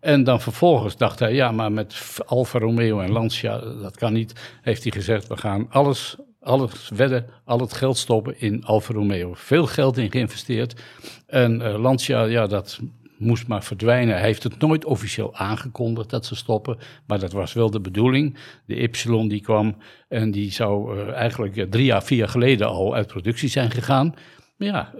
En 0.00 0.24
dan 0.24 0.40
vervolgens 0.40 0.96
dacht 0.96 1.18
hij, 1.18 1.34
ja, 1.34 1.52
maar 1.52 1.72
met 1.72 2.18
Alfa 2.26 2.58
Romeo 2.58 3.00
en 3.00 3.10
Lancia, 3.10 3.58
dat 3.58 3.96
kan 3.96 4.12
niet. 4.12 4.58
Heeft 4.62 4.82
hij 4.82 4.92
gezegd, 4.92 5.26
we 5.26 5.36
gaan 5.36 5.66
alles 5.70 6.16
alles 6.46 6.88
wedden, 6.88 7.26
al 7.44 7.60
het 7.60 7.72
geld 7.72 7.96
stoppen 7.96 8.40
in 8.40 8.64
Alfa 8.64 8.92
Romeo. 8.92 9.32
Veel 9.34 9.66
geld 9.66 9.98
in 9.98 10.10
geïnvesteerd. 10.10 10.82
En 11.26 11.60
uh, 11.60 11.78
Lancia, 11.78 12.22
ja, 12.22 12.46
dat 12.46 12.80
moest 13.18 13.46
maar 13.46 13.64
verdwijnen. 13.64 14.14
Hij 14.14 14.24
heeft 14.24 14.42
het 14.42 14.58
nooit 14.58 14.84
officieel 14.84 15.34
aangekondigd 15.34 16.10
dat 16.10 16.26
ze 16.26 16.36
stoppen, 16.36 16.78
maar 17.06 17.18
dat 17.18 17.32
was 17.32 17.52
wel 17.52 17.70
de 17.70 17.80
bedoeling. 17.80 18.36
De 18.66 18.76
Y 18.76 19.28
die 19.28 19.40
kwam 19.40 19.76
en 20.08 20.30
die 20.30 20.52
zou 20.52 20.96
uh, 20.96 21.12
eigenlijk 21.12 21.56
uh, 21.56 21.64
drie 21.64 21.84
jaar, 21.84 22.02
vier 22.02 22.18
jaar 22.18 22.28
geleden 22.28 22.68
al 22.68 22.94
uit 22.94 23.06
productie 23.06 23.48
zijn 23.48 23.70
gegaan. 23.70 24.14
Maar 24.56 24.68
ja, 24.68 24.92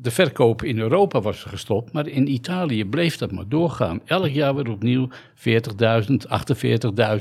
de 0.00 0.10
verkoop 0.10 0.62
in 0.62 0.78
Europa 0.78 1.20
was 1.20 1.42
gestopt, 1.42 1.92
maar 1.92 2.06
in 2.06 2.32
Italië 2.32 2.84
bleef 2.84 3.16
dat 3.16 3.32
maar 3.32 3.48
doorgaan. 3.48 4.00
Elk 4.04 4.28
jaar 4.28 4.54
weer 4.54 4.70
opnieuw 4.70 5.08
40.000, 5.08 5.50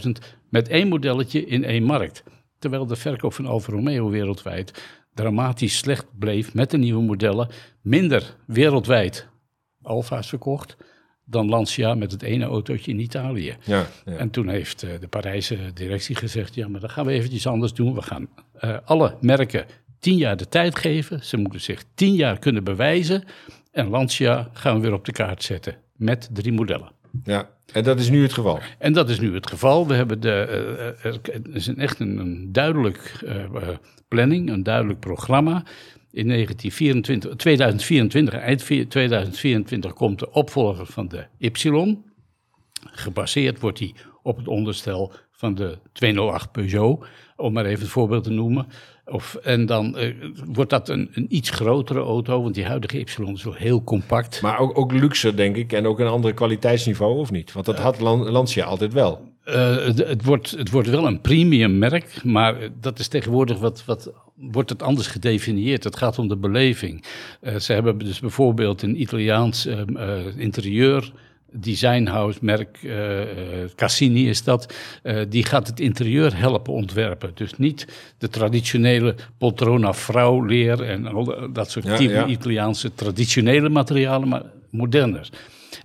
48.000 0.06 0.12
met 0.50 0.68
één 0.68 0.88
modelletje 0.88 1.46
in 1.46 1.64
één 1.64 1.84
markt 1.84 2.24
terwijl 2.66 2.86
de 2.86 2.96
verkoop 2.96 3.34
van 3.34 3.46
Alfa 3.46 3.72
Romeo 3.72 4.10
wereldwijd 4.10 4.84
dramatisch 5.14 5.78
slecht 5.78 6.06
bleef 6.20 6.54
met 6.54 6.72
de 6.72 6.78
nieuwe 6.78 7.04
modellen. 7.04 7.50
Minder 7.82 8.36
wereldwijd 8.48 9.28
Alfa's 9.82 10.30
verkocht, 10.30 10.78
dan 11.26 11.50
Lancia 11.50 11.94
met 11.94 12.12
het 12.12 12.22
ene 12.22 12.46
autootje 12.46 12.92
in 12.92 13.00
Italië. 13.00 13.56
Ja, 13.64 13.86
ja. 14.06 14.12
En 14.12 14.30
toen 14.30 14.50
heeft 14.50 14.84
uh, 14.84 14.90
de 15.00 15.08
Parijse 15.08 15.58
directie 15.74 16.16
gezegd, 16.16 16.56
ja, 16.56 16.68
maar 16.68 16.80
dan 16.80 16.90
gaan 16.90 17.06
we 17.06 17.12
eventjes 17.12 17.48
anders 17.48 17.74
doen. 17.74 17.94
We 17.94 18.02
gaan 18.02 18.28
uh, 18.62 18.78
alle 18.86 19.18
merken 19.22 19.66
tien 20.00 20.18
jaar 20.18 20.38
de 20.38 20.48
tijd 20.48 20.78
geven. 20.78 21.24
Ze 21.24 21.38
moeten 21.38 21.62
zich 21.62 21.84
tien 21.94 22.14
jaar 22.14 22.40
kunnen 22.40 22.64
bewijzen. 22.64 23.24
En 23.72 23.90
Lancia 23.90 24.50
gaan 24.54 24.76
we 24.76 24.82
weer 24.82 24.94
op 24.94 25.06
de 25.06 25.12
kaart 25.12 25.44
zetten 25.44 25.76
met 25.96 26.30
drie 26.34 26.54
modellen. 26.54 26.92
Ja, 27.24 27.50
en 27.74 27.84
dat 27.84 28.00
is 28.00 28.10
nu 28.10 28.22
het 28.22 28.34
geval. 28.34 28.60
En 28.80 28.94
dat 28.94 29.10
is 29.10 29.20
nu 29.20 29.34
het 29.34 29.48
geval. 29.48 29.88
We 29.88 29.94
hebben 29.94 30.20
de, 30.20 30.48
uh, 31.04 31.14
er 31.14 31.56
is 31.56 31.68
een, 31.68 31.78
echt 31.78 32.00
een, 32.00 32.18
een 32.18 32.52
duidelijk 32.52 33.24
planning, 34.08 34.50
een 34.50 34.64
duidelijk 34.64 35.00
programma. 35.00 35.64
In 36.12 36.28
1924, 36.28 37.36
2024, 37.36 38.34
eind 38.34 38.90
2024 38.90 39.94
komt 39.94 40.20
de 40.20 40.32
opvolger 40.32 40.86
van 40.86 41.08
de 41.08 41.26
Y. 41.38 41.98
Gebaseerd 42.92 43.60
wordt 43.60 43.78
die 43.78 43.96
op 44.24 44.38
het 44.38 44.48
onderstel 44.48 45.14
van 45.32 45.56
de 45.56 45.78
208 45.92 46.52
Peugeot, 46.52 47.06
om 47.36 47.54
maar 47.54 47.66
even 47.66 47.82
het 47.84 47.92
voorbeeld 47.92 48.24
te 48.24 48.30
noemen. 48.30 48.68
Of, 49.06 49.36
en 49.36 49.66
dan 49.66 50.00
uh, 50.00 50.14
wordt 50.46 50.70
dat 50.70 50.90
een, 50.90 51.10
een, 51.14 51.26
iets 51.30 51.50
grotere 51.50 52.00
auto, 52.00 52.42
want 52.42 52.56
die 52.56 52.66
huidige 52.66 53.00
Y 53.00 53.02
is 53.34 53.44
wel 53.44 53.54
heel 53.54 53.84
compact. 53.84 54.42
Maar 54.42 54.60
ook, 54.60 54.78
ook 54.78 54.92
luxe, 54.92 55.34
denk 55.34 55.56
ik, 55.56 55.74
en 55.74 55.88
ook 55.88 56.00
een 56.00 56.08
andere 56.08 56.34
kwaliteitsniveau, 56.34 57.18
of 57.18 57.32
niet? 57.32 57.52
Want 57.52 57.66
dat 57.66 57.80
had 57.80 58.00
Lancia 58.00 58.66
altijd 58.66 58.94
wel. 58.94 59.34
Uh, 59.46 59.86
het, 59.86 59.98
het, 59.98 60.24
wordt, 60.24 60.52
het 60.52 60.70
wordt 60.70 60.90
wel 60.90 61.08
een 61.08 61.22
premium 61.22 61.78
merk, 61.78 62.24
maar 62.24 62.56
dat 62.80 63.00
is 63.00 63.08
tegenwoordig 63.08 63.60
wat, 63.60 63.86
wat 63.86 64.12
wordt 64.36 64.70
het 64.70 64.84
anders 64.84 65.08
gedefinieerd. 65.08 65.84
Het 65.84 65.96
gaat 65.96 66.20
om 66.20 66.28
de 66.28 66.38
beleving. 66.38 67.04
Uh, 67.42 67.56
ze 67.56 67.74
hebben 67.74 67.98
dus 67.98 68.20
bijvoorbeeld 68.20 68.82
een 68.82 69.02
Italiaans 69.02 69.66
uh, 69.66 69.82
interieur 70.36 71.12
designhouse 71.56 72.40
merk, 72.42 72.84
uh, 72.84 73.22
Cassini 73.76 74.30
is 74.30 74.44
dat, 74.44 74.74
uh, 75.04 75.22
die 75.30 75.46
gaat 75.46 75.68
het 75.68 75.80
interieur 75.80 76.38
helpen 76.38 76.74
ontwerpen. 76.74 77.32
Dus 77.34 77.58
niet 77.58 77.88
de 78.18 78.30
traditionele 78.30 79.16
poltrona 79.38 79.94
vrouwleer 79.94 80.84
en 80.84 81.06
al 81.06 81.52
dat 81.54 81.72
soort 81.72 81.86
ja, 81.86 81.96
type 81.96 82.14
ja. 82.14 82.26
Italiaanse 82.26 82.94
traditionele 82.94 83.70
materialen, 83.70 84.28
maar 84.28 84.44
moderner. 84.70 85.30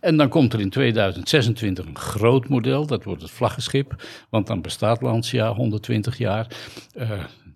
En 0.00 0.16
dan 0.16 0.28
komt 0.28 0.52
er 0.52 0.60
in 0.60 0.70
2026 0.70 1.86
een 1.86 1.98
groot 1.98 2.48
model, 2.48 2.86
dat 2.86 3.04
wordt 3.04 3.22
het 3.22 3.30
vlaggenschip, 3.30 4.02
want 4.30 4.46
dan 4.46 4.60
bestaat 4.60 5.02
Lancia 5.02 5.52
120 5.52 6.18
jaar. 6.18 6.46
Uh, 6.96 7.10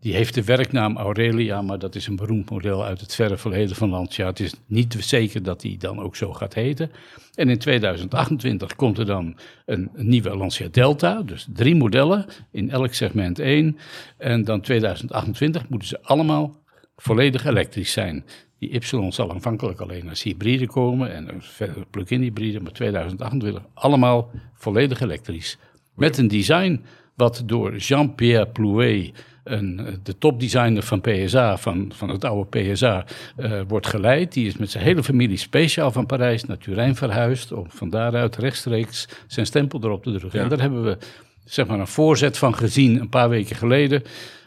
die 0.05 0.15
heeft 0.15 0.35
de 0.35 0.45
werknaam 0.45 0.97
Aurelia, 0.97 1.63
maar 1.63 1.79
dat 1.79 1.95
is 1.95 2.07
een 2.07 2.17
beroemd 2.17 2.51
model 2.51 2.85
uit 2.85 3.01
het 3.01 3.15
verre 3.15 3.37
verleden 3.37 3.77
van 3.77 3.91
Lancia. 3.91 4.27
Het 4.27 4.41
is 4.41 4.55
niet 4.67 4.97
zeker 4.99 5.43
dat 5.43 5.61
die 5.61 5.79
dan 5.79 6.01
ook 6.01 6.17
zo 6.17 6.33
gaat 6.33 6.55
heten. 6.55 6.91
En 7.35 7.49
in 7.49 7.59
2028 7.59 8.77
komt 8.77 8.99
er 8.99 9.07
dan 9.07 9.37
een, 9.67 9.91
nieuwe 9.95 10.37
Lancia 10.37 10.69
Delta, 10.71 11.23
dus 11.23 11.47
drie 11.53 11.75
modellen, 11.75 12.27
in 12.51 12.71
elk 12.71 12.95
segment 12.95 13.39
één. 13.39 13.79
En 14.19 14.45
dan 14.45 14.61
2028 14.61 15.69
moeten 15.69 15.89
ze 15.89 16.03
allemaal 16.03 16.57
volledig 16.97 17.45
elektrisch 17.45 17.93
zijn. 17.93 18.25
Die 18.59 18.71
Y 18.71 19.11
zal 19.11 19.31
aanvankelijk 19.33 19.81
alleen 19.81 20.09
als 20.09 20.23
hybride 20.23 20.67
komen 20.67 21.15
en 21.15 21.29
verder 21.39 21.87
plug-in 21.91 22.21
hybride, 22.21 22.61
maar 22.61 22.73
2028 22.73 23.63
allemaal 23.75 24.31
volledig 24.55 25.01
elektrisch. 25.01 25.59
Met 25.95 26.19
een 26.19 26.29
design 26.29 26.85
wat 27.17 27.43
door 27.47 27.77
Jean-Pierre 27.77 28.47
Plouet 28.47 29.13
een, 29.45 29.99
de 30.03 30.19
topdesigner 30.19 30.83
van 30.83 31.01
PSA, 31.01 31.57
van, 31.57 31.93
van 31.95 32.09
het 32.09 32.25
oude 32.25 32.73
PSA, 32.73 33.05
uh, 33.37 33.61
eh, 33.61 33.67
wordt 33.69 33.87
geleid. 33.87 34.33
Die 34.33 34.47
is 34.47 34.57
met 34.57 34.71
zijn 34.71 34.85
hele 34.85 35.03
familie 35.03 35.37
speciaal 35.37 35.91
van 35.91 36.07
Parijs 36.07 36.45
naar 36.45 36.59
Turijn 36.59 36.97
verhuisd. 36.97 37.53
Om 37.53 37.67
van 37.69 37.91
daaruit 37.91 38.37
rechtstreeks 38.37 39.09
zijn 39.27 39.47
stempel 39.47 39.81
erop 39.83 40.03
te 40.03 40.19
drukken. 40.19 40.41
En 40.41 40.49
daar 40.49 40.61
hebben 40.61 40.85
we 40.85 40.99
zeg 41.45 41.67
maar, 41.67 41.81
een 41.81 41.87
voorzet 41.87 42.39
van 42.39 42.55
gezien 42.55 43.01
een 43.01 43.09
paar 43.09 43.29
weken 43.29 43.57
geleden. 43.57 44.03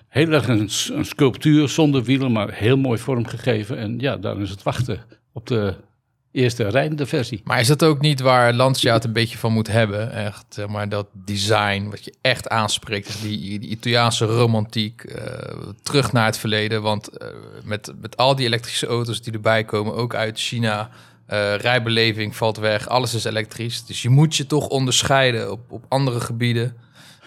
Heel 0.08 0.32
erg 0.32 0.48
een, 0.48 0.70
een 0.94 1.06
sculptuur 1.06 1.70
zonder 1.70 2.04
wielen, 2.04 2.32
maar 2.32 2.54
heel 2.54 2.78
mooi 2.78 3.00
vormgegeven. 3.00 3.78
En 3.78 4.00
ja, 4.00 4.18
dan 4.18 4.42
is 4.42 4.50
het 4.50 4.64
wachten 4.64 5.00
op 5.34 5.48
de 5.48 5.74
eerste 6.38 6.68
rijdende 6.68 7.06
versie. 7.06 7.42
Maar 7.44 7.60
is 7.60 7.68
dat 7.68 7.84
ook 7.84 8.02
niet 8.02 8.20
waar 8.20 8.54
Lancia 8.54 8.94
het 8.94 9.04
een 9.04 9.14
beetje 9.14 9.38
van 9.38 9.54
moet 9.54 9.68
hebben? 9.68 10.12
Echt, 10.12 10.58
maar, 10.68 10.90
dat 10.90 11.08
design 11.14 11.90
wat 11.90 12.06
je 12.06 12.14
echt 12.22 12.50
aanspreekt, 12.50 13.22
die, 13.22 13.60
die 13.60 13.70
Italiaanse 13.70 14.26
romantiek, 14.26 15.04
uh, 15.04 15.16
terug 15.84 16.12
naar 16.12 16.26
het 16.26 16.38
verleden. 16.38 16.82
Want 16.82 17.10
uh, 17.22 17.28
met, 17.64 17.94
met 18.02 18.18
al 18.18 18.36
die 18.36 18.46
elektrische 18.46 18.88
auto's 18.88 19.22
die 19.22 19.34
erbij 19.34 19.64
komen, 19.64 19.94
ook 19.94 20.16
uit 20.16 20.40
China, 20.40 20.90
uh, 21.30 21.56
rijbeleving 21.56 22.36
valt 22.36 22.58
weg, 22.58 22.88
alles 22.88 23.14
is 23.14 23.24
elektrisch. 23.24 23.86
Dus 23.86 24.02
je 24.02 24.10
moet 24.10 24.36
je 24.36 24.46
toch 24.46 24.68
onderscheiden 24.68 25.52
op, 25.52 25.60
op 25.70 25.86
andere 25.88 26.20
gebieden. 26.20 26.76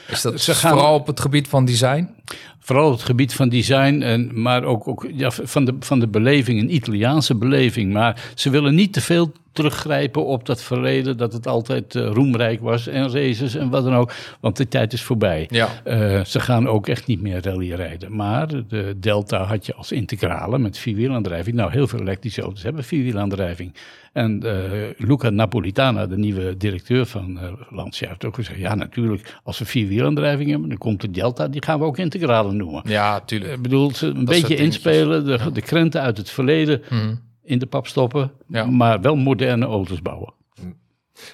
Is 0.08 0.20
dat 0.20 0.40
Ze 0.40 0.54
gaan... 0.54 0.70
vooral 0.70 0.94
op 0.94 1.06
het 1.06 1.20
gebied 1.20 1.48
van 1.48 1.64
design? 1.64 2.14
Vooral 2.58 2.86
op 2.86 2.92
het 2.92 3.02
gebied 3.02 3.34
van 3.34 3.48
design, 3.48 4.00
en, 4.02 4.42
maar 4.42 4.64
ook, 4.64 4.88
ook 4.88 5.08
ja, 5.14 5.30
van, 5.30 5.64
de, 5.64 5.74
van 5.80 6.00
de 6.00 6.08
beleving, 6.08 6.60
een 6.60 6.74
Italiaanse 6.74 7.34
beleving. 7.34 7.92
Maar 7.92 8.30
ze 8.34 8.50
willen 8.50 8.74
niet 8.74 8.92
te 8.92 9.00
veel 9.00 9.32
teruggrijpen 9.52 10.24
op 10.24 10.46
dat 10.46 10.62
verleden, 10.62 11.16
dat 11.16 11.32
het 11.32 11.46
altijd 11.46 11.94
uh, 11.94 12.06
roemrijk 12.06 12.60
was 12.60 12.86
en 12.86 13.12
races 13.12 13.54
en 13.54 13.70
wat 13.70 13.84
dan 13.84 13.94
ook. 13.94 14.12
Want 14.40 14.56
de 14.56 14.68
tijd 14.68 14.92
is 14.92 15.02
voorbij. 15.02 15.46
Ja. 15.50 15.68
Uh, 15.86 16.24
ze 16.24 16.40
gaan 16.40 16.68
ook 16.68 16.88
echt 16.88 17.06
niet 17.06 17.20
meer 17.20 17.42
rally 17.42 17.72
rijden. 17.72 18.16
Maar 18.16 18.48
de 18.68 18.96
Delta 18.96 19.44
had 19.44 19.66
je 19.66 19.74
als 19.74 19.92
integrale 19.92 20.58
met 20.58 20.78
vierwielaandrijving. 20.78 21.56
Nou, 21.56 21.70
heel 21.70 21.86
veel 21.86 22.00
elektrische 22.00 22.42
auto's 22.42 22.62
hebben 22.62 22.84
vierwielaandrijving. 22.84 23.74
En 24.12 24.42
uh, 24.44 24.52
Luca 24.96 25.30
Napolitana, 25.30 26.06
de 26.06 26.18
nieuwe 26.18 26.56
directeur 26.56 27.06
van 27.06 27.38
Lancia, 27.70 28.08
heeft 28.08 28.24
ook 28.24 28.34
gezegd: 28.34 28.58
ja, 28.58 28.74
natuurlijk, 28.74 29.38
als 29.42 29.58
we 29.58 29.64
vierwielaandrijving 29.64 30.50
hebben, 30.50 30.68
dan 30.68 30.78
komt 30.78 31.00
de 31.00 31.10
Delta, 31.10 31.48
die 31.48 31.62
gaan 31.64 31.78
we 31.78 31.84
ook 31.84 31.98
integrale 32.20 32.52
noemen. 32.52 32.82
Ja, 32.84 33.20
tuurlijk. 33.20 33.52
Ik 33.52 33.62
bedoel, 33.62 33.90
een 34.00 34.24
beetje 34.24 34.56
inspelen, 34.56 35.24
de, 35.24 35.38
ja. 35.38 35.50
de 35.50 35.62
krenten 35.62 36.00
uit 36.00 36.16
het 36.16 36.30
verleden. 36.30 36.82
Mm 36.88 37.28
in 37.50 37.58
de 37.58 37.66
pap 37.66 37.86
stoppen, 37.86 38.32
ja. 38.46 38.64
maar 38.64 39.00
wel 39.00 39.16
moderne 39.16 39.66
auto's 39.66 40.02
bouwen. 40.02 40.32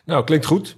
Nou, 0.05 0.25
klinkt 0.25 0.47
goed. 0.47 0.77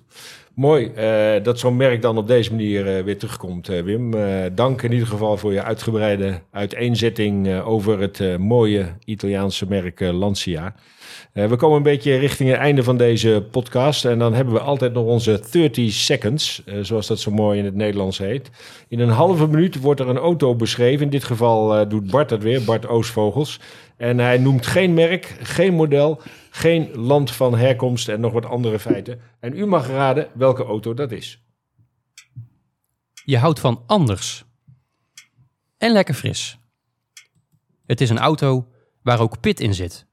Mooi 0.55 0.93
uh, 0.97 1.45
dat 1.45 1.59
zo'n 1.59 1.77
merk 1.77 2.03
dan 2.03 2.19
op 2.19 2.27
deze 2.27 2.51
manier 2.51 2.99
uh, 2.99 3.05
weer 3.05 3.19
terugkomt, 3.19 3.71
uh, 3.71 3.83
Wim. 3.83 4.15
dank 4.55 4.83
in 4.83 4.93
ieder 4.93 5.07
geval 5.07 5.37
voor 5.37 5.53
je 5.53 5.63
uitgebreide 5.63 6.41
uiteenzetting 6.51 7.61
over 7.61 8.01
het 8.01 8.39
mooie 8.39 8.97
Italiaanse 9.05 9.67
merk 9.69 10.01
Lancia. 10.01 10.75
We 11.33 11.57
komen 11.57 11.77
een 11.77 11.83
beetje 11.83 12.17
richting 12.17 12.51
het 12.51 12.59
einde 12.59 12.83
van 12.83 12.97
deze 12.97 13.47
podcast. 13.51 14.05
En 14.05 14.19
dan 14.19 14.35
hebben 14.35 14.55
we 14.55 14.61
altijd 14.61 14.93
nog 14.93 15.05
onze 15.05 15.43
30 15.51 15.93
seconds, 15.93 16.63
zoals 16.81 17.07
dat 17.07 17.21
zo 17.21 17.31
mooi 17.31 17.59
in 17.59 17.65
het 17.65 17.75
Nederlands 17.75 18.19
heet. 18.19 18.51
In 18.89 19.01
een 19.01 19.09
halve 19.09 19.47
minuut 19.47 19.81
wordt 19.81 20.01
er 20.01 20.09
een 20.09 20.17
auto 20.17 20.55
beschreven. 20.55 21.05
In 21.05 21.11
dit 21.11 21.25
geval 21.25 21.89
doet 21.89 22.11
Bart 22.11 22.29
dat 22.29 22.43
weer, 22.43 22.65
Bart 22.65 22.87
Oosvogels. 22.87 23.61
En 23.97 24.19
hij 24.19 24.39
noemt 24.39 24.67
geen 24.67 24.95
merk, 24.95 25.37
geen 25.43 25.75
model, 25.75 26.21
geen 26.51 26.91
land 26.95 27.31
van 27.31 27.59
herkomst 27.59 28.09
en 28.09 28.21
nog 28.21 28.33
wat 28.33 28.47
andere 28.47 28.79
feiten. 28.79 29.21
En 29.41 29.59
u 29.59 29.67
mag 29.67 29.87
raden 29.87 30.29
welke 30.35 30.65
auto 30.65 30.95
dat 30.95 31.13
is. 31.13 31.43
Je 33.25 33.39
houdt 33.39 33.61
van 33.61 33.83
anders. 33.87 34.45
En 35.79 35.93
lekker 35.93 36.15
fris. 36.15 36.59
Het 37.87 38.01
is 38.01 38.11
een 38.11 38.19
auto 38.19 38.69
waar 39.03 39.21
ook 39.21 39.41
pit 39.41 39.61
in 39.61 39.75
zit. 39.75 40.08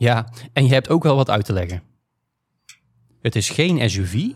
Ja, 0.00 0.28
en 0.52 0.66
je 0.66 0.72
hebt 0.72 0.88
ook 0.88 1.02
wel 1.02 1.16
wat 1.16 1.30
uit 1.30 1.44
te 1.44 1.52
leggen. 1.52 1.82
Het 3.20 3.36
is 3.36 3.50
geen 3.50 3.90
SUV 3.90 4.32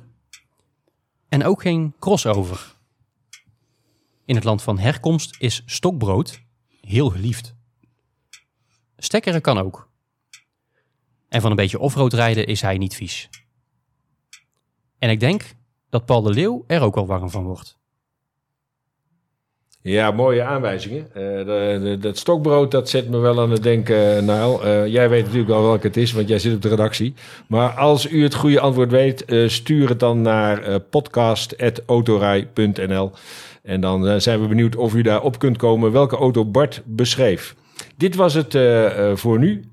en 1.28 1.44
ook 1.44 1.62
geen 1.62 1.94
crossover. 1.98 2.76
In 4.24 4.34
het 4.34 4.44
land 4.44 4.62
van 4.62 4.78
herkomst 4.78 5.36
is 5.38 5.62
stokbrood 5.66 6.40
heel 6.80 7.10
geliefd. 7.10 7.54
Stekkeren 8.96 9.40
kan 9.40 9.58
ook. 9.58 9.88
En 11.28 11.40
van 11.40 11.50
een 11.50 11.56
beetje 11.56 11.78
offroad 11.78 12.12
rijden 12.12 12.46
is 12.46 12.60
hij 12.60 12.78
niet 12.78 12.94
vies. 12.94 13.28
En 14.98 15.10
ik 15.10 15.20
denk 15.20 15.54
dat 15.88 16.06
Paul 16.06 16.22
de 16.22 16.30
Leeuw 16.30 16.64
er 16.66 16.80
ook 16.80 16.94
wel 16.94 17.06
warm 17.06 17.30
van 17.30 17.44
wordt. 17.44 17.78
Ja, 19.86 20.10
mooie 20.10 20.42
aanwijzingen. 20.42 21.06
Uh, 21.16 22.00
dat 22.00 22.18
stokbrood, 22.18 22.70
dat 22.70 22.88
zet 22.88 23.08
me 23.08 23.18
wel 23.18 23.40
aan 23.40 23.50
het 23.50 23.62
denken, 23.62 24.24
Naal. 24.24 24.66
Uh, 24.66 24.86
jij 24.86 25.08
weet 25.08 25.24
natuurlijk 25.24 25.50
al 25.50 25.62
welke 25.62 25.86
het 25.86 25.96
is, 25.96 26.12
want 26.12 26.28
jij 26.28 26.38
zit 26.38 26.54
op 26.54 26.62
de 26.62 26.68
redactie. 26.68 27.14
Maar 27.46 27.70
als 27.70 28.10
u 28.10 28.22
het 28.22 28.34
goede 28.34 28.60
antwoord 28.60 28.90
weet, 28.90 29.24
stuur 29.46 29.88
het 29.88 30.00
dan 30.00 30.22
naar 30.22 30.80
podcast.autorij.nl. 30.80 33.10
En 33.62 33.80
dan 33.80 34.20
zijn 34.20 34.40
we 34.40 34.46
benieuwd 34.46 34.76
of 34.76 34.94
u 34.94 35.02
daar 35.02 35.22
op 35.22 35.38
kunt 35.38 35.56
komen 35.56 35.92
welke 35.92 36.16
auto 36.16 36.44
Bart 36.44 36.82
beschreef. 36.84 37.54
Dit 37.96 38.14
was 38.14 38.34
het 38.34 38.58
voor 39.14 39.38
nu. 39.38 39.64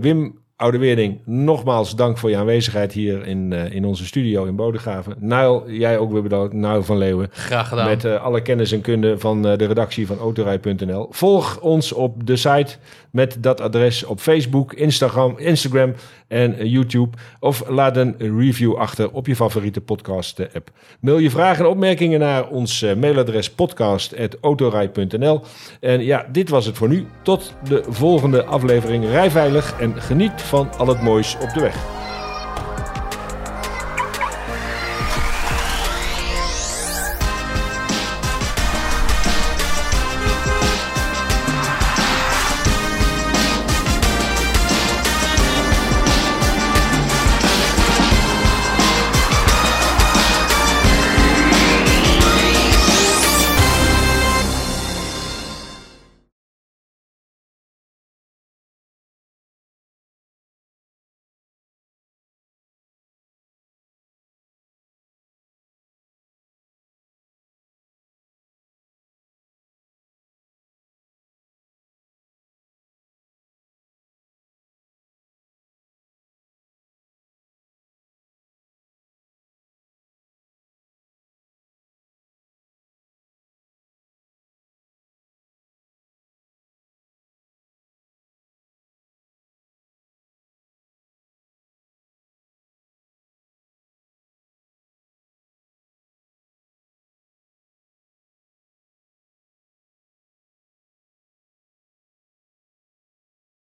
Wim, 0.00 0.39
Oude 0.60 0.78
Weerding, 0.78 1.20
nogmaals 1.24 1.96
dank 1.96 2.18
voor 2.18 2.30
je 2.30 2.36
aanwezigheid 2.36 2.92
hier 2.92 3.26
in, 3.26 3.50
uh, 3.50 3.72
in 3.74 3.84
onze 3.84 4.06
studio 4.06 4.44
in 4.44 4.56
Bodegraven. 4.56 5.14
Nuil, 5.18 5.70
jij 5.70 5.98
ook 5.98 6.12
weer 6.12 6.22
bedankt. 6.22 6.52
Nuil 6.52 6.82
van 6.82 6.98
Leeuwen. 6.98 7.28
Graag 7.32 7.68
gedaan. 7.68 7.86
Met 7.86 8.04
uh, 8.04 8.22
alle 8.22 8.42
kennis 8.42 8.72
en 8.72 8.80
kunde 8.80 9.18
van 9.18 9.46
uh, 9.46 9.56
de 9.56 9.64
redactie 9.64 10.06
van 10.06 10.18
autorij.nl. 10.18 11.06
Volg 11.10 11.60
ons 11.60 11.92
op 11.92 12.26
de 12.26 12.36
site 12.36 12.76
met 13.10 13.36
dat 13.40 13.60
adres 13.60 14.04
op 14.04 14.20
Facebook, 14.20 14.72
Instagram, 14.72 15.38
Instagram 15.38 15.94
en 16.28 16.68
YouTube. 16.68 17.16
Of 17.38 17.68
laat 17.68 17.96
een 17.96 18.14
review 18.18 18.74
achter 18.74 19.10
op 19.10 19.26
je 19.26 19.36
favoriete 19.36 19.80
podcast 19.80 20.40
app. 20.54 20.70
Mail 21.00 21.18
je 21.18 21.30
vragen 21.30 21.64
en 21.64 21.70
opmerkingen 21.70 22.20
naar 22.20 22.48
ons 22.48 22.84
mailadres 22.96 23.50
podcast.autorij.nl. 23.50 25.40
En 25.80 26.04
ja, 26.04 26.26
dit 26.32 26.48
was 26.48 26.66
het 26.66 26.76
voor 26.76 26.88
nu. 26.88 27.06
Tot 27.22 27.54
de 27.68 27.82
volgende 27.88 28.44
aflevering. 28.44 29.04
Rij 29.04 29.30
veilig 29.30 29.80
en 29.80 30.02
geniet 30.02 30.42
van 30.50 30.70
al 30.78 30.86
het 30.86 31.02
moois 31.02 31.36
op 31.40 31.54
de 31.54 31.60
weg. 31.60 31.99